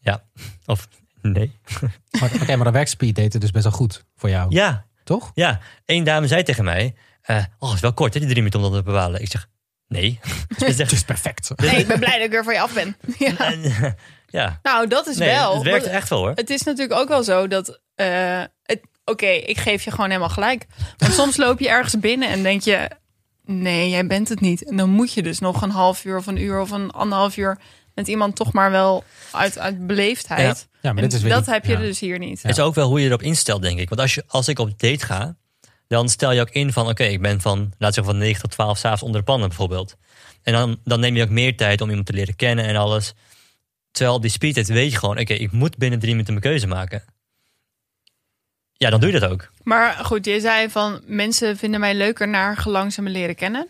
Ja, 0.00 0.24
of 0.66 0.88
nee. 1.32 1.58
Maar- 2.20 2.30
Oké, 2.34 2.54
maar 2.56 2.64
dan 2.64 2.72
werkt 2.72 2.90
speed 2.90 3.14
daten 3.16 3.40
dus 3.40 3.50
best 3.50 3.64
wel 3.64 3.72
goed 3.72 4.04
voor 4.16 4.28
jou, 4.30 4.46
Ja, 4.54 4.86
toch? 5.04 5.30
Ja, 5.34 5.60
één 5.84 6.04
dame 6.04 6.26
zei 6.26 6.42
tegen 6.42 6.64
mij: 6.64 6.94
eh, 7.22 7.36
Oh, 7.58 7.66
het 7.68 7.74
is 7.74 7.80
wel 7.80 7.92
kort, 7.92 8.14
hè, 8.14 8.20
die 8.20 8.28
drie 8.28 8.42
minuten 8.42 8.60
om 8.64 8.72
dat 8.72 8.84
te 8.84 8.90
bepalen. 8.90 9.20
Ik 9.20 9.30
zeg: 9.30 9.48
Nee. 9.88 10.18
Het 10.64 10.76
zegt, 10.76 10.92
is 10.92 11.02
perfect. 11.04 11.50
Nee, 11.56 11.76
ik 11.76 11.86
ben 11.86 11.98
blij 11.98 12.18
dat 12.18 12.26
ik 12.26 12.34
er 12.34 12.44
voor 12.44 12.52
je 12.52 12.60
af 12.60 12.72
ben. 12.74 12.96
Ja. 13.18 13.36
en, 13.38 13.96
ja, 14.26 14.58
Nou, 14.62 14.86
dat 14.88 15.06
is 15.06 15.16
nee, 15.16 15.28
wel. 15.28 15.54
het 15.54 15.62
werkt 15.62 15.86
echt 15.86 16.08
wel 16.08 16.18
hoor. 16.18 16.32
Het 16.34 16.50
is 16.50 16.62
natuurlijk 16.62 17.00
ook 17.00 17.08
wel 17.08 17.22
zo 17.22 17.48
dat. 17.48 17.80
eh, 17.94 18.42
het- 18.62 18.80
Oké, 19.04 19.26
ik 19.26 19.58
geef 19.58 19.82
je 19.82 19.90
gewoon 19.90 20.06
helemaal 20.08 20.28
gelijk. 20.28 20.66
Want 20.96 21.12
soms 21.12 21.36
loop 21.36 21.58
je 21.60 21.68
ergens 21.68 21.98
binnen 22.00 22.28
en 22.28 22.42
denk 22.42 22.62
je: 22.62 22.88
nee, 23.44 23.90
jij 23.90 24.06
bent 24.06 24.28
het 24.28 24.40
niet. 24.40 24.64
En 24.64 24.76
dan 24.76 24.90
moet 24.90 25.12
je 25.12 25.22
dus 25.22 25.38
nog 25.38 25.62
een 25.62 25.70
half 25.70 26.04
uur 26.04 26.16
of 26.16 26.26
een 26.26 26.36
uur 26.40 26.60
of 26.60 26.70
een 26.70 26.90
anderhalf 26.90 27.36
uur 27.36 27.58
met 27.94 28.08
iemand 28.08 28.36
toch 28.36 28.52
maar 28.52 28.70
wel 28.70 29.04
uit, 29.32 29.58
uit 29.58 29.86
beleefdheid. 29.86 30.68
Ja, 30.80 30.92
maar 30.92 31.02
En 31.02 31.08
dit 31.08 31.12
is 31.18 31.22
weer 31.22 31.32
dat 31.32 31.44
die- 31.44 31.52
heb 31.54 31.64
je 31.64 31.72
ja. 31.72 31.78
dus 31.78 32.00
hier 32.00 32.18
niet. 32.18 32.42
Het 32.42 32.50
is 32.50 32.62
ook 32.64 32.74
wel 32.74 32.88
hoe 32.88 33.00
je 33.00 33.06
erop 33.06 33.22
instelt, 33.22 33.62
denk 33.62 33.78
ik. 33.78 33.88
Want 33.88 34.00
als, 34.00 34.14
je, 34.14 34.24
als 34.28 34.48
ik 34.48 34.58
op 34.58 34.78
date 34.78 35.04
ga, 35.04 35.36
dan 35.88 36.08
stel 36.08 36.32
je 36.32 36.40
ook 36.40 36.50
in 36.50 36.72
van: 36.72 36.88
Oké, 36.88 37.04
ik 37.04 37.22
ben 37.22 37.40
van, 37.40 37.72
laat 37.78 37.94
zeggen, 37.94 38.12
van 38.12 38.22
9 38.22 38.40
tot 38.42 38.50
12 38.50 38.78
s'avonds 38.78 39.02
onder 39.02 39.20
de 39.20 39.26
pannen 39.26 39.48
bijvoorbeeld. 39.48 39.96
En 40.42 40.52
dan, 40.52 40.80
dan 40.84 41.00
neem 41.00 41.16
je 41.16 41.22
ook 41.22 41.28
meer 41.28 41.56
tijd 41.56 41.80
om 41.80 41.88
iemand 41.88 42.06
te 42.06 42.12
leren 42.12 42.36
kennen 42.36 42.64
en 42.64 42.76
alles. 42.76 43.12
Terwijl 43.90 44.20
die 44.20 44.30
speedtest 44.30 44.68
weet 44.68 44.92
je 44.92 44.98
gewoon: 44.98 45.18
Oké, 45.18 45.32
ik 45.34 45.52
moet 45.52 45.76
binnen 45.76 45.98
drie 45.98 46.10
minuten 46.12 46.32
mijn 46.34 46.46
keuze 46.46 46.66
maken. 46.66 47.02
Ja, 48.72 48.90
dan 48.90 49.00
doe 49.00 49.12
je 49.12 49.18
dat 49.20 49.30
ook. 49.30 49.50
Maar 49.62 49.92
goed, 50.04 50.24
je 50.24 50.40
zei 50.40 50.70
van 50.70 51.00
mensen 51.06 51.56
vinden 51.56 51.80
mij 51.80 51.94
leuker 51.94 52.28
naar 52.28 52.56
gelang 52.56 52.92
ze 52.92 53.02
me 53.02 53.10
leren 53.10 53.34
kennen. 53.34 53.68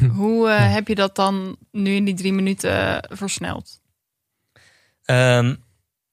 Hoe 0.20 0.48
eh, 0.50 0.72
heb 0.72 0.88
je 0.88 0.94
dat 0.94 1.14
dan 1.16 1.56
nu 1.70 1.94
in 1.94 2.04
die 2.04 2.14
drie 2.14 2.32
minuten 2.32 3.02
eh, 3.02 3.16
versneld? 3.16 3.80
Ehm, 5.04 5.54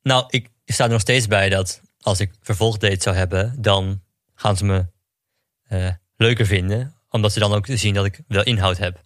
nou, 0.02 0.26
ik 0.30 0.50
sta 0.66 0.84
er 0.84 0.90
nog 0.90 1.02
steeds 1.02 1.28
bij 1.28 1.50
dat 1.50 1.82
als 2.02 2.20
ik 2.20 2.32
vervolgdate 2.42 3.02
zou 3.02 3.16
hebben, 3.16 3.56
dan 3.62 4.02
gaan 4.36 4.58
ze 4.58 4.66
me 4.66 4.86
eh, 5.68 5.90
leuker 6.16 6.46
vinden. 6.46 6.96
Omdat 7.10 7.34
ze 7.34 7.40
dan 7.40 7.54
ook 7.54 7.66
zien 7.70 7.94
dat 7.94 8.06
ik 8.06 8.20
wel 8.28 8.44
inhoud 8.44 8.78
heb. 8.78 9.04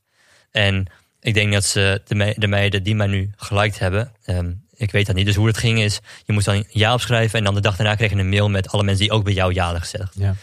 En 0.51 0.87
ik 1.19 1.33
denk 1.33 1.53
dat 1.53 1.63
ze 1.63 2.01
de, 2.05 2.15
me- 2.15 2.35
de 2.37 2.47
meiden 2.47 2.83
die 2.83 2.95
mij 2.95 3.07
nu 3.07 3.31
geliked 3.35 3.79
hebben, 3.79 4.11
ehm, 4.23 4.53
ik 4.75 4.91
weet 4.91 5.05
dat 5.05 5.15
niet. 5.15 5.25
Dus 5.25 5.35
hoe 5.35 5.47
het 5.47 5.57
ging 5.57 5.79
is, 5.79 5.99
je 6.25 6.33
moest 6.33 6.45
dan 6.45 6.65
ja 6.69 6.93
opschrijven 6.93 7.39
en 7.39 7.45
dan 7.45 7.53
de 7.53 7.61
dag 7.61 7.75
daarna 7.75 7.95
kreeg 7.95 8.09
je 8.11 8.17
een 8.17 8.29
mail 8.29 8.49
met 8.49 8.69
alle 8.69 8.83
mensen 8.83 9.03
die 9.03 9.11
ook 9.13 9.23
bij 9.23 9.33
jou 9.33 9.53
ja 9.53 9.63
hadden 9.63 9.81
gezegd. 9.81 10.15
Ja. 10.17 10.35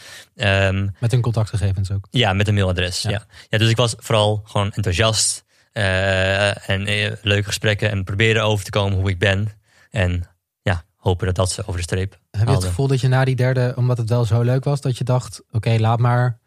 Met 1.00 1.10
hun 1.10 1.20
contactgegevens 1.20 1.90
ook. 1.90 2.06
ja, 2.10 2.32
met 2.32 2.48
een 2.48 2.54
mailadres. 2.54 3.02
Ja. 3.02 3.10
Ja. 3.10 3.26
Ja. 3.48 3.58
dus 3.58 3.70
ik 3.70 3.76
was 3.76 3.94
vooral 3.98 4.42
gewoon 4.44 4.72
enthousiast. 4.72 5.44
eh, 5.72 6.68
en 6.68 6.86
eh, 6.86 7.12
leuke 7.22 7.44
gesprekken 7.46 7.90
en 7.90 8.04
proberen 8.04 8.42
over 8.44 8.64
te 8.64 8.70
komen 8.70 8.98
hoe 8.98 9.10
ik 9.10 9.18
ben. 9.18 9.48
En 9.90 10.24
ja, 10.62 10.84
hopen 10.96 11.26
dat 11.26 11.34
dat 11.34 11.50
ze 11.50 11.60
over 11.62 11.76
de 11.76 11.82
streep 11.82 12.18
Heb 12.30 12.48
je 12.48 12.54
het 12.54 12.64
gevoel 12.64 12.86
dat 12.86 13.00
je 13.00 13.08
na 13.08 13.24
die 13.24 13.36
derde, 13.36 13.72
omdat 13.76 13.98
het 13.98 14.08
wel 14.08 14.24
zo 14.24 14.40
leuk 14.42 14.64
was, 14.64 14.80
dat 14.80 14.98
je 14.98 15.04
dacht, 15.04 15.42
oké, 15.50 15.76
laat 15.78 15.98
maar. 15.98 16.38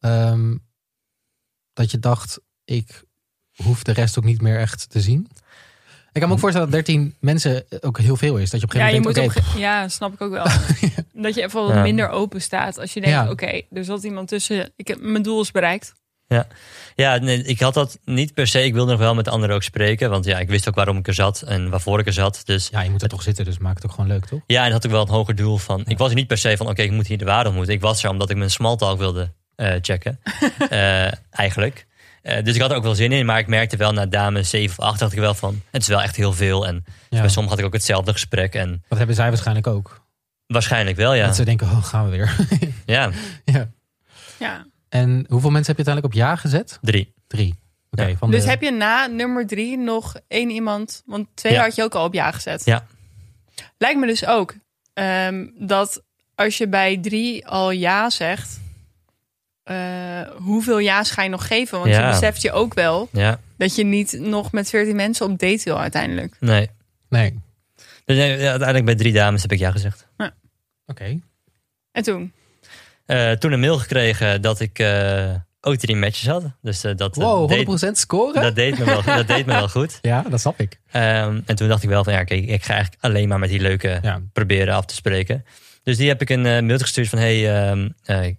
ehm, 0.00 0.56
dat 1.72 1.90
je 1.90 1.98
dacht, 1.98 2.40
ik 2.64 3.02
hoef 3.52 3.82
de 3.82 3.92
rest 3.92 4.18
ook 4.18 4.24
niet 4.24 4.40
meer 4.42 4.58
echt 4.58 4.90
te 4.90 5.00
zien? 5.00 5.28
Ik 6.12 6.20
kan 6.20 6.28
me 6.28 6.34
ook 6.34 6.40
voorstellen 6.40 6.70
dat 6.70 6.84
13 6.86 7.14
mensen 7.20 7.64
ook 7.80 7.98
heel 7.98 8.16
veel 8.16 8.36
is. 8.38 8.50
Dat 8.50 8.60
je 8.60 8.66
op 8.66 8.72
een 8.72 8.78
Ja, 8.80 8.86
je 8.86 8.92
gegeven 8.92 9.12
moet 9.12 9.22
moment 9.22 9.36
op, 9.38 9.42
oké, 9.44 9.52
ge- 9.52 9.62
ja, 9.64 9.88
snap 9.88 10.12
ik 10.12 10.20
ook 10.20 10.30
wel. 10.30 10.44
Dat 11.24 11.34
je 11.34 11.42
even 11.42 11.60
wat 11.66 11.74
Ja. 11.74 11.82
minder 11.82 12.08
open 12.08 12.42
staat. 12.42 12.78
Als 12.78 12.92
je 12.92 13.00
denkt, 13.00 13.16
Ja. 13.16 13.30
oké, 13.30 13.60
er 13.70 13.84
zat 13.84 14.02
iemand 14.02 14.28
tussen. 14.28 14.72
Ik 14.76 14.88
heb, 14.88 15.00
mijn 15.00 15.22
doel 15.22 15.40
is 15.40 15.50
bereikt. 15.50 15.92
Ja, 16.94 17.16
nee, 17.16 17.42
ik 17.44 17.60
had 17.60 17.74
dat 17.74 17.98
niet 18.04 18.34
per 18.34 18.46
se. 18.46 18.64
Ik 18.64 18.72
wilde 18.72 18.90
nog 18.90 19.00
wel 19.00 19.14
met 19.14 19.28
anderen 19.28 19.56
ook 19.56 19.62
spreken. 19.62 20.10
Want 20.10 20.24
ja, 20.24 20.38
ik 20.38 20.48
wist 20.48 20.68
ook 20.68 20.74
waarom 20.74 20.96
ik 20.96 21.06
er 21.06 21.14
zat 21.14 21.42
en 21.42 21.70
waarvoor 21.70 21.98
ik 21.98 22.06
er 22.06 22.12
zat. 22.12 22.42
Dus 22.44 22.68
ja, 22.72 22.80
je 22.80 22.90
moet 22.90 23.02
er 23.02 23.08
toch 23.08 23.22
zitten, 23.22 23.44
dus 23.44 23.58
maak 23.58 23.74
het 23.74 23.84
ook 23.84 23.90
gewoon 23.90 24.06
leuk, 24.06 24.24
toch? 24.24 24.40
ja, 24.46 24.64
en 24.66 24.72
had 24.72 24.84
ik 24.84 24.90
wel 24.90 25.02
een 25.02 25.08
hoger 25.08 25.34
doel 25.34 25.56
van. 25.58 25.82
Ik 25.86 25.98
was 25.98 26.08
er 26.08 26.14
niet 26.14 26.26
per 26.26 26.38
se 26.38 26.56
van, 26.56 26.68
oké, 26.68 26.82
ik 26.82 26.90
moet 26.90 27.06
hier 27.06 27.18
de 27.18 27.24
waarde 27.24 27.48
ontmoeten. 27.48 27.74
Ik 27.74 27.80
was 27.80 28.04
er 28.04 28.10
omdat 28.10 28.30
ik 28.30 28.36
mijn 28.36 28.50
small 28.50 28.76
talk 28.76 28.98
wilde 28.98 29.32
eh, 29.56 29.74
checken. 29.80 30.20
Eh, 30.68 31.12
eigenlijk. 31.30 31.86
Eh, 32.22 32.44
dus 32.44 32.54
ik 32.54 32.60
had 32.60 32.70
er 32.70 32.76
ook 32.76 32.82
wel 32.82 32.94
zin 32.94 33.12
in. 33.12 33.26
Maar 33.26 33.38
ik 33.38 33.46
merkte 33.46 33.76
wel 33.76 33.92
na 33.92 34.06
dame 34.06 34.42
7 34.42 34.78
of 34.78 34.84
8 34.84 34.98
dacht 34.98 35.12
ik 35.12 35.18
wel 35.18 35.34
van, 35.34 35.62
het 35.70 35.82
is 35.82 35.88
wel 35.88 36.02
echt 36.02 36.16
heel 36.16 36.32
veel. 36.32 36.66
En 36.66 36.84
Ja. 37.10 37.20
bij 37.20 37.28
sommigen 37.28 37.48
had 37.48 37.58
ik 37.58 37.64
ook 37.64 37.72
hetzelfde 37.72 38.12
gesprek. 38.12 38.54
En 38.54 38.82
Dat 38.88 38.98
hebben 38.98 39.16
zij 39.16 39.28
waarschijnlijk 39.28 39.66
ook. 39.66 40.00
waarschijnlijk 40.46 40.96
wel, 40.96 41.14
ja. 41.14 41.26
Dat 41.26 41.36
ze 41.36 41.44
denken, 41.44 41.66
oh, 41.66 41.84
gaan 41.84 42.04
we 42.04 42.10
weer. 42.16 42.36
Ja, 42.86 43.10
ja. 43.44 43.68
Ja. 44.38 44.66
En 44.88 45.24
hoeveel 45.28 45.50
mensen 45.50 45.74
heb 45.76 45.86
je 45.86 45.92
uiteindelijk 45.92 46.06
op 46.06 46.12
ja 46.12 46.36
gezet? 46.36 46.78
drie. 46.82 47.14
Drie. 47.26 47.54
Oké, 47.90 48.06
Ja. 48.06 48.16
van 48.16 48.30
Dus 48.30 48.42
de- 48.42 48.48
heb 48.50 48.62
je 48.62 48.70
na 48.70 49.06
nummer 49.06 49.46
drie 49.46 49.78
nog 49.78 50.14
één 50.28 50.50
iemand. 50.50 51.02
Want 51.06 51.26
twee 51.34 51.52
Ja. 51.52 51.62
had 51.62 51.74
je 51.74 51.82
ook 51.82 51.94
al 51.94 52.04
op 52.04 52.14
ja 52.14 52.30
gezet. 52.32 52.64
Ja. 52.64 52.86
Lijkt 53.78 54.00
me 54.00 54.06
dus 54.06 54.26
ook 54.26 54.54
ehm, 54.94 55.46
dat 55.58 56.02
als 56.34 56.58
je 56.58 56.68
bij 56.68 56.98
drie 56.98 57.46
al 57.46 57.70
ja 57.70 58.10
zegt. 58.10 58.60
Eh, 59.64 60.20
hoeveel 60.36 60.80
ja's 60.80 61.10
ga 61.10 61.22
je 61.22 61.28
nog 61.28 61.46
geven? 61.46 61.78
Want 61.78 61.90
Ja. 61.90 62.00
je 62.06 62.10
beseft 62.12 62.42
je 62.42 62.52
ook 62.52 62.74
wel 62.74 63.08
Ja, 63.12 63.40
dat 63.56 63.74
je 63.76 63.84
niet 63.84 64.12
nog 64.20 64.52
met 64.52 64.68
14 64.68 64.96
mensen 64.96 65.26
op 65.26 65.38
date 65.38 65.60
wil 65.64 65.80
uiteindelijk. 65.80 66.36
nee. 66.40 66.70
Nee. 67.08 67.40
Dus 68.04 68.16
ja, 68.16 68.22
uiteindelijk 68.24 68.84
bij 68.84 68.94
drie 68.94 69.12
dames 69.12 69.42
heb 69.42 69.52
ik 69.52 69.58
ja 69.58 69.70
gezegd. 69.70 70.06
Oké. 70.86 71.20
En 71.92 72.02
toen? 72.02 72.32
Eh, 73.06 73.30
toen 73.32 73.52
een 73.52 73.60
mail 73.60 73.78
gekregen 73.78 74.42
dat 74.42 74.60
ik 74.60 74.78
eh, 74.78 75.34
ook 75.60 75.76
drie 75.76 75.96
matches 75.96 76.26
had. 76.26 76.44
Dus 76.62 76.80
dat, 76.80 77.16
Wow, 77.16 77.48
deed, 77.48 77.66
100% 77.66 77.90
scoren? 77.98 78.42
dat, 78.42 78.54
deed 78.54 78.78
me 78.78 78.84
wel, 78.84 79.02
dat 79.16 79.26
deed 79.26 79.46
me 79.46 79.52
wel 79.52 79.68
goed. 79.68 79.98
Ja, 80.00 80.22
dat 80.22 80.40
snap 80.40 80.60
ik. 80.60 80.78
Ehm, 80.90 81.40
en 81.46 81.56
toen 81.56 81.68
dacht 81.68 81.82
ik 81.82 81.88
wel 81.88 82.04
van 82.04 82.12
ja, 82.12 82.24
kijk, 82.24 82.44
ik 82.46 82.64
ga 82.64 82.72
eigenlijk 82.74 83.04
alleen 83.04 83.28
maar 83.28 83.38
met 83.38 83.48
die 83.48 83.60
leuke 83.60 83.98
Ja. 84.02 84.20
proberen 84.32 84.74
af 84.74 84.84
te 84.84 84.94
spreken. 84.94 85.44
Dus 85.82 85.96
die 85.96 86.08
heb 86.08 86.20
ik 86.20 86.30
een 86.30 86.42
mail 86.66 86.78
gestuurd 86.78 87.08
van 87.08 87.18
hey, 87.18 87.68
ehm, 87.68 87.88
eh, 88.04 88.34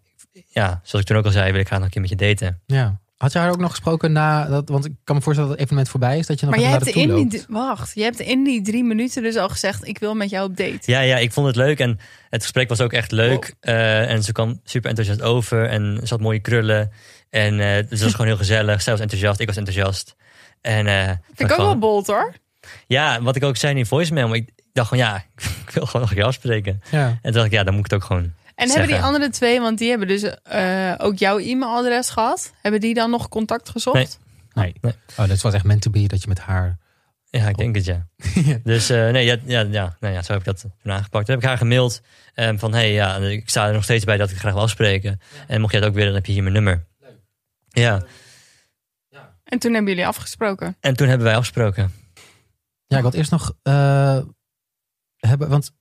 ja, 0.48 0.68
zoals 0.84 1.02
ik 1.02 1.06
toen 1.06 1.18
ook 1.18 1.26
al 1.26 1.32
zei, 1.32 1.52
wil 1.52 1.60
ik 1.62 1.68
graag 1.68 1.80
nog 1.80 1.88
een 1.88 1.94
keer 1.94 2.02
met 2.02 2.10
je 2.10 2.16
daten. 2.16 2.62
Ja. 2.66 3.02
Had 3.18 3.32
je 3.32 3.40
haar 3.40 3.50
ook 3.52 3.60
nog 3.60 3.70
gesproken 3.70 4.12
na 4.12 4.46
dat? 4.46 4.70
Want 4.70 4.86
ik 4.86 4.92
kan 5.04 5.16
me 5.16 5.22
voorstellen 5.22 5.50
dat 5.50 5.60
het 5.60 5.66
evenement 5.68 5.90
voorbij 5.92 6.18
is, 6.18 6.28
dat 6.28 6.40
je 6.40 6.46
nog 6.46 6.56
Maar 6.56 6.64
jij 6.64 6.74
hebt 6.74 6.88
in 6.88 7.28
die, 7.30 7.44
wacht, 7.48 7.92
je 7.96 8.04
hebt 8.04 8.20
in 8.20 8.44
die 8.44 8.62
drie 8.62 8.84
minuten 8.84 9.24
dus 9.24 9.36
al 9.36 9.50
gezegd: 9.50 9.88
ik 9.88 9.98
wil 10.00 10.14
met 10.16 10.30
jou 10.30 10.50
op 10.50 10.58
date. 10.58 10.80
Ja, 10.82 11.00
ja, 11.00 11.18
ik 11.18 11.32
vond 11.32 11.48
het 11.48 11.56
leuk 11.56 11.80
en 11.80 12.00
het 12.30 12.42
gesprek 12.42 12.70
was 12.70 12.82
ook 12.82 12.94
echt 12.94 13.12
leuk. 13.12 13.54
Eh, 13.60 14.10
en 14.12 14.24
ze 14.24 14.32
kwam 14.32 14.60
super 14.64 14.90
enthousiast 14.90 15.22
over 15.22 15.70
en 15.70 16.00
ze 16.04 16.14
had 16.14 16.20
mooie 16.22 16.40
krullen. 16.40 16.92
En 17.30 17.60
eh 17.60 17.70
het 17.90 18.02
was 18.02 18.12
gewoon 18.16 18.28
heel 18.28 18.38
gezellig. 18.38 18.82
Zij 18.82 18.94
was 18.94 19.02
enthousiast, 19.02 19.40
ik 19.40 19.48
was 19.48 19.58
enthousiast. 19.58 20.16
En, 20.62 20.88
eh, 20.88 21.06
Vind 21.06 21.20
ik 21.36 21.44
ook 21.44 21.52
gewoon- 21.52 21.66
wel 21.70 21.78
bold 21.80 22.08
hoor. 22.08 22.34
Ja, 22.88 23.22
wat 23.22 23.36
ik 23.36 23.44
ook 23.44 23.58
zei 23.58 23.72
in 23.72 23.78
die 23.78 23.88
voicemail, 23.88 24.28
maar 24.28 24.38
ik 24.38 24.50
dacht 24.74 24.88
gewoon 24.88 25.04
ja, 25.04 25.24
ik 25.66 25.70
wil 25.74 25.86
gewoon 25.86 26.02
nog 26.02 26.10
een 26.10 26.16
keer 26.18 26.26
afspreken. 26.26 26.82
Ja. 26.92 27.08
En 27.08 27.20
toen 27.22 27.32
dacht 27.32 27.46
ik 27.46 27.52
ja, 27.52 27.64
dan 27.64 27.74
moet 27.74 27.86
ik 27.86 27.92
het 27.92 28.02
ook 28.02 28.08
gewoon. 28.08 28.34
En 28.56 28.68
Zeggen. 28.68 28.80
hebben 28.80 28.98
die 28.98 29.06
andere 29.06 29.30
twee, 29.30 29.60
want 29.60 29.78
die 29.78 29.90
hebben 29.90 30.08
dus 30.08 30.24
eh, 30.44 30.94
ook 30.98 31.18
jouw 31.18 31.38
e-mailadres 31.38 32.10
gehad. 32.10 32.54
Hebben 32.62 32.82
die 32.82 32.94
dan 32.94 33.10
nog 33.10 33.30
contact 33.30 33.70
gezocht? 33.70 33.96
Nee. 33.96 34.08
Nee. 34.54 34.76
Nee. 34.82 34.94
Oh, 35.18 35.28
dat 35.28 35.42
was 35.42 35.54
echt 35.54 35.64
meant 35.64 35.82
to 35.82 35.92
be 35.92 36.08
dat 36.08 36.22
je 36.22 36.28
met 36.28 36.40
haar. 36.40 36.78
Ja, 37.30 37.48
ik 37.48 37.58
denk 37.58 37.76
het 37.76 37.86
ja. 37.94 38.08
Dus 38.64 38.90
eh, 38.90 39.10
nee, 39.10 39.26
ja, 39.26 39.38
ja, 39.46 39.60
ja, 39.62 39.96
nou 40.00 40.14
ja, 40.14 40.22
zo 40.22 40.32
heb 40.32 40.42
ik 40.42 40.46
dat 40.48 40.60
toen 40.60 40.92
aangepakt. 40.92 41.26
Toen 41.26 41.34
heb 41.36 41.44
ik 41.44 41.50
haar 41.50 41.58
gemaild 41.58 42.02
ehm, 42.34 42.58
van 42.58 42.74
hey, 42.74 42.92
ja, 42.92 43.18
ik 43.18 43.50
sta 43.50 43.68
er 43.68 43.74
nog 43.74 43.84
steeds 43.84 44.06
bij 44.06 44.18
dat 44.18 44.32
ik 44.32 44.38
graag 44.38 44.54
wil 44.54 44.62
afspreken. 44.62 45.20
En 45.48 45.62
mocht 45.62 45.72
jij 45.72 45.82
het 45.82 45.90
ook 45.90 45.96
willen, 45.96 46.10
dan 46.10 46.18
heb 46.18 46.26
je 46.26 46.34
hier 46.34 46.42
mijn 46.42 46.54
nummer. 46.54 46.86
Ja, 47.70 48.04
En 49.44 49.60
toen 49.60 49.74
hebben 49.74 49.92
jullie 49.92 50.08
afgesproken. 50.08 50.78
en 50.80 50.96
toen 50.96 51.08
hebben 51.08 51.28
wij 51.28 51.36
afgesproken. 51.36 51.92
Ja, 52.88 52.98
ik 52.98 53.04
had 53.04 53.14
eerst 53.14 53.32
nog 53.32 53.58
eh, 53.64 54.20
hebben, 55.18 55.50
want 55.50 55.72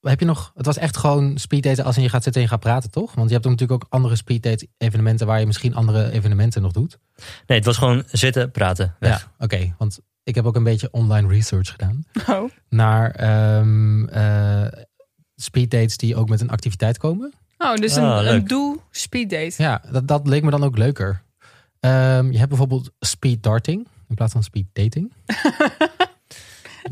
heb 0.00 0.20
je 0.20 0.26
nog? 0.26 0.52
Het 0.54 0.66
was 0.66 0.76
echt 0.76 0.96
gewoon 0.96 1.38
speeddaten 1.38 1.84
als 1.84 1.96
in 1.96 2.02
je 2.02 2.08
gaat 2.08 2.22
zitten 2.22 2.42
en 2.42 2.46
je 2.48 2.52
gaat 2.54 2.62
praten, 2.64 2.90
toch? 2.90 3.14
Want 3.14 3.28
je 3.28 3.34
hebt 3.34 3.46
ook 3.46 3.52
natuurlijk 3.52 3.84
ook 3.84 3.92
andere 3.92 4.16
speeddate 4.16 4.68
evenementen 4.78 5.26
waar 5.26 5.40
je 5.40 5.46
misschien 5.46 5.74
andere 5.74 6.10
evenementen 6.10 6.62
nog 6.62 6.72
doet. 6.72 6.98
Nee, 7.46 7.56
het 7.58 7.66
was 7.66 7.76
gewoon 7.76 8.02
zitten, 8.06 8.50
praten, 8.50 8.96
weg. 8.98 9.20
Ja, 9.38 9.44
oké. 9.44 9.74
want 9.78 10.00
ik 10.22 10.34
heb 10.34 10.44
ook 10.44 10.56
een 10.56 10.62
beetje 10.64 10.88
online 10.90 11.28
research 11.28 11.70
gedaan 11.70 12.04
Oh. 12.28 12.50
naar 12.68 13.10
ehm 13.10 14.04
eh, 14.08 14.66
speeddates 15.36 15.96
die 15.96 16.16
ook 16.16 16.28
met 16.28 16.40
een 16.40 16.50
activiteit 16.50 16.98
komen. 16.98 17.32
Oh, 17.58 17.74
dus 17.74 17.96
een, 17.96 18.02
Ah, 18.04 18.16
een 18.18 18.22
leuk. 18.24 18.48
doe 18.48 18.78
speed 18.90 19.30
date. 19.30 19.54
Ja, 19.62 19.82
dat, 19.92 20.08
dat 20.08 20.26
leek 20.26 20.42
me 20.42 20.50
dan 20.50 20.64
ook 20.64 20.78
leuker. 20.78 21.22
Ehm, 21.80 22.30
je 22.30 22.36
hebt 22.36 22.48
bijvoorbeeld 22.48 22.90
speed 23.00 23.42
darting 23.42 23.86
in 24.08 24.14
plaats 24.14 24.32
van 24.32 24.42
speed 24.42 24.66
dating. 24.72 25.12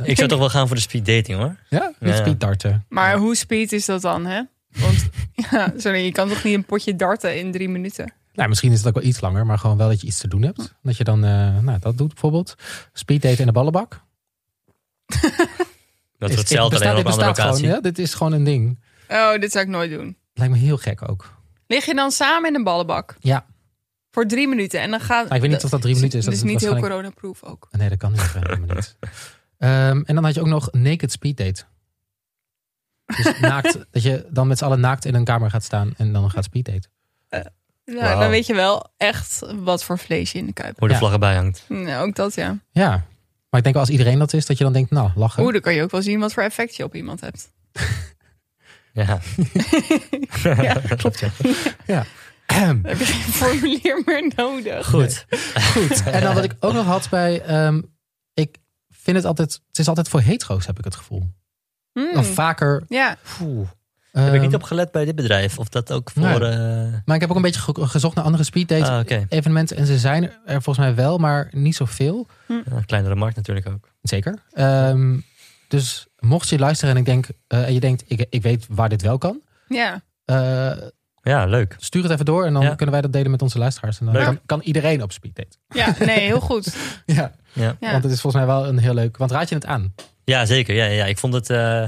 Ik 0.02 0.16
zou 0.16 0.28
toch 0.28 0.38
wel 0.38 0.50
gaan 0.50 0.66
voor 0.66 0.76
de 0.76 0.82
speed 0.82 1.06
dating 1.06 1.38
hoor. 1.38 1.56
Ja, 1.68 1.92
met 1.98 2.10
Ja. 2.16 2.16
speed 2.16 2.40
darten. 2.40 2.84
Maar 2.88 3.16
hoe 3.16 3.36
speed 3.36 3.72
is 3.72 3.84
dat 3.84 4.00
dan, 4.02 4.26
hè? 4.26 4.42
Want 4.76 5.08
ja, 5.50 5.72
sorry, 5.76 6.04
je 6.04 6.12
kan 6.12 6.28
toch 6.28 6.44
niet 6.44 6.54
een 6.54 6.64
potje 6.64 6.96
darten 6.96 7.38
in 7.38 7.52
drie 7.52 7.68
minuten? 7.68 8.12
Nou, 8.32 8.48
misschien 8.48 8.72
is 8.72 8.78
het 8.78 8.88
ook 8.88 8.94
wel 8.94 9.02
iets 9.04 9.20
langer, 9.20 9.46
maar 9.46 9.58
gewoon 9.58 9.76
wel 9.76 9.88
dat 9.88 10.00
je 10.00 10.06
iets 10.06 10.18
te 10.20 10.28
doen 10.28 10.42
hebt. 10.42 10.74
Dat 10.82 10.96
je 10.96 11.04
dan 11.04 11.24
eh, 11.24 11.58
nou, 11.58 11.78
dat 11.78 11.98
doet 11.98 12.08
bijvoorbeeld. 12.08 12.54
Speed 12.92 13.22
daten 13.22 13.38
in 13.38 13.46
de 13.46 13.52
ballenbak. 13.52 14.00
Dat 16.18 16.30
Is- 16.30 16.36
hetzelfde, 16.36 16.70
bestaat- 16.70 16.72
alleen 16.72 16.72
op 16.72 16.76
dit 16.76 16.86
een 16.86 16.86
andere 16.88 17.04
bestaat 17.04 17.34
gewoon, 17.38 17.50
locatie. 17.50 17.68
ja? 17.68 17.80
Dit 17.80 17.98
is 17.98 18.14
gewoon 18.14 18.32
een 18.32 18.44
ding. 18.44 18.78
Oh, 19.08 19.38
dit 19.40 19.52
zou 19.52 19.64
ik 19.64 19.70
nooit 19.70 19.90
doen. 19.90 20.16
Lijkt 20.34 20.52
me 20.52 20.58
heel 20.58 20.76
gek 20.76 21.08
ook. 21.10 21.32
Lig 21.66 21.84
je 21.84 21.94
dan 21.94 22.10
samen 22.10 22.48
in 22.48 22.54
een 22.54 22.64
ballenbak? 22.64 23.16
Ja, 23.20 23.46
Voor 24.10 24.26
drie 24.26 24.48
minuten. 24.48 24.80
En 24.80 24.90
dan 24.90 25.00
gaat. 25.00 25.26
maar 25.28 25.36
ik 25.36 25.42
weet 25.42 25.50
niet 25.50 25.64
of 25.64 25.70
dat 25.70 25.80
drie 25.82 25.94
minuten 25.94 26.18
is. 26.18 26.24
Dat 26.24 26.34
Dus 26.34 26.42
is 26.42 26.50
niet 26.50 26.60
heel 26.60 26.78
coronaproof 26.78 27.42
ook. 27.42 27.68
Nee, 27.70 27.88
dat 27.88 27.98
kan 27.98 28.12
niet. 28.12 28.32
helemaal 28.32 28.74
niet. 28.76 28.96
Ehm, 29.58 30.02
en 30.04 30.14
dan 30.14 30.24
had 30.24 30.34
je 30.34 30.40
ook 30.40 30.46
nog 30.46 30.72
naked 30.72 31.12
speed 31.12 31.36
date. 31.36 31.64
Dus 33.06 33.40
naakt, 33.50 33.78
dat 33.90 34.02
je 34.02 34.26
dan 34.30 34.46
met 34.46 34.58
z'n 34.58 34.64
allen 34.64 34.80
naakt 34.80 35.04
in 35.04 35.14
een 35.14 35.24
kamer 35.24 35.50
gaat 35.50 35.64
staan 35.64 35.94
en 35.96 36.12
dan 36.12 36.30
gaat 36.30 36.44
speed 36.44 36.64
daten. 36.64 36.90
Nou, 37.84 38.00
Wauw. 38.00 38.18
dan 38.20 38.30
weet 38.30 38.46
je 38.46 38.54
wel 38.54 38.90
echt 38.96 39.42
wat 39.54 39.84
voor 39.84 39.98
vlees 39.98 40.32
je 40.32 40.38
in 40.38 40.46
de 40.46 40.52
kuip. 40.52 40.78
Hoe 40.78 40.88
de 40.88 40.94
Ja. 40.94 41.00
vlag 41.00 41.12
erbij 41.12 41.34
hangt. 41.34 41.64
Nou, 41.68 42.06
ook 42.08 42.14
dat 42.16 42.34
ja. 42.34 42.58
Ja, 42.70 42.88
maar 43.50 43.58
ik 43.58 43.62
denk 43.62 43.74
wel 43.74 43.80
als 43.84 43.88
iedereen 43.90 44.18
dat 44.18 44.32
is, 44.32 44.46
dat 44.46 44.58
je 44.58 44.64
dan 44.64 44.72
denkt, 44.72 44.90
nou, 44.90 45.10
lachen. 45.14 45.42
Oeh, 45.42 45.52
dan 45.52 45.60
kan 45.60 45.74
je 45.74 45.82
ook 45.82 45.90
wel 45.90 46.02
zien 46.02 46.20
wat 46.20 46.32
voor 46.32 46.42
effect 46.42 46.76
je 46.76 46.84
op 46.84 46.94
iemand 46.94 47.20
hebt. 47.20 47.52
Ja. 48.92 49.18
Ja, 50.42 50.74
klopt 50.96 51.18
ja. 51.20 51.28
ja. 51.94 52.04
Heb 52.82 52.98
je 52.98 53.04
geen 53.04 53.32
formulier 53.32 54.02
meer 54.06 54.32
nodig. 54.36 54.86
Goed. 54.86 55.26
Goed. 55.72 56.02
En 56.04 56.20
dan 56.22 56.34
wat 56.34 56.44
ik 56.44 56.54
ook 56.60 56.72
nog 56.72 56.84
had 56.86 57.08
bij, 57.10 57.42
ehm, 57.42 57.80
vind 59.08 59.16
het 59.16 59.26
altijd, 59.26 59.60
het 59.68 59.78
is 59.78 59.88
altijd 59.88 60.08
voor 60.08 60.20
hetero's 60.20 60.66
heb 60.66 60.78
ik 60.78 60.84
het 60.84 60.96
gevoel. 60.96 61.22
Hmm. 61.92 62.16
Of 62.16 62.26
vaker. 62.34 62.84
Ja. 62.88 63.16
Heb 64.12 64.26
ik 64.26 64.32
ehm, 64.32 64.40
niet 64.40 64.54
op 64.54 64.62
gelet 64.62 64.90
bij 64.92 65.04
dit 65.04 65.14
bedrijf. 65.14 65.58
Of 65.58 65.68
dat 65.68 65.92
ook 65.92 66.10
voor... 66.10 66.22
Nee. 66.22 66.50
eh, 66.50 66.92
Maar 67.04 67.14
ik 67.14 67.20
heb 67.20 67.30
ook 67.30 67.36
een 67.36 67.42
beetje 67.42 67.60
ge- 67.60 67.86
gezocht 67.86 68.14
naar 68.14 68.24
andere 68.24 68.44
speeddate 68.44 68.90
Ah, 68.90 68.98
oké. 69.00 69.26
evenementen. 69.28 69.76
En 69.76 69.86
ze 69.86 69.98
zijn 69.98 70.22
er 70.44 70.62
volgens 70.62 70.78
mij 70.86 70.94
wel, 70.94 71.18
maar 71.18 71.48
niet 71.50 71.76
zoveel. 71.76 72.26
ja, 72.46 72.62
een 72.70 72.84
kleinere 72.86 73.14
markt 73.14 73.36
natuurlijk 73.36 73.68
ook. 73.68 73.88
Zeker. 74.02 74.34
Ehm, 74.52 75.18
dus 75.68 76.06
mocht 76.18 76.48
je 76.48 76.58
luisteren 76.58 76.94
en 76.94 77.00
ik 77.00 77.06
denk, 77.06 77.26
eh, 77.46 77.66
en 77.66 77.72
je 77.74 77.80
denkt, 77.80 78.04
ik, 78.06 78.26
ik 78.30 78.42
weet 78.42 78.66
waar 78.68 78.88
dit 78.88 79.02
wel 79.02 79.18
kan. 79.18 79.40
ja. 79.68 80.02
eh, 80.24 80.76
Ja, 81.22 81.44
leuk. 81.46 81.74
stuur 81.78 82.02
het 82.02 82.12
even 82.12 82.24
door 82.24 82.44
en 82.44 82.52
dan 82.52 82.62
Ja. 82.62 82.74
kunnen 82.74 82.90
wij 82.94 83.00
dat 83.02 83.12
delen 83.12 83.30
met 83.30 83.42
onze 83.42 83.58
luisteraars. 83.58 84.00
En 84.00 84.06
dan 84.06 84.14
kan, 84.24 84.40
kan 84.46 84.60
iedereen 84.60 85.02
op 85.02 85.12
speeddate. 85.12 85.56
ja, 85.68 85.94
nee, 85.98 86.18
heel 86.20 86.40
goed. 86.40 86.76
Ja, 87.06 87.32
Ja. 87.58 87.76
Ja. 87.80 87.90
want 87.90 88.02
het 88.04 88.12
is 88.12 88.20
volgens 88.20 88.42
mij 88.44 88.54
wel 88.54 88.66
een 88.66 88.78
heel 88.78 88.94
leuk. 88.94 89.16
Want 89.16 89.30
raad 89.30 89.48
je 89.48 89.54
het 89.54 89.66
aan? 89.66 89.94
Ja, 90.24 90.44
zeker. 90.46 90.74
Ja, 90.74 90.84
ja. 90.84 91.04
Ik 91.04 91.18
vond 91.18 91.34
het. 91.34 91.50
eh, 91.50 91.82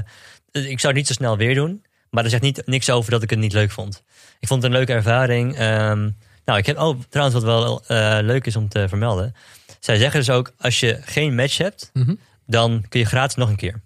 ik 0.51 0.79
zou 0.79 0.87
het 0.87 0.95
niet 0.95 1.07
zo 1.07 1.13
snel 1.13 1.37
weer 1.37 1.55
doen. 1.55 1.85
Maar 2.09 2.23
er 2.23 2.29
zegt 2.29 2.41
niet, 2.41 2.61
niks 2.65 2.89
over 2.89 3.11
dat 3.11 3.23
ik 3.23 3.29
het 3.29 3.39
niet 3.39 3.53
leuk 3.53 3.71
vond. 3.71 4.03
Ik 4.39 4.47
vond 4.47 4.61
het 4.63 4.71
een 4.71 4.77
leuke 4.77 4.93
ervaring. 4.93 5.55
Ehm, 5.57 6.09
nou, 6.45 6.59
ik 6.59 6.65
heb. 6.65 6.77
Oh, 6.79 6.99
trouwens, 7.09 7.43
wat 7.43 7.45
wel 7.45 7.81
eh, 7.87 8.17
leuk 8.21 8.45
is 8.45 8.55
om 8.55 8.69
te 8.69 8.87
vermelden. 8.87 9.35
Zij 9.79 9.97
zeggen 9.97 10.19
dus 10.19 10.29
ook: 10.29 10.51
als 10.59 10.79
je 10.79 10.99
geen 11.01 11.35
match 11.35 11.57
hebt, 11.57 11.89
Mhm. 11.93 12.13
dan 12.45 12.85
kun 12.89 12.99
je 12.99 13.05
gratis 13.05 13.35
nog 13.35 13.49
een 13.49 13.55
keer. 13.55 13.81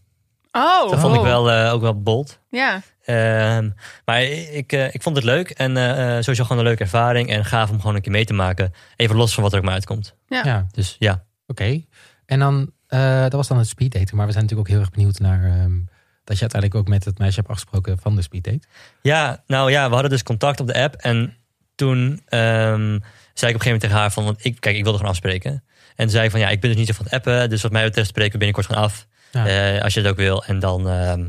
Oh, 0.51 0.89
Dat 0.89 0.99
vond 0.99 1.13
ik 1.13 1.19
oh. 1.19 1.25
wel, 1.25 1.51
eh, 1.51 1.73
ook 1.73 1.81
wel 1.81 2.01
bold. 2.01 2.39
Ja, 2.49 2.81
Ehm, 3.05 3.69
maar 4.05 4.23
ik, 4.23 4.71
ik 4.71 5.01
vond 5.01 5.15
het 5.15 5.25
leuk 5.25 5.49
en 5.49 5.77
eh, 5.77 5.89
eh, 6.17 6.19
sowieso 6.23 6.43
gewoon 6.43 6.57
een 6.57 6.63
leuke 6.67 6.83
ervaring. 6.83 7.29
En 7.29 7.45
gaaf 7.45 7.69
om 7.69 7.79
gewoon 7.79 7.95
een 7.95 8.01
keer 8.01 8.11
mee 8.11 8.25
te 8.25 8.33
maken. 8.33 8.73
Even 8.95 9.15
los 9.15 9.33
van 9.33 9.43
wat 9.43 9.51
er 9.51 9.57
ook 9.57 9.63
maar 9.65 9.73
uitkomt. 9.73 10.15
Ja. 10.27 10.41
Ja, 10.45 10.67
Dus 10.71 10.95
ja. 10.99 11.23
Oké. 11.47 11.83
En 12.25 12.39
dan, 12.39 12.71
eh, 12.87 13.21
dat 13.21 13.33
was 13.33 13.47
dan 13.47 13.57
het 13.57 13.67
speeddaten. 13.67 14.15
Maar 14.15 14.25
we 14.25 14.31
zijn 14.31 14.43
natuurlijk 14.43 14.69
ook 14.69 14.75
heel 14.75 14.85
erg 14.85 14.95
benieuwd 14.95 15.19
naar 15.19 15.43
ehm, 15.43 15.79
dat 16.23 16.35
je 16.35 16.41
uiteindelijk 16.41 16.75
ook 16.75 16.87
met 16.87 17.05
het 17.05 17.17
meisje 17.17 17.35
hebt 17.35 17.49
afgesproken 17.49 17.97
van 17.97 18.15
de 18.15 18.21
speeddate. 18.21 18.67
Ja, 19.01 19.43
nou 19.47 19.71
ja, 19.71 19.87
we 19.87 19.93
hadden 19.93 20.11
dus 20.11 20.23
contact 20.23 20.59
op 20.59 20.67
de 20.67 20.81
app. 20.81 20.95
En 20.95 21.37
toen 21.75 22.21
ehm, 22.25 22.99
zei 23.33 23.51
ik 23.51 23.55
op 23.55 23.61
een 23.61 23.61
gegeven 23.61 23.63
moment 23.63 23.81
tegen 23.81 23.97
haar 23.97 24.11
van... 24.11 24.23
Want 24.23 24.45
ik, 24.45 24.59
kijk, 24.59 24.75
ik 24.75 24.83
wilde 24.83 24.97
gewoon 24.97 25.11
afspreken. 25.11 25.51
En 25.95 26.05
toen 26.05 26.09
zei 26.09 26.25
ik 26.25 26.31
van, 26.31 26.39
ja, 26.39 26.49
ik 26.49 26.59
ben 26.59 26.69
dus 26.69 26.79
niet 26.79 26.87
zo 26.87 26.93
van 26.93 27.05
het 27.05 27.13
appen. 27.13 27.49
Dus 27.49 27.61
wat 27.61 27.71
mij 27.71 27.83
betreft 27.83 28.09
spreken 28.09 28.31
we 28.31 28.37
binnenkort 28.37 28.65
gewoon 28.65 28.83
af. 28.83 29.07
Ja. 29.31 29.47
Eh, 29.47 29.83
als 29.83 29.93
je 29.93 29.99
het 29.99 30.09
ook 30.09 30.17
wil. 30.17 30.43
En 30.43 30.59
dan, 30.59 30.79
ehm, 30.89 31.19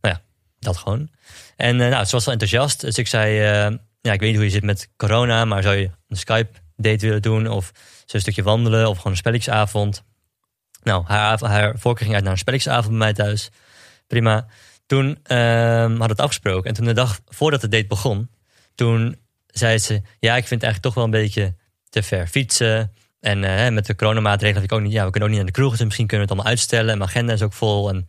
nou 0.00 0.14
ja, 0.14 0.20
dat 0.58 0.76
gewoon. 0.76 1.10
En 1.56 1.80
eh, 1.80 1.88
nou, 1.88 2.04
ze 2.04 2.12
was 2.12 2.24
wel 2.24 2.34
enthousiast. 2.34 2.80
Dus 2.80 2.98
ik 2.98 3.06
zei, 3.06 3.34
ja, 4.00 4.12
ik 4.12 4.20
weet 4.20 4.28
niet 4.28 4.34
hoe 4.34 4.44
je 4.44 4.50
zit 4.50 4.62
met 4.62 4.88
corona. 4.96 5.44
Maar 5.44 5.62
zou 5.62 5.76
je 5.76 5.90
een 6.08 6.16
Skype 6.16 6.58
date 6.76 7.06
willen 7.06 7.22
doen? 7.22 7.48
Of 7.48 7.72
een 8.14 8.20
stukje 8.20 8.42
wandelen? 8.42 8.88
Of 8.88 8.96
gewoon 8.96 9.12
een 9.12 9.18
spelletjesavond? 9.18 10.02
Nou, 10.82 11.04
haar, 11.06 11.44
haar 11.44 11.78
voorkeur 11.78 12.02
ging 12.02 12.14
uit 12.14 12.24
naar 12.24 12.32
een 12.32 12.38
spelletjesavond 12.38 12.88
bij 12.88 12.98
mij 12.98 13.12
thuis. 13.12 13.50
Prima. 14.06 14.46
Toen 14.86 15.18
ehm 15.22 15.80
hadden 15.80 15.98
we 15.98 16.04
het 16.04 16.20
afgesproken. 16.20 16.68
En 16.68 16.74
toen 16.74 16.84
de 16.84 16.92
dag 16.92 17.20
voordat 17.28 17.60
de 17.60 17.68
date 17.68 17.86
begon, 17.86 18.30
toen 18.74 19.16
zei 19.46 19.78
ze: 19.78 20.02
Ja, 20.18 20.36
ik 20.36 20.46
vind 20.46 20.60
het 20.60 20.62
eigenlijk 20.62 20.82
toch 20.82 20.94
wel 20.94 21.04
een 21.04 21.10
beetje 21.10 21.54
te 21.88 22.02
ver 22.02 22.26
fietsen. 22.26 22.92
En 23.20 23.44
eh, 23.44 23.72
met 23.72 23.86
de 23.86 23.94
coronamaatregelen 23.94 24.62
heb 24.62 24.70
ik 24.70 24.76
ook 24.78 24.84
niet. 24.84 24.92
Ja, 24.92 25.04
we 25.04 25.10
kunnen 25.10 25.28
ook 25.28 25.34
niet 25.34 25.44
naar 25.44 25.52
de 25.52 25.60
kroeg, 25.60 25.70
dus 25.70 25.84
misschien 25.84 26.06
kunnen 26.06 26.26
we 26.26 26.32
het 26.32 26.40
allemaal 26.40 26.58
uitstellen. 26.58 26.90
En 26.90 26.98
mijn 26.98 27.10
agenda 27.10 27.32
is 27.32 27.42
ook 27.42 27.52
vol. 27.52 27.88
En 27.88 28.08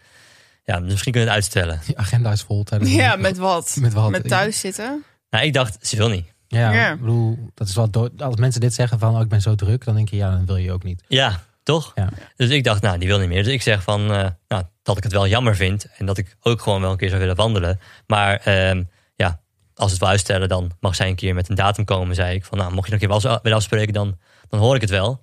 ja, 0.63 0.79
dus 0.79 0.89
misschien 0.89 1.11
kunnen 1.11 1.29
we 1.29 1.35
het 1.35 1.43
uitstellen. 1.43 1.81
Die 1.85 1.97
agenda 1.97 2.31
is 2.31 2.41
vol 2.41 2.63
tijdens 2.63 2.91
ja 2.91 3.15
met 3.15 3.37
wat? 3.37 3.77
Met 3.79 3.93
wat? 3.93 4.09
Met 4.09 4.27
thuis 4.27 4.59
zitten? 4.59 5.03
Nou, 5.29 5.45
ik 5.45 5.53
dacht, 5.53 5.87
ze 5.87 5.95
wil 5.95 6.09
niet. 6.09 6.32
Ja, 6.53 6.71
Ja. 6.71 6.91
ik 6.91 6.99
bedoel, 6.99 7.49
dat 7.53 7.67
is 7.67 7.75
wel. 7.75 7.89
Als 8.17 8.35
mensen 8.35 8.61
dit 8.61 8.73
zeggen 8.73 8.99
van, 8.99 9.15
oh, 9.15 9.21
ik 9.21 9.27
ben 9.29 9.41
zo 9.41 9.55
druk, 9.55 9.85
dan 9.85 9.95
denk 9.95 10.09
je, 10.09 10.15
ja, 10.15 10.31
dan 10.31 10.45
wil 10.45 10.55
je 10.55 10.71
ook 10.71 10.83
niet. 10.83 11.03
Ja, 11.07 11.39
toch? 11.63 11.91
Ja. 11.95 12.09
Dus 12.35 12.49
ik 12.49 12.63
dacht, 12.63 12.81
nou, 12.81 12.97
die 12.97 13.07
wil 13.07 13.19
niet 13.19 13.27
meer. 13.27 13.43
Dus 13.43 13.53
ik 13.53 13.61
zeg 13.61 13.83
van, 13.83 14.01
eh, 14.13 14.27
nou, 14.47 14.63
dat 14.83 14.97
ik 14.97 15.03
het 15.03 15.11
wel 15.11 15.27
jammer 15.27 15.55
vind. 15.55 15.85
En 15.97 16.05
dat 16.05 16.17
ik 16.17 16.35
ook 16.41 16.61
gewoon 16.61 16.81
wel 16.81 16.91
een 16.91 16.97
keer 16.97 17.07
zou 17.09 17.19
willen 17.19 17.35
wandelen. 17.35 17.79
Maar 18.07 18.35
ehm, 18.35 18.83
ja, 19.15 19.41
als 19.75 19.91
het 19.91 19.99
wil 19.99 20.09
uitstellen, 20.09 20.49
dan 20.49 20.71
mag 20.79 20.95
zij 20.95 21.07
een 21.09 21.15
keer 21.15 21.33
met 21.33 21.49
een 21.49 21.55
datum 21.55 21.85
komen, 21.85 22.15
zei 22.15 22.35
ik. 22.35 22.45
Van, 22.45 22.57
nou, 22.57 22.73
mocht 22.73 22.85
je 22.87 22.93
nog 22.93 23.01
een 23.01 23.07
keer 23.09 23.21
wel 23.21 23.39
willen 23.41 23.57
afspreken, 23.57 23.93
dan, 23.93 24.17
dan 24.49 24.59
hoor 24.59 24.75
ik 24.75 24.81
het 24.81 24.89
wel. 24.89 25.21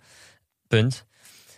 Punt. 0.68 1.07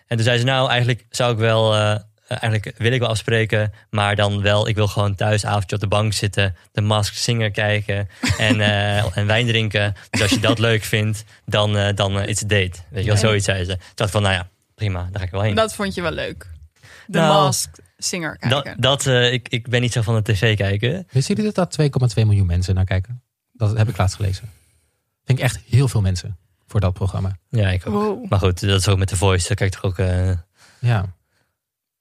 En 0.07 0.17
toen 0.17 0.27
zei 0.27 0.39
ze, 0.39 0.45
nou, 0.45 0.69
eigenlijk 0.69 1.07
zou 1.11 1.33
ik 1.33 1.39
wel, 1.39 1.75
uh, 1.77 1.95
eigenlijk 2.27 2.75
wil 2.79 2.93
ik 2.93 3.01
wel 3.01 3.09
afspreken, 3.09 3.73
maar 3.91 4.17
dan 4.17 4.43
wel, 4.43 4.69
ik 4.69 4.75
wil 4.75 4.89
gewoon 4.89 5.15
thuis 5.15 5.45
avondje 5.45 5.75
op 5.75 5.83
de 5.83 5.89
bank 5.89 6.13
zitten, 6.13 6.57
de 6.73 6.81
Mask 6.81 7.15
Singer 7.15 7.51
kijken 7.51 8.09
en, 8.39 8.59
uh, 8.59 9.17
en 9.17 9.27
wijn 9.27 9.47
drinken. 9.47 9.95
Dus 10.11 10.23
als 10.23 10.31
je 10.31 10.41
dat 10.41 10.59
leuk 10.59 10.85
vindt, 10.85 11.25
dan, 11.45 11.77
uh, 11.77 11.89
dan 11.95 12.17
uh, 12.17 12.27
it's 12.29 12.43
a 12.43 12.47
date. 12.47 12.79
Weet 12.89 13.05
je 13.05 13.11
wel, 13.11 13.19
zoiets 13.19 13.45
zei 13.45 13.65
ze. 13.65 13.71
Toen 13.71 13.79
dacht 13.95 14.11
ik 14.11 14.15
van, 14.15 14.23
nou 14.23 14.35
ja, 14.35 14.49
prima, 14.75 15.09
daar 15.11 15.21
ga 15.21 15.27
ik 15.27 15.31
wel 15.31 15.43
heen. 15.43 15.55
Dat 15.55 15.75
vond 15.75 15.95
je 15.95 16.03
wel 16.03 16.13
leuk. 16.13 16.47
De 17.07 17.19
Nou, 17.19 17.45
Masked 17.45 17.81
Singer 17.99 18.39
kijken. 18.39 18.65
Dat, 18.65 19.05
dat 19.05 19.07
uh, 19.07 19.33
ik, 19.33 19.49
ik 19.49 19.69
ben 19.69 19.81
niet 19.81 19.93
zo 19.93 20.03
van 20.03 20.15
de 20.15 20.33
tv 20.33 20.57
kijken. 20.57 21.07
Wisten 21.11 21.35
jullie 21.35 21.53
dat 21.53 21.73
daar 21.77 21.89
2,2 21.91 22.15
miljoen 22.15 22.47
mensen 22.47 22.75
naar 22.75 22.85
kijken? 22.85 23.23
Dat 23.53 23.77
heb 23.77 23.89
ik 23.89 23.97
laatst 23.97 24.17
gelezen. 24.17 24.51
Ik 25.25 25.39
echt 25.39 25.59
heel 25.69 25.89
veel 25.89 26.01
mensen 26.01 26.39
voor 26.67 26.81
dat 26.81 26.93
programma. 26.93 27.37
Ja, 27.49 27.69
ik 27.69 27.87
ook. 27.87 27.95
Wow. 27.95 28.31
Maar 28.31 28.39
goed, 28.39 28.61
dat 28.61 28.81
is 28.81 28.89
ook 28.89 28.99
met 28.99 29.09
The 29.09 29.17
Voice. 29.17 29.49
Daar 29.49 29.57
kijk 29.57 29.75
ik 29.75 29.81
toch 29.81 29.91
ook 29.91 29.99
uh, 29.99 30.33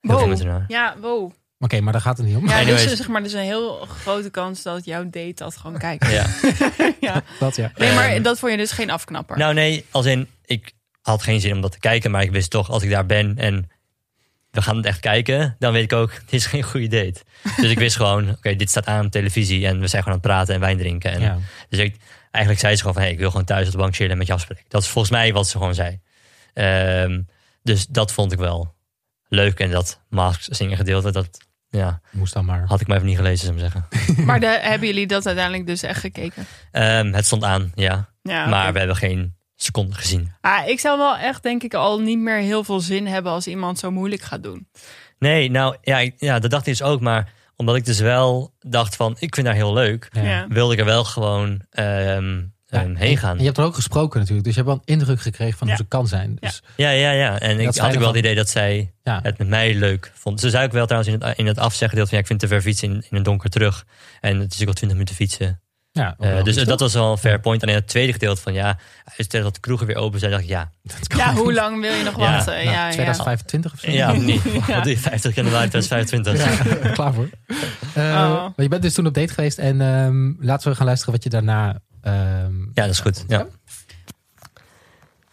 heel 0.02 0.12
Ja. 0.12 0.18
veel 0.18 0.18
Wow. 0.20 0.28
mensen 0.28 0.48
naar. 0.48 0.66
Ja, 0.68 0.96
wow. 1.02 1.32
Oké, 1.60 1.82
maar 1.82 1.94
daar 1.94 2.02
gaat 2.02 2.18
het 2.18 2.26
niet 2.28 2.36
om. 2.36 2.48
Ja, 2.48 2.60
Anyways. 2.60 2.84
dus 2.88 2.98
zeg 2.98 3.08
maar, 3.08 3.22
er 3.22 3.28
is 3.28 3.34
een 3.34 3.40
heel 3.40 3.78
grote 3.86 4.30
kans 4.30 4.62
dat 4.64 4.86
jouw 4.86 5.04
date 5.04 5.34
dat 5.36 5.58
gewoon 5.58 5.78
kijkt. 5.78 6.12
Ja. 6.12 6.26
ja. 7.08 7.24
Dat 7.40 7.56
ja. 7.56 7.72
Nee, 7.78 7.94
maar 7.94 8.10
Ehm, 8.10 8.22
dat 8.22 8.40
vond 8.40 8.52
je 8.52 8.58
dus 8.58 8.72
geen 8.72 8.90
afknapper. 8.90 9.38
Nou 9.38 9.54
nee, 9.54 9.86
als 9.92 10.06
in, 10.06 10.28
ik 10.46 10.72
had 11.02 11.24
geen 11.24 11.40
zin 11.42 11.54
om 11.54 11.62
dat 11.62 11.72
te 11.72 11.80
kijken. 11.80 12.12
Maar 12.12 12.22
ik 12.24 12.32
wist 12.32 12.50
toch, 12.50 12.70
als 12.70 12.84
ik 12.84 12.90
daar 12.90 13.06
ben 13.06 13.38
en 13.38 13.70
we 14.52 14.62
gaan 14.62 14.76
het 14.78 14.86
echt 14.86 15.00
kijken. 15.00 15.56
Dan 15.60 15.74
weet 15.74 15.84
ik 15.84 15.94
ook, 15.94 16.10
dit 16.26 16.34
is 16.34 16.46
geen 16.46 16.64
goede 16.64 16.88
date. 16.88 17.22
Dus 17.58 17.70
ik 17.70 17.78
wist 17.78 17.96
gewoon, 17.96 18.30
oké, 18.30 18.56
dit 18.56 18.70
staat 18.70 18.86
aan 18.86 19.06
op 19.06 19.12
televisie. 19.12 19.68
En 19.68 19.80
we 19.80 19.88
zijn 19.88 20.04
gewoon 20.04 20.18
aan 20.18 20.24
het 20.24 20.32
praten 20.34 20.54
en 20.54 20.60
wijn 20.60 20.78
drinken. 20.78 21.12
En 21.12 21.22
ja. 21.22 21.38
Dus 21.70 21.80
ik, 21.80 21.96
eigenlijk 22.32 22.64
zei 22.64 22.74
ze 22.76 22.80
gewoon 22.80 22.94
van, 22.94 23.04
hey, 23.04 23.12
ik 23.12 23.20
wil 23.20 23.30
gewoon 23.30 23.46
thuis 23.46 23.66
op 23.66 23.72
de 23.72 23.78
bank 23.78 23.96
chillen 23.96 24.12
en 24.12 24.18
met 24.18 24.28
je 24.28 24.34
afspreken. 24.34 24.66
Dat 24.68 24.82
is 24.82 24.88
volgens 24.88 25.14
mij 25.14 25.34
wat 25.34 25.48
ze 25.48 25.58
gewoon 25.58 25.76
zei. 25.76 26.00
Ehm, 26.54 27.22
dus 27.64 27.86
dat 27.88 28.12
vond 28.12 28.32
ik 28.32 28.40
wel 28.40 28.74
leuk. 29.32 29.60
En 29.60 29.70
dat 29.72 30.02
Masks 30.10 30.46
zingen 30.48 30.78
gedeelte, 30.78 31.12
dat 31.12 31.38
ja, 31.70 32.02
Moest 32.12 32.34
dan 32.34 32.46
maar. 32.46 32.64
had 32.68 32.82
ik 32.82 32.88
maar 32.88 32.96
even 32.98 33.08
niet 33.10 33.18
gelezen, 33.18 33.46
zou 33.46 33.54
ik 33.60 33.62
zeggen. 33.72 33.88
Maar 34.26 34.40
de, 34.40 34.60
hebben 34.62 34.88
jullie 34.88 35.08
dat 35.08 35.26
uiteindelijk 35.26 35.68
dus 35.68 35.84
echt 35.84 36.00
gekeken? 36.00 36.46
Ehm, 36.72 37.14
het 37.14 37.26
stond 37.26 37.44
aan, 37.44 37.72
ja. 37.76 38.10
Ja, 38.22 38.46
maar 38.48 38.74
we 38.74 38.78
hebben 38.80 38.96
geen 38.98 39.36
seconde 39.56 39.96
gezien. 39.96 40.32
Ah, 40.42 40.68
ik 40.68 40.80
zou 40.80 40.98
wel 40.98 41.18
echt, 41.18 41.44
denk 41.44 41.64
ik, 41.64 41.74
al 41.74 42.00
niet 42.00 42.20
meer 42.20 42.38
heel 42.38 42.64
veel 42.64 42.80
zin 42.80 43.08
hebben 43.08 43.32
als 43.32 43.48
iemand 43.48 43.80
zo 43.80 43.92
moeilijk 43.92 44.22
gaat 44.22 44.44
doen. 44.44 44.68
Nee, 45.20 45.52
nou 45.52 45.76
ja, 45.82 46.00
ik- 46.00 46.16
ja, 46.18 46.40
dat 46.40 46.52
dacht 46.52 46.68
ik 46.68 46.78
dus 46.78 46.82
ook. 46.88 47.02
Maar 47.02 47.32
omdat 47.56 47.76
ik 47.76 47.86
dus 47.86 48.00
wel 48.00 48.54
dacht 48.60 48.96
van, 48.96 49.16
ik 49.20 49.36
vind 49.36 49.48
haar 49.48 49.56
heel 49.56 49.74
leuk. 49.74 50.08
Ja. 50.12 50.46
Wilde 50.50 50.74
ik 50.74 50.80
er 50.80 50.86
wel 50.86 51.04
gewoon 51.04 51.62
ehm, 51.70 52.42
heen 52.80 53.18
gaan. 53.18 53.32
En 53.34 53.40
je 53.40 53.46
hebt 53.46 53.58
er 53.58 53.64
ook 53.64 53.76
gesproken 53.76 54.20
natuurlijk. 54.20 54.46
Dus 54.48 54.56
je 54.56 54.62
hebt 54.62 54.74
wel 54.74 54.82
een 54.86 54.94
indruk 55.00 55.22
gekregen 55.22 55.58
van 55.58 55.68
Ja. 55.68 55.74
hoe 55.74 55.84
ze 55.84 55.88
kan 55.90 56.08
zijn. 56.08 56.38
Dus 56.40 56.62
Ja, 56.76 56.90
ja, 56.90 57.12
ja. 57.12 57.40
En 57.40 57.60
ik 57.60 57.66
had 57.66 57.80
ook 57.80 57.92
wel 57.92 57.94
van- 58.00 58.08
het 58.08 58.16
idee 58.16 58.36
dat 58.36 58.50
zij 58.50 58.94
ja, 59.04 59.20
het 59.24 59.38
met 59.38 59.48
mij 59.48 59.76
leuk 59.76 60.12
vond. 60.16 60.40
Ze 60.40 60.50
zei 60.50 60.66
ook 60.66 60.72
wel 60.72 60.86
trouwens 60.86 61.14
in 61.14 61.22
het, 61.22 61.38
in 61.38 61.46
het 61.46 61.58
afzeggedeelte 61.58 62.10
van 62.10 62.18
ja, 62.18 62.24
ik 62.24 62.30
vind 62.30 62.40
te 62.40 62.48
ver 62.48 62.62
fietsen 62.62 62.90
in, 62.90 63.04
in 63.10 63.16
het 63.16 63.26
donker 63.26 63.50
terug. 63.50 63.86
En 64.20 64.40
het 64.40 64.54
is 64.54 64.62
ook 64.62 64.68
al 64.68 64.74
20 64.74 64.98
minuten 64.98 65.16
fietsen. 65.16 65.62
ja, 65.92 66.16
Eh, 66.20 66.44
dus 66.44 66.56
dat 66.56 66.68
toch? 66.68 66.80
was 66.80 66.94
wel 66.94 67.12
een 67.12 67.18
fair 67.18 67.40
point. 67.40 67.62
Alleen 67.64 67.76
het 67.76 67.88
tweede 67.88 68.12
gedeelte 68.14 68.42
van 68.42 68.54
ja, 68.54 68.78
stel 69.18 69.44
dat 69.44 69.54
de 69.54 69.60
kroegen 69.60 69.88
weer 69.88 69.96
open 69.96 70.20
zijn, 70.20 70.32
dacht 70.32 70.44
ik 70.44 70.50
ja. 70.50 70.72
Dat 70.84 71.08
kan 71.08 71.18
Ja, 71.20 71.32
niet. 71.32 71.40
hoe 71.42 71.54
lang 71.54 71.82
wil 71.82 71.94
je 71.94 72.04
nog 72.04 72.18
Ja, 72.18 72.32
wachten? 72.32 72.54
Nou, 72.54 72.66
ja, 72.66 72.72
ja. 72.72 72.92
2025 72.92 73.74
of 73.74 73.80
zo? 73.80 73.92
Ja, 73.92 74.12
niet. 74.12 74.44
Doe 74.84 74.90
je 74.90 74.98
50 74.98 75.36
januari 75.36 75.70
2025? 75.70 76.38
Ja, 76.84 76.90
klaar 76.98 77.14
voor. 77.14 77.30
Oh. 77.96 78.32
maar 78.32 78.52
je 78.56 78.68
bent 78.68 78.82
dus 78.82 78.94
toen 78.94 79.06
op 79.08 79.14
date 79.14 79.34
geweest. 79.34 79.58
En 79.58 79.82
ehm, 79.82 80.32
laten 80.46 80.70
we 80.70 80.76
gaan 80.78 80.86
luisteren 80.86 81.14
wat 81.14 81.24
je 81.24 81.30
daarna... 81.30 81.80
ehm, 82.02 82.62
Ja, 82.74 82.84
dat 82.84 82.90
is 82.90 83.00
goed. 83.00 83.26
Ja. 83.28 83.48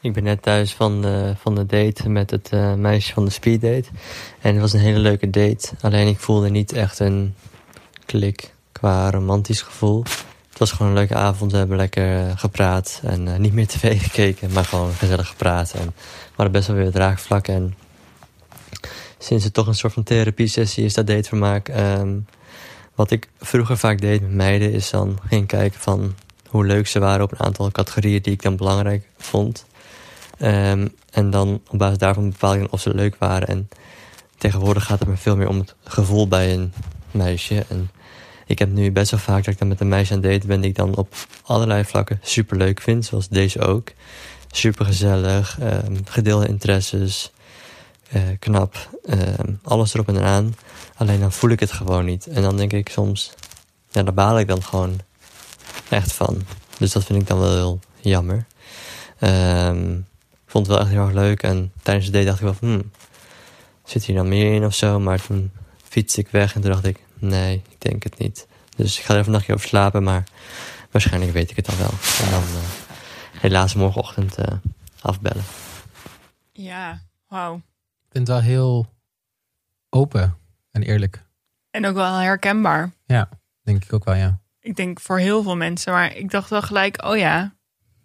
Ik 0.01 0.13
ben 0.13 0.23
net 0.23 0.43
thuis 0.43 0.75
van 0.75 1.03
de, 1.03 1.35
van 1.37 1.55
de 1.55 1.67
date 1.67 2.09
met 2.09 2.31
het 2.31 2.49
eh, 2.53 2.75
meisje 2.75 3.13
van 3.13 3.25
de 3.25 3.31
speeddate. 3.31 3.89
En 4.41 4.53
het 4.53 4.61
was 4.61 4.73
een 4.73 4.81
hele 4.81 4.99
leuke 4.99 5.31
date. 5.31 5.69
Alleen 5.81 6.07
ik 6.07 6.19
voelde 6.19 6.51
niet 6.51 6.73
echt 6.73 6.99
een 6.99 7.35
klik 8.07 8.55
qua 8.73 9.11
romantisch 9.11 9.63
gevoel. 9.63 10.03
Het 10.49 10.59
was 10.59 10.73
gewoon 10.73 10.89
een 10.89 10.99
leuke 10.99 11.15
avond. 11.15 11.53
We 11.53 11.59
hebben 11.59 11.77
lekker 11.77 12.27
eh, 12.27 12.33
gepraat. 12.37 13.01
En 13.05 13.29
eh, 13.29 13.39
niet 13.39 13.53
meer 13.53 13.67
tv 13.77 14.03
gekeken, 14.03 14.53
maar 14.53 14.65
gewoon 14.65 14.93
gezellig 14.93 15.29
gepraat. 15.29 15.73
En 15.73 15.87
we 15.87 16.35
hadden 16.35 16.53
best 16.53 16.67
wel 16.67 16.77
weer 16.77 16.91
draagvlak. 16.91 17.49
En 17.49 17.75
sinds 19.19 19.45
het 19.45 19.55
toch 19.55 19.67
een 19.67 19.75
soort 19.75 19.93
van 19.93 20.03
therapie-sessie 20.03 20.85
is, 20.85 20.95
dat 20.95 21.07
datevermaak. 21.07 21.69
Ehm 21.69 22.17
wat 22.99 23.11
ik 23.11 23.29
vroeger 23.41 23.79
vaak 23.79 24.01
deed 24.01 24.21
met 24.21 24.33
meiden, 24.33 24.73
is 24.73 24.91
dan 24.91 25.19
ging 25.29 25.47
kijken 25.47 25.81
van 25.81 26.15
hoe 26.49 26.67
leuk 26.67 26.87
ze 26.87 26.99
waren 26.99 27.25
op 27.25 27.33
een 27.33 27.41
aantal 27.41 27.71
categorieën 27.71 28.23
die 28.23 28.33
ik 28.33 28.43
dan 28.43 28.57
belangrijk 28.57 29.09
vond. 29.17 29.67
Ehm, 30.39 30.89
en 31.11 31.31
dan 31.31 31.61
op 31.69 31.79
basis 31.79 31.99
daarvan 31.99 32.31
bepaal 32.31 32.55
ik 32.55 32.61
dan 32.61 32.71
of 32.71 32.81
ze 32.81 32.95
leuk 32.95 33.17
waren. 33.19 33.49
En 33.49 33.69
tegenwoordig 34.39 34.85
gaat 34.85 34.99
het 34.99 35.09
me 35.09 35.17
veel 35.17 35.37
meer 35.37 35.49
om 35.49 35.59
het 35.59 35.75
gevoel 35.85 36.29
bij 36.29 36.55
een 36.55 36.73
meisje. 37.11 37.65
En 37.69 37.91
ik 38.47 38.59
heb 38.59 38.69
nu 38.69 38.93
best 38.93 39.11
wel 39.11 39.21
vaak 39.21 39.45
dat 39.45 39.53
ik 39.53 39.59
dan 39.59 39.69
met 39.69 39.81
een 39.81 39.89
meisje 39.89 40.15
aan 40.15 40.23
het 40.23 40.31
daten 40.31 40.49
ben... 40.49 40.61
die 40.61 40.71
ik 40.71 40.77
dan 40.77 40.97
op 40.97 41.15
allerlei 41.43 41.85
vlakken 41.85 42.19
super 42.23 42.57
leuk 42.57 42.81
vind, 42.81 43.05
zoals 43.05 43.29
deze 43.29 43.61
ook. 43.61 43.93
Super 44.51 44.85
gezellig, 44.85 45.59
ehm, 45.61 45.97
gedeelde 46.05 46.49
interesses, 46.49 47.33
eh, 48.11 48.23
knap, 48.39 48.89
ehm, 49.05 49.53
alles 49.63 49.95
erop 49.95 50.09
en 50.09 50.17
eraan. 50.17 50.57
Alleen 50.97 51.21
dan 51.21 51.33
voel 51.33 51.51
ik 51.51 51.61
het 51.61 51.73
gewoon 51.73 52.05
niet. 52.05 52.27
En 52.27 52.43
dan 52.43 52.57
denk 52.57 52.73
ik 52.73 52.89
soms, 52.89 53.33
ja, 53.91 54.03
daar 54.03 54.15
baal 54.15 54.39
ik 54.39 54.49
dan 54.49 54.63
gewoon 54.63 55.01
echt 55.89 56.13
van. 56.13 56.43
Dus 56.79 56.93
dat 56.93 57.05
vind 57.05 57.21
ik 57.21 57.27
dan 57.27 57.39
wel 57.39 57.55
heel 57.55 57.81
jammer. 58.01 58.47
Ehm, 59.19 59.97
ik 60.31 60.55
vond 60.55 60.67
het 60.67 60.77
wel 60.77 60.85
echt 60.85 60.95
heel 60.95 61.05
erg 61.05 61.15
leuk. 61.15 61.43
En 61.43 61.73
tijdens 61.83 62.07
de 62.07 62.13
date 62.13 62.25
dacht 62.25 62.39
ik 62.39 62.45
wel 62.45 62.55
van, 62.55 62.69
hmm, 62.69 62.91
zit 63.85 64.05
hier 64.05 64.17
dan 64.17 64.29
meer 64.29 64.55
in 64.55 64.65
of 64.65 64.75
zo? 64.75 65.01
Maar 65.01 65.23
toen 65.23 65.53
fietste 65.89 66.21
ik 66.21 66.29
weg 66.29 66.55
en 66.55 66.61
toen 66.61 66.71
dacht 66.71 66.85
ik, 66.85 67.05
nee, 67.15 67.63
ik 67.69 67.81
denk 67.81 68.03
het 68.03 68.19
niet. 68.19 68.47
Dus 68.77 68.99
ik 68.99 69.05
ga 69.05 69.13
er 69.13 69.19
even 69.19 69.27
een 69.27 69.37
nachtje 69.37 69.55
over 69.55 69.69
slapen, 69.69 70.03
maar 70.03 70.25
waarschijnlijk 70.91 71.33
weet 71.33 71.51
ik 71.51 71.57
het 71.57 71.67
dan 71.67 71.79
wel. 71.79 71.91
En 72.25 72.31
dan 72.31 72.43
eh, 72.43 73.41
helaas 73.41 73.75
morgenochtend 73.75 74.37
eh, 74.37 74.57
afbellen. 75.01 75.45
Ja, 76.53 77.03
wauw. 77.29 77.57
Ik 77.57 78.13
vind 78.15 78.29
het 78.29 78.37
wel 78.37 78.47
heel 78.47 78.87
open 79.91 80.37
en 80.71 80.83
eerlijk. 80.83 81.27
En 81.71 81.87
ook 81.87 81.95
wel 81.95 82.15
herkenbaar. 82.15 82.93
Denk 83.63 83.85
ik 83.85 83.93
ook 83.93 84.05
wel, 84.05 84.15
ja. 84.15 84.41
Ik 84.69 84.77
denk 84.77 85.01
voor 85.01 85.19
heel 85.19 85.43
veel 85.43 85.57
mensen. 85.57 85.93
Maar 85.93 86.17
ik 86.17 86.31
dacht 86.31 86.51
wel 86.51 86.63
gelijk, 86.63 87.05
oh 87.05 87.17
ja, 87.17 87.57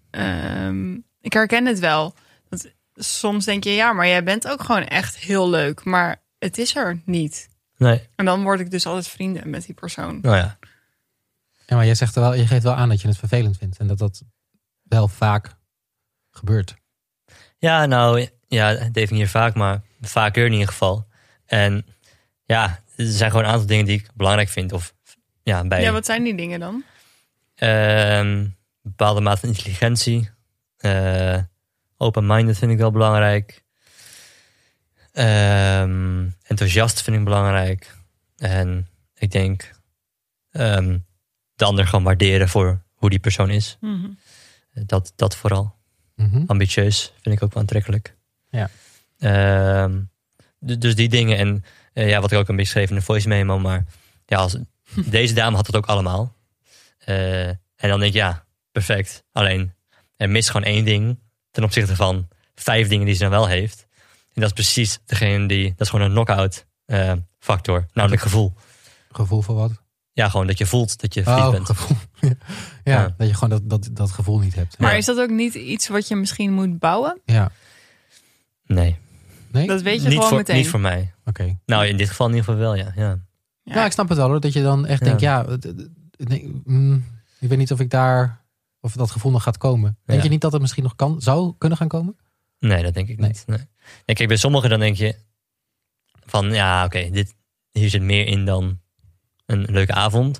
ehm, 0.10 0.94
ik 1.22 1.34
herken 1.34 1.66
het 1.66 1.80
wel. 1.80 2.16
Dat, 2.50 2.72
soms 2.94 3.46
denk 3.46 3.64
je, 3.64 3.70
ja, 3.70 3.94
maar 3.94 4.08
jij 4.08 4.24
bent 4.24 4.48
ook 4.48 4.64
gewoon 4.64 4.84
echt 4.84 5.18
heel 5.18 5.50
leuk. 5.50 5.84
Maar 5.84 6.24
het 6.40 6.58
is 6.58 6.76
er 6.76 7.02
niet. 7.06 7.50
Nee, 7.78 8.10
En 8.16 8.26
dan 8.26 8.44
word 8.44 8.60
ik 8.60 8.72
dus 8.72 8.86
altijd 8.86 9.08
vrienden 9.08 9.50
met 9.50 9.66
die 9.66 9.76
persoon. 9.76 10.20
nou 10.22 10.36
ja. 10.36 10.58
Ja, 11.66 11.76
maar 11.76 11.86
jij 11.86 11.96
zegt 11.96 12.16
er 12.16 12.22
wel, 12.22 12.34
je 12.34 12.48
geeft 12.48 12.64
wel 12.64 12.74
aan 12.74 12.90
dat 12.90 13.02
je 13.02 13.08
het 13.08 13.18
vervelend 13.18 13.58
vindt. 13.58 13.78
En 13.78 13.88
dat 13.88 13.98
dat 13.98 14.24
wel 14.84 15.08
vaak 15.08 15.56
gebeurt. 16.32 16.76
Ja, 17.58 17.86
nou, 17.86 18.28
ja, 18.48 18.90
definieer 18.92 19.30
vaak, 19.30 19.56
maar 19.56 19.82
vaker 20.02 20.46
in 20.46 20.52
ieder 20.52 20.68
geval. 20.68 21.08
En 21.46 21.86
ja, 22.44 22.84
er 22.96 23.06
zijn 23.06 23.30
gewoon 23.30 23.46
een 23.46 23.52
aantal 23.52 23.68
dingen 23.68 23.86
die 23.86 24.00
ik 24.00 24.10
belangrijk 24.14 24.50
vind. 24.50 24.72
Of 24.72 24.94
ja, 25.44 25.68
bij 25.68 25.82
Ja, 25.82 25.92
wat 25.92 26.06
zijn 26.06 26.24
die 26.24 26.36
dingen 26.36 26.60
dan? 26.60 26.84
ehm, 27.56 28.48
bepaalde 28.82 29.22
mate 29.22 29.40
van 29.40 29.50
intelligentie. 29.50 30.30
Eh, 30.78 31.38
Open-minded 31.98 32.58
vind 32.58 32.72
ik 32.72 32.78
wel 32.78 32.92
belangrijk. 32.92 33.64
Ehm, 35.12 36.26
enthousiast 36.44 37.02
vind 37.02 37.18
ik 37.18 37.24
belangrijk. 37.24 37.96
En 38.38 38.88
ik 39.16 39.32
denk 39.32 39.72
ehm, 40.52 40.98
de 41.56 41.66
ander 41.66 41.86
gewoon 41.88 42.04
waarderen 42.04 42.50
voor 42.50 42.82
hoe 42.94 43.10
die 43.10 43.20
persoon 43.20 43.50
is. 43.50 43.78
Mhm. 43.82 44.08
Dat, 44.74 45.14
dat 45.16 45.36
vooral. 45.36 45.76
Mhm. 46.16 46.44
ambitieus 46.48 47.14
vind 47.22 47.36
ik 47.36 47.44
ook 47.44 47.54
wel 47.54 47.62
aantrekkelijk. 47.62 48.16
Ja. 48.50 48.70
Ehm, 49.20 50.02
du- 50.60 50.78
dus 50.78 50.96
die 50.96 51.10
dingen. 51.10 51.38
En 51.38 51.64
eh, 51.94 52.10
ja, 52.10 52.22
wat 52.22 52.32
ik 52.32 52.38
ook 52.38 52.48
een 52.50 52.56
beetje 52.56 52.72
schreef 52.72 52.90
in 52.90 52.96
de 52.96 53.02
voice 53.02 53.28
memo. 53.28 53.60
Maar 53.60 53.86
ja, 54.26 54.38
als, 54.38 54.58
deze 55.06 55.34
dame 55.34 55.56
had 55.56 55.68
het 55.68 55.76
ook 55.76 55.86
allemaal. 55.86 56.36
Eh, 56.98 57.48
en 57.48 57.60
dan 57.90 58.00
denk 58.00 58.12
ik, 58.14 58.14
ja, 58.14 58.46
perfect. 58.72 59.24
Alleen, 59.32 59.74
er 60.18 60.30
mist 60.30 60.50
gewoon 60.50 60.68
één 60.68 60.86
ding 60.86 61.20
ten 61.52 61.64
opzichte 61.64 61.96
van 61.96 62.28
vijf 62.56 62.88
dingen 62.88 63.06
die 63.06 63.14
ze 63.16 63.22
dan 63.22 63.30
wel 63.30 63.48
heeft. 63.48 63.88
En 64.34 64.42
dat 64.42 64.44
is 64.46 64.52
precies 64.54 65.00
degene 65.06 65.48
die, 65.48 65.70
dat 65.70 65.80
is 65.80 65.90
gewoon 65.90 66.06
een 66.06 66.12
knock-out 66.12 66.66
eh, 66.86 67.14
factor. 67.40 67.86
Namelijk 67.94 68.22
gevoel. 68.22 68.54
Gevoel 69.12 69.42
voor 69.42 69.56
wat? 69.56 69.72
Ja, 70.12 70.30
gewoon 70.30 70.48
dat 70.48 70.58
je 70.58 70.66
voelt 70.66 71.02
dat 71.02 71.14
je 71.14 71.24
verliefd 71.24 71.46
Oh, 71.46 71.52
bent. 71.52 71.66
gevoel. 71.66 71.98
ja, 72.30 72.34
Ja. 72.84 73.14
dat 73.18 73.28
je 73.28 73.34
gewoon 73.34 73.50
dat, 73.50 73.70
dat, 73.70 73.90
dat 73.96 74.12
gevoel 74.12 74.40
niet 74.40 74.56
hebt. 74.56 74.78
Maar 74.78 74.92
Ja. 74.92 74.98
is 74.98 75.06
dat 75.06 75.20
ook 75.20 75.30
niet 75.30 75.54
iets 75.54 75.88
wat 75.88 76.08
je 76.08 76.16
misschien 76.16 76.54
moet 76.54 76.80
bouwen? 76.80 77.22
Ja. 77.26 77.52
Nee, 78.66 78.98
Nee? 79.52 79.68
Dat 79.68 79.82
weet 79.82 79.96
je 80.02 80.04
niet 80.08 80.14
gewoon 80.14 80.28
voor, 80.28 80.38
meteen. 80.38 80.56
niet 80.56 80.68
voor 80.70 80.80
mij. 80.80 81.14
Oké. 81.26 81.58
Nou, 81.66 81.86
in 81.86 81.98
dit 81.98 82.10
geval 82.10 82.28
in 82.28 82.34
ieder 82.36 82.46
geval 82.50 82.62
wel, 82.62 82.76
ja. 82.76 82.92
ja. 82.96 83.20
Ja. 83.64 83.74
Ja, 83.76 83.86
ik 83.86 83.92
snap 83.92 84.10
het 84.10 84.18
wel 84.18 84.28
hoor. 84.30 84.40
Dat 84.40 84.54
je 84.54 84.62
dan 84.62 84.86
echt 84.86 85.00
Ja. 85.00 85.06
denkt, 85.06 85.22
ja... 85.22 85.46
nee, 86.18 86.62
mm, 86.64 87.06
Ik 87.40 87.50
weet 87.50 87.58
niet 87.58 87.72
of 87.72 87.80
ik 87.80 87.90
daar, 87.90 88.42
of 88.80 88.94
dat 88.94 89.12
gevoel 89.12 89.32
nog 89.32 89.44
gaat 89.44 89.58
komen. 89.58 89.98
Denk 90.06 90.20
Ja. 90.20 90.24
je 90.26 90.32
niet 90.32 90.42
dat 90.42 90.52
het 90.52 90.62
misschien 90.62 90.84
nog 90.84 90.96
kan, 90.96 91.22
zou 91.22 91.54
kunnen 91.58 91.78
gaan 91.78 91.88
komen? 91.88 92.18
Nee, 92.60 92.84
dat 92.84 92.94
denk 92.94 93.10
ik 93.10 93.20
Nee. 93.20 93.28
niet. 93.28 93.44
Nee. 93.48 93.58
Nee, 94.06 94.16
kijk, 94.16 94.28
bij 94.28 94.38
sommigen 94.38 94.70
dan 94.70 94.80
denk 94.80 94.96
je 94.96 95.16
van 96.26 96.52
ja, 96.54 96.86
oké, 96.86 97.10
dit 97.10 97.36
hier 97.72 97.90
zit 97.90 98.02
meer 98.02 98.28
in 98.28 98.46
dan 98.46 98.80
een 99.46 99.62
leuke 99.64 99.94
avond. 99.94 100.40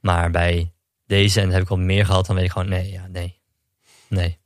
Maar 0.00 0.30
bij 0.30 0.72
deze, 1.06 1.38
en 1.40 1.44
dat 1.46 1.54
heb 1.54 1.62
ik 1.62 1.70
al 1.70 1.76
meer 1.76 2.06
gehad, 2.06 2.26
dan 2.26 2.36
weet 2.36 2.44
ik 2.44 2.50
gewoon 2.50 2.68
nee, 2.68 2.90
ja, 2.90 3.06
nee. 3.06 3.40
Nee. 4.08 4.38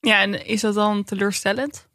Ja, 0.00 0.20
en 0.22 0.46
is 0.46 0.60
dat 0.60 0.74
dan 0.74 1.04
teleurstellend? 1.04 1.88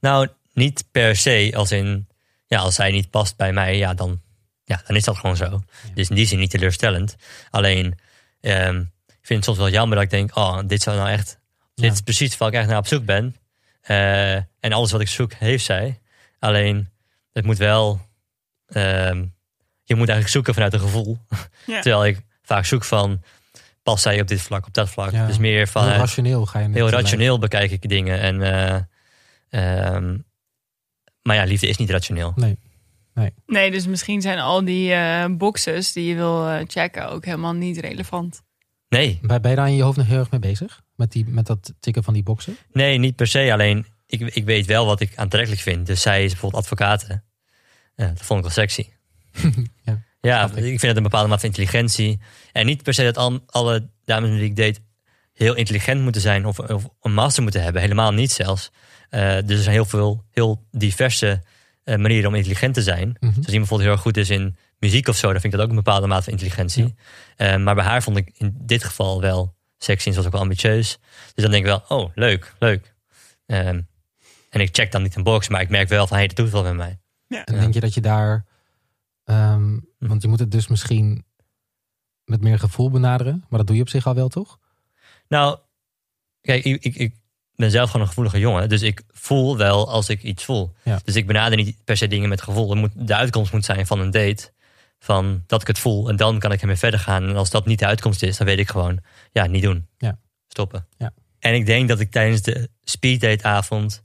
Nou, 0.00 0.28
niet 0.52 0.84
per 0.90 1.16
se 1.16 1.52
als 1.54 1.72
in, 1.72 2.08
ja, 2.52 2.58
als 2.58 2.74
zij 2.74 2.90
niet 2.90 3.10
past 3.10 3.36
bij 3.36 3.52
mij, 3.52 3.76
ja, 3.76 3.94
dan, 3.94 4.20
ja, 4.64 4.82
dan 4.86 4.96
is 4.96 5.04
dat 5.04 5.16
gewoon 5.16 5.36
zo. 5.36 5.62
Dus 5.94 6.08
in 6.08 6.14
die 6.14 6.26
zin 6.26 6.38
niet 6.38 6.50
teleurstellend. 6.50 7.16
Alleen, 7.50 7.98
ehm, 8.40 8.80
ik 9.06 9.26
vind 9.26 9.38
het 9.38 9.44
soms 9.44 9.58
wel 9.58 9.68
jammer 9.68 9.94
dat 9.94 10.04
ik 10.04 10.10
denk, 10.10 10.36
oh, 10.36 10.58
dit 10.66 10.82
zou 10.82 10.96
nou 10.96 11.08
echt, 11.08 11.38
dit 11.74 11.92
is 11.92 12.00
precies 12.00 12.36
waar 12.36 12.48
ik 12.48 12.54
echt 12.54 12.68
naar 12.68 12.78
op 12.78 12.86
zoek 12.86 13.04
ben. 13.04 13.36
Eh, 13.80 14.34
en 14.34 14.72
alles 14.72 14.92
wat 14.92 15.00
ik 15.00 15.08
zoek, 15.08 15.32
heeft 15.32 15.64
zij. 15.64 16.00
Alleen, 16.38 16.88
het 17.32 17.44
moet 17.44 17.58
wel, 17.58 18.00
ehm, 18.66 19.24
je 19.82 19.94
moet 19.94 20.08
eigenlijk 20.08 20.28
zoeken 20.28 20.54
vanuit 20.54 20.72
een 20.72 20.80
gevoel. 20.80 21.18
Ja. 21.66 21.80
Terwijl 21.80 22.06
ik 22.06 22.20
vaak 22.42 22.64
zoek 22.64 22.84
van, 22.84 23.22
past 23.82 24.02
zij 24.02 24.20
op 24.20 24.26
dit 24.28 24.40
vlak, 24.40 24.66
op 24.66 24.74
dat 24.74 24.90
vlak. 24.90 25.10
Dus 25.10 25.38
meer 25.38 25.56
Heel 25.56 25.66
vanuit, 25.66 25.98
rationeel 25.98 26.46
ga 26.46 26.58
je 26.58 26.68
heel 26.72 26.90
rationeel 26.90 27.38
bekijk 27.38 27.70
ik 27.70 27.88
dingen. 27.88 28.20
En, 28.20 28.42
ehm, 29.50 30.16
maar 31.22 31.36
ja, 31.36 31.44
liefde 31.44 31.66
is 31.66 31.76
niet 31.76 31.90
rationeel. 31.90 32.34
Nee, 33.46 33.70
dus 33.70 33.86
misschien 33.86 34.20
zijn 34.20 34.38
al 34.38 34.64
die 34.64 34.92
eh, 34.92 35.24
boxes 35.30 35.92
die 35.92 36.06
je 36.06 36.14
wil 36.14 36.48
eh, 36.48 36.64
checken 36.66 37.10
ook 37.10 37.24
helemaal 37.24 37.52
niet 37.52 37.78
relevant. 37.78 38.42
Nee, 38.88 39.18
Ben 39.22 39.42
ben 39.42 39.50
je 39.50 39.56
daar 39.56 39.68
in 39.68 39.74
je 39.74 39.82
hoofd 39.82 39.96
nog 39.96 40.06
heel 40.06 40.18
erg 40.18 40.30
mee 40.30 40.40
bezig? 40.40 40.80
Met, 40.96 41.12
die, 41.12 41.26
met 41.26 41.46
dat 41.46 41.72
tikken 41.80 42.04
van 42.04 42.14
die 42.14 42.22
boxen? 42.22 42.56
nee, 42.72 42.98
niet 42.98 43.16
per 43.16 43.26
se. 43.26 43.52
Alleen, 43.52 43.86
ik, 44.06 44.20
ik 44.20 44.44
weet 44.44 44.66
wel 44.66 44.86
wat 44.86 45.00
ik 45.00 45.16
aantrekkelijk 45.16 45.60
vind. 45.60 45.86
Dus 45.86 46.00
zij 46.00 46.24
is 46.24 46.30
bijvoorbeeld 46.30 46.62
advocate. 46.62 47.22
Ja, 47.96 48.06
dat 48.06 48.22
vond 48.22 48.38
ik 48.38 48.44
wel 48.44 48.54
sexy. 48.54 48.86
Ja, 49.84 50.02
ja, 50.20 50.44
ik. 50.44 50.56
ik 50.56 50.62
vind 50.64 50.82
het 50.82 50.96
een 50.96 51.02
bepaalde 51.02 51.28
mate 51.28 51.40
van 51.40 51.48
intelligentie. 51.48 52.20
En 52.52 52.66
niet 52.66 52.82
per 52.82 52.94
se 52.94 53.04
dat 53.04 53.16
al, 53.16 53.40
alle 53.46 53.88
dames 54.04 54.30
die 54.30 54.42
ik 54.42 54.56
date 54.56 54.80
heel 55.32 55.54
intelligent 55.54 56.00
moeten 56.00 56.20
zijn 56.20 56.46
of, 56.46 56.58
of 56.58 56.88
een 57.00 57.14
master 57.14 57.42
moeten 57.42 57.62
hebben. 57.62 57.82
Helemaal 57.82 58.12
niet 58.12 58.32
zelfs. 58.32 58.70
Eh, 59.12 59.34
dus 59.44 59.56
er 59.56 59.62
zijn 59.62 59.74
heel 59.74 59.84
veel, 59.84 60.24
heel 60.30 60.66
diverse 60.70 61.42
eh, 61.84 61.96
manieren 61.96 62.28
om 62.28 62.34
intelligent 62.34 62.74
te 62.74 62.82
zijn. 62.82 63.08
Mhm. 63.08 63.14
Dus 63.20 63.22
als 63.22 63.34
iemand 63.34 63.46
bijvoorbeeld 63.46 63.80
heel 63.80 63.90
erg 63.90 64.00
goed 64.00 64.16
is 64.16 64.30
in 64.30 64.56
muziek 64.78 65.08
of 65.08 65.16
zo, 65.16 65.30
dan 65.32 65.40
vind 65.40 65.52
ik 65.52 65.58
dat 65.58 65.60
ook 65.60 65.68
een 65.68 65.82
bepaalde 65.84 66.06
mate 66.06 66.22
van 66.22 66.32
intelligentie. 66.32 66.94
Eh, 67.36 67.56
maar 67.56 67.74
bij 67.74 67.84
haar 67.84 68.02
vond 68.02 68.16
ik 68.16 68.30
in 68.36 68.54
dit 68.60 68.84
geval 68.84 69.20
wel 69.20 69.54
sexy 69.78 70.06
en 70.06 70.12
ze 70.12 70.18
was 70.18 70.26
ook 70.26 70.32
wel 70.32 70.42
ambitieus. 70.42 70.98
Dus 71.34 71.42
dan 71.44 71.50
denk 71.50 71.64
ik 71.66 71.70
wel, 71.70 71.98
oh, 71.98 72.10
leuk, 72.14 72.54
leuk. 72.58 72.94
Ehm, 73.46 73.80
en 74.50 74.60
ik 74.60 74.68
check 74.74 74.92
dan 74.92 75.02
niet 75.02 75.16
een 75.16 75.22
box, 75.22 75.48
maar 75.48 75.60
ik 75.60 75.68
merk 75.68 75.88
wel 75.88 76.06
van, 76.06 76.16
hé, 76.16 76.24
hey, 76.24 76.34
dat 76.34 76.44
doet 76.44 76.50
wel 76.52 76.62
met 76.62 76.74
mij. 76.74 76.98
En 77.28 77.54
Ja. 77.54 77.60
denk 77.60 77.74
je 77.74 77.80
dat 77.80 77.94
je 77.94 78.00
daar... 78.00 78.44
ehm, 79.24 79.78
want 79.98 80.22
je 80.22 80.28
moet 80.28 80.38
het 80.38 80.50
dus 80.50 80.68
misschien 80.68 81.24
met 82.24 82.40
meer 82.40 82.58
gevoel 82.58 82.90
benaderen. 82.90 83.44
Maar 83.48 83.58
dat 83.58 83.66
doe 83.66 83.76
je 83.76 83.82
op 83.82 83.88
zich 83.88 84.06
al 84.06 84.14
wel, 84.14 84.28
toch? 84.28 84.58
Nou, 85.28 85.58
kijk, 86.40 86.64
ik, 86.64 86.82
ik, 86.84 86.94
ik 86.96 87.14
ben 87.56 87.70
zelf 87.70 87.86
gewoon 87.86 88.02
een 88.02 88.08
gevoelige 88.08 88.38
jongen. 88.38 88.68
Dus 88.68 88.82
ik 88.82 89.02
voel 89.10 89.56
wel 89.56 89.88
als 89.90 90.08
ik 90.08 90.22
iets 90.22 90.44
voel. 90.44 90.72
Ja. 90.82 91.00
Dus 91.04 91.16
ik 91.16 91.26
benader 91.26 91.56
niet 91.56 91.76
per 91.84 91.96
se 91.96 92.08
dingen 92.08 92.28
met 92.28 92.42
gevoel. 92.42 92.74
Moet, 92.74 92.90
de 92.94 93.14
uitkomst 93.14 93.52
moet 93.52 93.64
zijn 93.64 93.86
van 93.86 94.00
een 94.00 94.10
date. 94.10 94.52
Van 94.98 95.42
dat 95.46 95.60
ik 95.60 95.66
het 95.66 95.78
voel. 95.78 96.08
En 96.08 96.16
dan 96.16 96.38
kan 96.38 96.52
ik 96.52 96.60
ermee 96.60 96.76
verder 96.76 97.00
gaan. 97.00 97.28
En 97.28 97.36
als 97.36 97.50
dat 97.50 97.66
niet 97.66 97.78
de 97.78 97.86
uitkomst 97.86 98.22
is, 98.22 98.36
dan 98.36 98.46
weet 98.46 98.58
ik 98.58 98.70
gewoon, 98.70 98.98
ja, 99.32 99.46
niet 99.46 99.62
doen. 99.62 99.86
Ja. 99.98 100.18
Stoppen. 100.48 100.86
Ja. 100.96 101.12
En 101.38 101.54
ik 101.54 101.66
denk 101.66 101.88
dat 101.88 102.00
ik 102.00 102.10
tijdens 102.10 102.42
de 102.42 102.68
speeddate 102.82 103.44
avond 103.44 104.02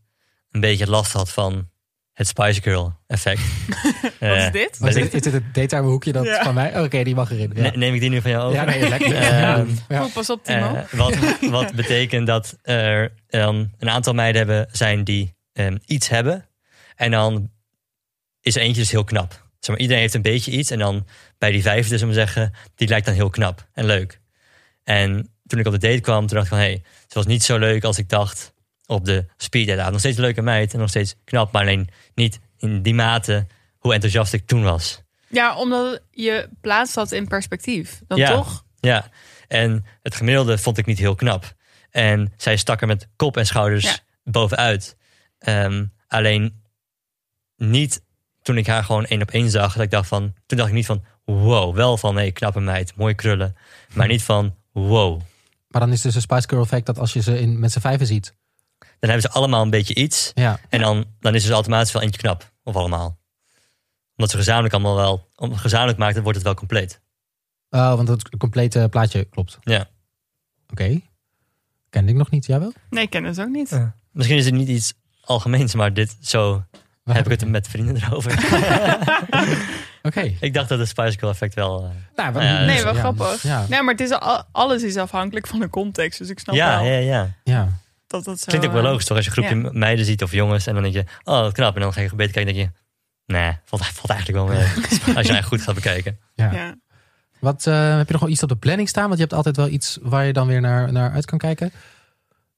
een 0.52 0.60
beetje 0.60 0.90
last 0.90 1.12
had 1.12 1.32
van 1.32 1.70
het 2.18 2.28
Spice 2.28 2.62
Girl 2.62 2.94
effect. 3.08 3.42
Wat 4.02 4.12
Eh, 4.20 4.46
is 4.46 4.52
dit? 4.52 4.80
Maar 4.80 4.90
is, 4.90 4.96
dit, 4.96 5.14
is 5.14 5.22
dit 5.22 5.34
het 5.34 5.54
daytime 5.54 5.82
hoekje 5.88 6.12
dat 6.12 6.26
Ja. 6.26 6.44
van 6.44 6.54
mij? 6.54 6.82
Oké, 6.82 7.04
die 7.04 7.16
mag 7.16 7.32
erin. 7.32 7.52
Ja, 7.56 7.62
ne- 7.62 7.72
Neem 7.78 7.94
ik 7.94 8.00
die 8.00 8.10
nu 8.10 8.22
van 8.22 8.32
jou 8.32 8.44
over? 8.44 8.56
ja 8.56 8.64
nee, 8.66 8.90
lekker. 8.90 9.16
Ehm, 9.16 9.68
ja. 9.88 10.04
Oh, 10.06 10.14
pas 10.14 10.30
op, 10.30 10.44
Timo. 10.44 10.76
Eh, 10.76 10.84
wat, 10.92 11.16
wat 11.42 11.74
betekent 11.74 12.28
dat 12.28 12.58
er 12.62 13.14
dan 13.28 13.72
een 13.78 13.90
aantal 13.90 14.14
meiden 14.14 14.48
hebben, 14.48 14.68
zijn 14.72 15.04
die 15.04 15.36
ehm, 15.54 15.78
iets 15.86 16.08
hebben. 16.10 16.46
En 16.96 17.12
dan 17.12 17.50
is 18.42 18.56
er 18.56 18.62
eentje 18.62 18.82
dus 18.82 18.92
heel 18.92 19.04
knap. 19.04 19.46
Zeg 19.60 19.70
maar, 19.70 19.80
iedereen 19.80 20.02
heeft 20.02 20.14
een 20.14 20.22
beetje 20.22 20.52
iets. 20.52 20.72
En 20.72 20.80
dan 20.80 21.06
bij 21.38 21.52
die 21.52 21.62
vijfde, 21.62 21.98
zullen 21.98 22.14
we 22.14 22.20
zeggen, 22.20 22.54
die 22.76 22.88
lijkt 22.88 23.06
dan 23.06 23.16
heel 23.16 23.30
knap 23.30 23.68
en 23.74 23.86
leuk. 23.86 24.20
En 24.84 25.32
toen 25.46 25.60
ik 25.60 25.66
op 25.66 25.72
de 25.80 25.88
date 25.88 26.00
kwam, 26.02 26.28
toen 26.28 26.38
dacht 26.38 26.44
ik 26.44 26.50
van... 26.54 26.58
hé, 26.58 26.66
hey, 26.66 26.82
ze 27.08 27.14
was 27.14 27.26
niet 27.26 27.44
zo 27.44 27.58
leuk 27.58 27.84
als 27.84 27.98
ik 27.98 28.10
dacht 28.10 28.54
op 28.88 29.06
de 29.06 29.26
speeddate. 29.38 29.78
avond. 29.80 29.92
Nog 29.92 30.00
steeds 30.00 30.18
een 30.18 30.24
leuke 30.24 30.42
meid 30.42 30.74
en 30.74 30.80
nog 30.80 30.90
steeds 30.90 31.16
knap. 31.24 31.52
Maar 31.52 31.62
alleen 31.62 31.90
niet 32.16 32.40
in 32.58 32.82
die 32.82 32.94
mate 32.94 33.48
hoe 33.78 33.94
enthousiast 33.94 34.34
ik 34.34 34.46
toen 34.48 34.64
was. 34.64 35.02
Ja, 35.30 35.58
omdat 35.58 36.02
je 36.12 36.50
plaatst 36.62 36.96
dat 36.96 37.12
in 37.12 37.28
perspectief. 37.28 38.02
Dan 38.08 38.18
Ja. 38.18 38.32
toch? 38.32 38.66
Ja, 38.80 39.10
en 39.48 39.86
het 40.02 40.16
gemiddelde 40.16 40.58
vond 40.58 40.78
ik 40.78 40.86
niet 40.86 40.98
heel 40.98 41.16
knap. 41.16 41.54
En 41.90 42.34
zij 42.38 42.58
stak 42.58 42.82
er 42.82 42.88
met 42.88 43.08
kop 43.16 43.38
en 43.38 43.46
schouders 43.46 43.84
Ja. 43.84 43.98
bovenuit. 44.24 44.98
Ehm, 45.40 45.86
alleen 46.08 46.62
niet 47.56 48.02
toen 48.42 48.58
ik 48.58 48.68
haar 48.68 48.84
gewoon 48.84 49.06
één 49.06 49.22
op 49.22 49.32
één 49.32 49.50
zag. 49.50 49.74
Dat 49.74 49.84
ik 49.84 49.92
dacht 49.92 50.08
van, 50.08 50.34
toen 50.46 50.58
dacht 50.58 50.70
ik 50.70 50.76
niet 50.76 50.86
van, 50.86 51.04
wow, 51.26 51.76
wel 51.76 51.98
van, 51.98 52.14
nee, 52.16 52.32
knappe 52.32 52.60
meid, 52.60 52.96
mooie 52.96 53.14
krullen. 53.14 53.56
Maar 53.94 54.08
niet 54.08 54.24
van, 54.24 54.56
wow. 54.72 55.22
Maar 55.68 55.82
dan 55.82 55.92
is 55.92 56.02
dus 56.02 56.16
een 56.16 56.22
Spice 56.22 56.48
Girl 56.50 56.62
effect 56.62 56.86
dat 56.86 57.00
als 57.00 57.14
je 57.14 57.22
ze 57.22 57.40
in, 57.40 57.60
met 57.60 57.72
z'n 57.72 57.80
vijven 57.80 58.08
ziet. 58.08 58.34
Dan 59.00 59.10
hebben 59.10 59.22
ze 59.32 59.38
allemaal 59.38 59.62
een 59.64 59.70
beetje 59.70 59.96
iets. 59.96 60.32
Ja, 60.34 60.60
En 60.70 60.80
dan, 60.82 61.06
dan 61.20 61.36
is 61.36 61.44
dus 61.44 61.52
automatisch 61.52 61.92
wel 61.92 62.02
eentje 62.02 62.22
knap. 62.22 62.52
Of 62.64 62.76
allemaal. 62.76 63.18
Omdat 64.16 64.32
ze 64.32 64.38
gezamenlijk 64.38 64.74
allemaal 64.74 64.96
wel, 64.96 65.28
gezamenlijk 65.58 65.98
maakt, 65.98 66.14
dan 66.14 66.24
wordt 66.24 66.38
het 66.38 66.48
wel 66.48 66.56
compleet. 66.56 67.02
Oh, 67.70 67.94
want 67.96 68.08
het 68.08 68.38
complete 68.38 68.88
plaatje 68.90 69.24
klopt. 69.24 69.58
Ja. 69.62 69.88
Oké. 70.70 71.00
Kende 71.90 72.12
ik 72.12 72.18
nog 72.18 72.30
niet, 72.30 72.46
jij 72.46 72.60
wel? 72.60 72.74
Nee, 72.90 73.04
ik 73.04 73.10
ken 73.10 73.24
het 73.24 73.42
ook 73.42 73.48
niet. 73.50 73.82
Misschien 74.12 74.38
is 74.38 74.46
het 74.46 74.54
niet 74.54 74.68
iets 74.68 74.94
algemeens, 75.22 75.76
maar 75.76 75.94
dit, 75.94 76.18
zo 76.22 76.64
heb 77.04 77.30
ik 77.30 77.40
het 77.40 77.50
met 77.50 77.68
vrienden 77.68 77.96
erover. 77.96 78.32
Oké. 80.04 80.34
Ik 80.40 80.54
dacht 80.54 80.70
dat 80.70 80.80
het 80.80 80.88
Spice 80.88 81.18
Girl 81.20 81.32
effect 81.32 81.54
wel... 81.54 81.84
eh, 81.84 81.90
Nou, 82.16 82.34
wat- 82.34 82.44
Ja, 82.44 82.64
Nee, 82.66 82.84
wel 82.84 82.94
ja, 82.94 83.00
grappig. 83.00 83.42
Ja, 83.44 83.66
Nee, 83.70 83.82
maar 83.82 83.94
het 83.94 84.02
is 84.02 84.12
al, 84.12 84.44
alles 84.52 84.84
is 84.84 84.98
afhankelijk 84.98 85.48
van 85.48 85.60
de 85.60 85.70
context. 85.70 86.20
Dus 86.20 86.30
ik 86.30 86.40
snap 86.40 86.56
ja, 86.56 86.80
wel 86.82 86.92
ja, 86.92 86.98
ja. 86.98 87.36
ja. 87.44 87.68
Dat 88.08 88.24
dat 88.24 88.40
zo... 88.40 88.46
Klinkt 88.46 88.66
ook 88.68 88.74
wel 88.74 88.84
eh, 88.84 88.90
logisch 88.90 89.06
toch? 89.06 89.18
Als 89.18 89.26
je 89.26 89.32
een 89.42 89.50
groepje 89.50 89.72
meiden 89.80 90.06
ziet 90.06 90.24
of 90.24 90.32
jongens 90.32 90.68
en 90.68 90.74
dan 90.74 90.84
denk 90.84 90.96
je, 90.96 91.04
oh 91.24 91.40
wat 91.40 91.54
knap. 91.54 91.76
En 91.76 91.82
dan 91.82 91.94
ga 91.94 92.02
je 92.02 92.16
beter 92.16 92.34
kijken 92.34 92.54
en 92.54 92.58
denk 92.58 92.74
je, 92.76 92.82
nee, 93.34 93.52
valt, 93.64 93.86
valt 93.86 94.10
eigenlijk 94.10 94.46
wel 94.46 94.58
mee. 94.58 94.66
Als 94.92 94.98
je 95.06 95.14
eigenlijk 95.14 95.46
goed 95.46 95.62
gaat 95.62 95.76
bekijken. 95.76 96.20
ja. 96.36 96.52
Ja. 96.52 96.76
Wat, 97.40 97.68
eh, 97.68 97.98
heb 97.98 98.08
je 98.08 98.12
nog 98.14 98.22
wel 98.22 98.32
iets 98.32 98.44
op 98.44 98.50
de 98.50 98.56
planning 98.56 98.90
staan? 98.90 99.04
Want 99.04 99.16
je 99.16 99.22
hebt 99.22 99.34
altijd 99.34 99.56
wel 99.56 99.68
iets 99.68 99.98
waar 100.02 100.26
je 100.26 100.34
dan 100.34 100.48
weer 100.48 100.62
naar, 100.62 100.92
naar 100.92 101.12
uit 101.12 101.26
kan 101.26 101.38
kijken. 101.38 101.72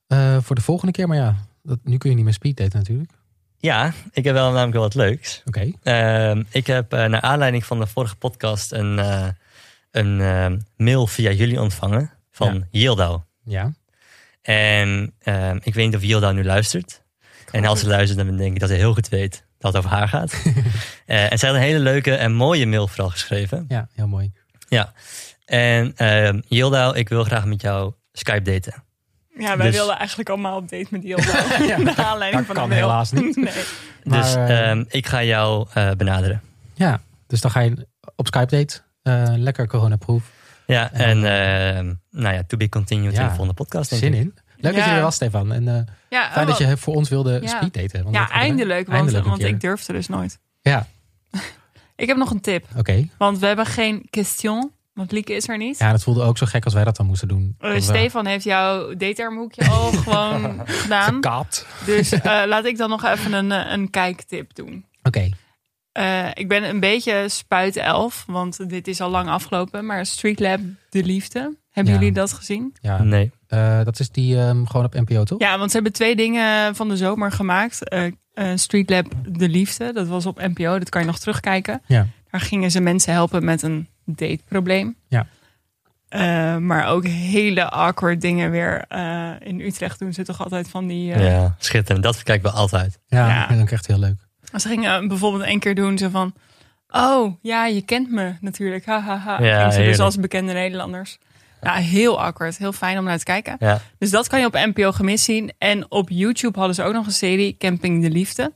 Eh, 0.07 0.37
voor 0.41 0.55
de 0.55 0.61
volgende 0.61 0.91
keer. 0.93 1.07
Maar 1.07 1.17
ja, 1.17 1.35
dat, 1.63 1.79
nu 1.83 1.97
kun 1.97 2.09
je 2.09 2.15
niet 2.15 2.25
meer 2.25 2.33
speeddaten 2.33 2.77
natuurlijk. 2.77 3.11
Ja, 3.57 3.93
ik 4.11 4.23
heb 4.23 4.33
wel 4.33 4.45
namelijk 4.51 4.73
wel 4.73 4.81
wat 4.81 4.95
leuks. 4.95 5.41
Oké. 5.45 5.71
Ehm, 5.83 6.43
ik 6.51 6.67
heb 6.67 6.93
eh, 6.93 7.05
naar 7.05 7.21
aanleiding 7.21 7.65
van 7.65 7.79
de 7.79 7.87
vorige 7.87 8.15
podcast 8.15 8.71
een, 8.71 8.99
eh, 8.99 9.27
een 9.91 10.65
mail 10.77 11.07
via 11.07 11.31
jullie 11.31 11.61
ontvangen 11.61 12.11
van 12.31 12.53
Ja. 12.53 12.67
Yildau. 12.71 13.19
Ja. 13.43 13.71
En 14.41 15.13
ehm, 15.19 15.57
ik 15.63 15.73
weet 15.73 15.85
niet 15.85 15.95
of 15.95 16.01
Yildau 16.03 16.33
nu 16.33 16.43
luistert. 16.43 17.01
En 17.51 17.65
als 17.65 17.79
ze 17.79 17.87
luistert, 17.87 18.27
dan 18.27 18.37
denk 18.37 18.53
ik 18.53 18.59
dat 18.59 18.69
hij 18.69 18.77
heel 18.77 18.93
goed 18.93 19.09
weet 19.09 19.43
dat 19.57 19.73
het 19.73 19.85
over 19.85 19.97
haar 19.97 20.07
gaat. 20.07 20.33
Eh, 21.05 21.31
en 21.31 21.37
zij 21.39 21.49
had 21.49 21.57
een 21.57 21.63
hele 21.63 21.79
leuke 21.79 22.15
en 22.15 22.33
mooie 22.33 22.65
mail 22.67 22.87
vooral 22.87 23.09
geschreven. 23.09 23.65
Ja, 23.67 23.87
heel 23.93 24.07
mooi. 24.07 24.31
Ja. 24.67 24.93
En 25.45 25.93
ehm 25.95 26.39
Yildau, 26.47 26.97
ik 26.97 27.09
wil 27.09 27.23
graag 27.23 27.45
met 27.45 27.61
jou 27.61 27.93
Skype 28.11 28.41
daten. 28.41 28.83
Ja, 29.37 29.57
wij 29.57 29.65
Dus- 29.65 29.75
wilden 29.75 29.97
eigenlijk 29.97 30.29
allemaal 30.29 30.57
op 30.57 30.69
date 30.69 30.87
met 30.89 31.01
die 31.01 31.09
Yelda. 31.15 31.43
ja, 31.71 31.77
Naar 31.77 31.95
aanleiding 31.97 32.45
dat 32.45 32.55
van 32.55 32.55
kan 32.55 32.69
de 32.69 32.75
mail. 32.75 32.87
helaas 32.87 33.11
niet. 33.11 33.35
Nee. 33.35 33.53
Maar, 34.03 34.21
dus 34.21 34.35
eh, 34.35 34.69
ehm, 34.69 34.83
ik 34.87 35.07
ga 35.07 35.23
jou 35.23 35.67
eh, 35.73 35.91
benaderen. 35.91 36.41
Ja, 36.73 37.01
dus 37.27 37.41
dan 37.41 37.51
ga 37.51 37.59
je 37.59 37.87
op 38.15 38.27
Skype 38.27 38.55
date. 38.57 38.81
eh, 39.01 39.23
lekker 39.37 39.67
coronaproof. 39.67 40.23
Ja, 40.73 40.91
en 40.91 41.17
ehm, 41.23 41.93
nou 42.11 42.35
ja, 42.35 42.43
to 42.47 42.57
be 42.57 42.69
continued 42.69 43.13
Ja. 43.13 43.17
in 43.19 43.23
de 43.23 43.29
volgende 43.29 43.53
podcast. 43.53 43.89
Denk 43.89 44.01
Zin 44.01 44.13
ik. 44.13 44.19
in. 44.19 44.33
Leuk 44.57 44.75
dat 44.75 44.85
je 44.85 44.91
er 44.91 45.01
was, 45.01 45.15
Stefan. 45.15 45.51
En 45.53 45.67
eh, 45.67 45.81
Ja, 46.09 46.29
fijn 46.31 46.47
oh, 46.47 46.57
dat 46.57 46.67
je 46.67 46.77
voor 46.77 46.95
ons 46.95 47.09
wilde 47.09 47.39
Ja. 47.41 47.47
speeddaten. 47.47 48.03
Want 48.03 48.15
ja, 48.15 48.29
eindelijk. 48.29 48.87
Want, 48.87 49.13
eindelijk 49.13 49.41
ik 49.53 49.61
durfde 49.61 49.93
dus 49.93 50.07
nooit. 50.07 50.39
Ja, 50.61 50.87
Ik 51.95 52.07
heb 52.07 52.17
nog 52.17 52.31
een 52.31 52.41
tip. 52.41 52.65
oké. 52.77 53.07
Want 53.17 53.39
we 53.39 53.45
hebben 53.45 53.65
geen 53.65 54.07
question. 54.09 54.71
Want 54.93 55.11
Lieke 55.11 55.33
is 55.33 55.47
er 55.47 55.57
niet. 55.57 55.77
Ja, 55.77 55.91
dat 55.91 56.03
voelde 56.03 56.21
ook 56.23 56.37
zo 56.37 56.45
gek 56.45 56.65
als 56.65 56.73
wij 56.73 56.83
dat 56.83 56.95
dan 56.95 57.05
moesten 57.05 57.27
doen. 57.27 57.55
Eh, 57.59 57.79
Stefan 57.81 58.25
heeft 58.25 58.43
jouw 58.43 58.93
datearmhoekje 58.95 59.69
al 59.69 59.91
gewoon 60.03 60.61
gedaan. 60.65 61.13
Gekaapt. 61.13 61.65
Dus 61.85 62.11
eh, 62.21 62.41
laat 62.45 62.65
ik 62.65 62.77
dan 62.77 62.89
nog 62.89 63.05
even 63.05 63.33
een, 63.33 63.51
een 63.51 63.89
kijktip 63.89 64.55
doen. 64.55 64.85
Oké. 65.03 65.29
Eh, 65.99 66.27
ik 66.33 66.47
ben 66.47 66.63
een 66.69 66.79
beetje 66.79 67.25
spuitelf, 67.29 68.23
want 68.27 68.69
dit 68.69 68.87
is 68.87 69.01
al 69.01 69.09
lang 69.09 69.29
afgelopen. 69.29 69.85
Maar 69.85 70.05
Street 70.05 70.39
Lab 70.39 70.59
De 70.89 71.03
Liefde, 71.03 71.55
hebben 71.71 71.93
Ja. 71.93 71.99
jullie 71.99 72.13
dat 72.15 72.33
gezien? 72.33 72.75
Ja, 72.81 73.03
Nee. 73.03 73.31
eh, 73.47 73.83
dat 73.83 73.99
is 73.99 74.09
die 74.09 74.37
ehm, 74.39 74.65
gewoon 74.65 74.85
op 74.85 74.93
NPO, 74.93 75.23
toch? 75.23 75.39
Ja, 75.39 75.57
want 75.57 75.69
ze 75.69 75.75
hebben 75.75 75.93
twee 75.93 76.15
dingen 76.15 76.75
van 76.75 76.89
de 76.89 76.97
zomer 76.97 77.31
gemaakt. 77.31 77.89
Eh, 77.89 78.05
eh, 78.33 78.51
Street 78.55 78.89
Lab 78.89 79.05
De 79.29 79.49
Liefde, 79.49 79.93
dat 79.93 80.07
was 80.07 80.25
op 80.25 80.37
NPO, 80.41 80.79
dat 80.79 80.89
kan 80.89 81.01
je 81.01 81.07
nog 81.07 81.19
terugkijken. 81.19 81.81
Ja. 81.85 82.07
Daar 82.31 82.41
gingen 82.41 82.71
ze 82.71 82.79
mensen 82.79 83.13
helpen 83.13 83.45
met 83.45 83.61
een 83.61 83.87
dateprobleem. 84.05 84.95
Ja. 85.07 85.27
Eh, 86.09 86.57
maar 86.57 86.87
ook 86.87 87.05
hele 87.07 87.69
awkward 87.69 88.21
dingen 88.21 88.51
weer. 88.51 88.85
Eh, 88.87 89.31
in 89.39 89.59
Utrecht 89.59 89.99
doen 89.99 90.13
ze 90.13 90.23
toch 90.23 90.43
altijd 90.43 90.69
van 90.69 90.87
die... 90.87 91.13
eh, 91.13 91.25
Ja, 91.31 91.55
schitterend. 91.59 92.03
Dat 92.03 92.23
kijken 92.23 92.51
we 92.51 92.57
altijd. 92.57 92.99
Ja, 93.07 93.27
Ja. 93.27 93.39
dat 93.39 93.47
vind 93.47 93.61
ik 93.61 93.71
echt 93.71 93.87
heel 93.87 93.99
leuk. 93.99 94.27
Ze 94.55 94.67
gingen 94.67 95.07
bijvoorbeeld 95.07 95.43
één 95.43 95.59
keer 95.59 95.75
doen 95.75 95.97
ze 95.97 96.09
van... 96.09 96.33
Oh, 96.89 97.33
ja, 97.41 97.65
je 97.65 97.81
kent 97.81 98.11
me 98.11 98.33
natuurlijk. 98.41 98.85
Ha, 98.85 99.01
ha, 99.01 99.17
ha. 99.17 99.43
Ja, 99.43 99.71
ze 99.71 99.83
dus 99.83 99.99
als 99.99 100.15
bekende 100.15 100.53
Nederlanders. 100.53 101.17
Ja, 101.61 101.73
heel 101.73 102.21
awkward. 102.21 102.57
Heel 102.57 102.71
fijn 102.71 102.97
om 102.97 103.03
naar 103.03 103.17
te 103.17 103.23
kijken. 103.23 103.55
Ja. 103.59 103.81
Dus 103.97 104.09
dat 104.09 104.27
kan 104.27 104.39
je 104.39 104.45
op 104.45 104.53
NPO 104.53 104.91
gemist 104.91 105.23
zien. 105.23 105.51
En 105.57 105.91
op 105.91 106.09
YouTube 106.09 106.57
hadden 106.57 106.75
ze 106.75 106.83
ook 106.83 106.93
nog 106.93 107.05
een 107.05 107.11
serie, 107.11 107.55
Camping 107.57 108.01
de 108.01 108.09
Liefde. 108.09 108.53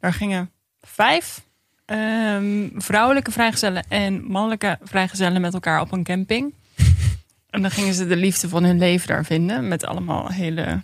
Daar 0.00 0.12
gingen 0.12 0.50
vijf 0.80 1.42
ehm, 1.84 2.68
vrouwelijke 2.74 3.30
vrijgezellen 3.30 3.84
en 3.88 4.24
mannelijke 4.24 4.78
vrijgezellen 4.82 5.40
met 5.40 5.54
elkaar 5.54 5.80
op 5.80 5.92
een 5.92 6.04
camping. 6.04 6.54
En 7.50 7.62
dan 7.62 7.70
gingen 7.70 7.94
ze 7.94 8.06
de 8.06 8.16
liefde 8.16 8.48
van 8.48 8.64
hun 8.64 8.78
leven 8.78 9.08
daar 9.08 9.24
vinden. 9.24 9.68
Met 9.68 9.84
allemaal 9.84 10.28
hele 10.28 10.82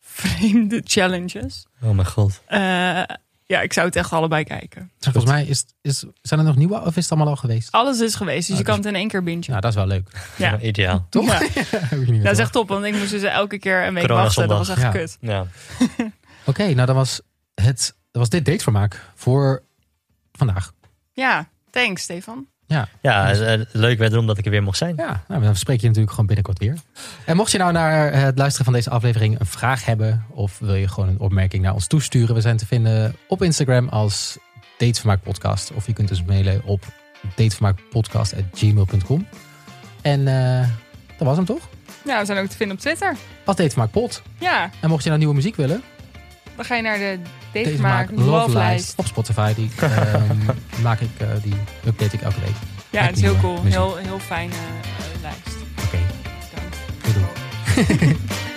vreemde 0.00 0.80
challenges. 0.84 1.66
Oh 1.82 1.90
mijn 1.90 2.06
god. 2.06 2.42
Eh, 2.46 3.02
ja, 3.46 3.60
ik 3.60 3.72
zou 3.72 3.86
het 3.86 3.96
echt 3.96 4.12
allebei 4.12 4.44
kijken. 4.44 4.90
Volgens 4.98 5.24
mij 5.24 5.44
is, 5.44 5.64
is, 5.80 6.04
zijn 6.22 6.40
er 6.40 6.46
nog 6.46 6.56
nieuwe 6.56 6.80
of 6.80 6.96
is 6.96 7.02
het 7.02 7.12
allemaal 7.12 7.28
al 7.28 7.36
geweest? 7.36 7.72
Alles 7.72 8.00
is 8.00 8.14
geweest, 8.14 8.46
dus 8.46 8.50
Ah, 8.50 8.58
je 8.58 8.64
kan 8.64 8.76
het 8.76 8.86
in 8.86 8.94
één 8.94 9.08
keer 9.08 9.22
bingen. 9.22 9.44
Nou, 9.46 9.60
dat 9.60 9.70
is 9.70 9.76
wel 9.76 9.86
leuk. 9.86 10.08
Ja. 10.36 10.50
Ja, 10.50 10.60
ideaal. 10.60 11.06
Toch? 11.10 11.26
Ja. 11.26 11.38
Meer 11.96 12.22
Dat 12.22 12.32
is 12.32 12.38
echt 12.38 12.52
top, 12.52 12.68
want 12.68 12.84
ik 12.84 12.94
moest 12.94 13.10
dus 13.10 13.22
elke 13.22 13.58
keer 13.58 13.86
een 13.86 13.94
week 13.94 14.02
Corona 14.02 14.22
wachten. 14.22 14.48
Dat 14.48 14.58
was 14.58 14.68
echt 14.68 14.90
kut. 14.90 15.16
Ja. 15.20 15.46
Oké, 16.44 16.74
nou 16.74 16.86
dan 16.86 16.94
was, 16.94 17.20
het, 17.54 17.94
dan 18.10 18.20
was 18.20 18.30
dit 18.30 18.44
datevermaak 18.44 19.00
voor 19.14 19.62
vandaag. 20.32 20.72
Ja, 21.12 21.48
thanks 21.70 22.02
Stefan. 22.02 22.46
Ja, 22.68 22.88
Ja, 23.02 23.32
eh, 23.32 23.60
leuk 23.72 23.98
wederom 23.98 24.26
dat 24.26 24.38
ik 24.38 24.44
er 24.44 24.50
weer 24.50 24.62
mocht 24.62 24.78
zijn. 24.78 24.96
ja 24.96 25.24
nou, 25.28 25.42
dan 25.42 25.56
spreek 25.56 25.80
je 25.80 25.86
natuurlijk 25.86 26.10
gewoon 26.10 26.26
binnenkort 26.26 26.58
weer. 26.58 26.76
En 27.24 27.36
mocht 27.36 27.50
je 27.52 27.58
nou 27.58 27.72
naar 27.72 28.12
het 28.12 28.38
luisteren 28.38 28.64
van 28.64 28.74
deze 28.74 28.90
aflevering 28.90 29.40
een 29.40 29.46
vraag 29.46 29.84
hebben... 29.84 30.24
of 30.30 30.58
wil 30.58 30.74
je 30.74 30.88
gewoon 30.88 31.08
een 31.08 31.20
opmerking 31.20 31.62
naar 31.62 31.74
ons 31.74 31.86
toesturen... 31.86 32.34
we 32.34 32.40
zijn 32.40 32.56
te 32.56 32.66
vinden 32.66 33.16
op 33.28 33.42
Instagram 33.42 33.88
als 33.88 34.38
Datevermaak 34.78 35.22
Podcast. 35.22 35.72
Of 35.72 35.86
je 35.86 35.92
kunt 35.92 36.10
ons 36.10 36.24
mailen 36.24 36.60
op 36.64 36.84
datevermaakpodcast.gmail.com. 37.34 39.26
En 40.02 40.28
eh, 40.28 40.68
dat 41.16 41.26
was 41.26 41.36
hem 41.36 41.44
toch? 41.44 41.68
Ja, 42.04 42.18
we 42.20 42.26
zijn 42.26 42.38
ook 42.38 42.50
te 42.50 42.56
vinden 42.56 42.76
op 42.76 42.82
Twitter. 42.82 43.16
Als 43.44 43.56
Datevermaak 43.56 43.90
Pod. 43.90 44.22
Ja, 44.38 44.70
En 44.80 44.88
mocht 44.88 45.02
je 45.02 45.08
nou 45.08 45.18
nieuwe 45.20 45.34
muziek 45.34 45.56
willen... 45.56 45.82
dan 46.56 46.64
ga 46.64 46.74
je 46.74 46.82
naar 46.82 46.98
de 46.98 47.18
Datevermaak 47.52 48.08
Datevermaak 48.08 48.10
Love 48.10 48.30
Love 48.30 48.52
Lijst 48.52 48.92
op 48.96 49.06
Spotify. 49.06 49.54
Die, 49.54 49.70
ehm, 49.80 50.36
maak 50.82 51.00
ik, 51.00 51.10
eh, 51.18 51.26
die 51.42 51.54
update 51.86 52.16
ik 52.16 52.22
elke 52.22 52.40
week. 52.40 52.54
Ja, 52.90 53.00
Met 53.00 53.08
het 53.08 53.16
is 53.16 53.22
heel 53.22 53.36
cool. 53.40 53.54
muziek. 53.56 53.72
Heel, 53.72 53.96
heel 53.96 54.18
fijne 54.18 54.52
eh, 54.54 55.20
lijst. 55.22 55.56
Oké, 55.84 55.98
Bedankt. 56.52 56.76
doei 57.02 57.14
doei. 57.96 58.16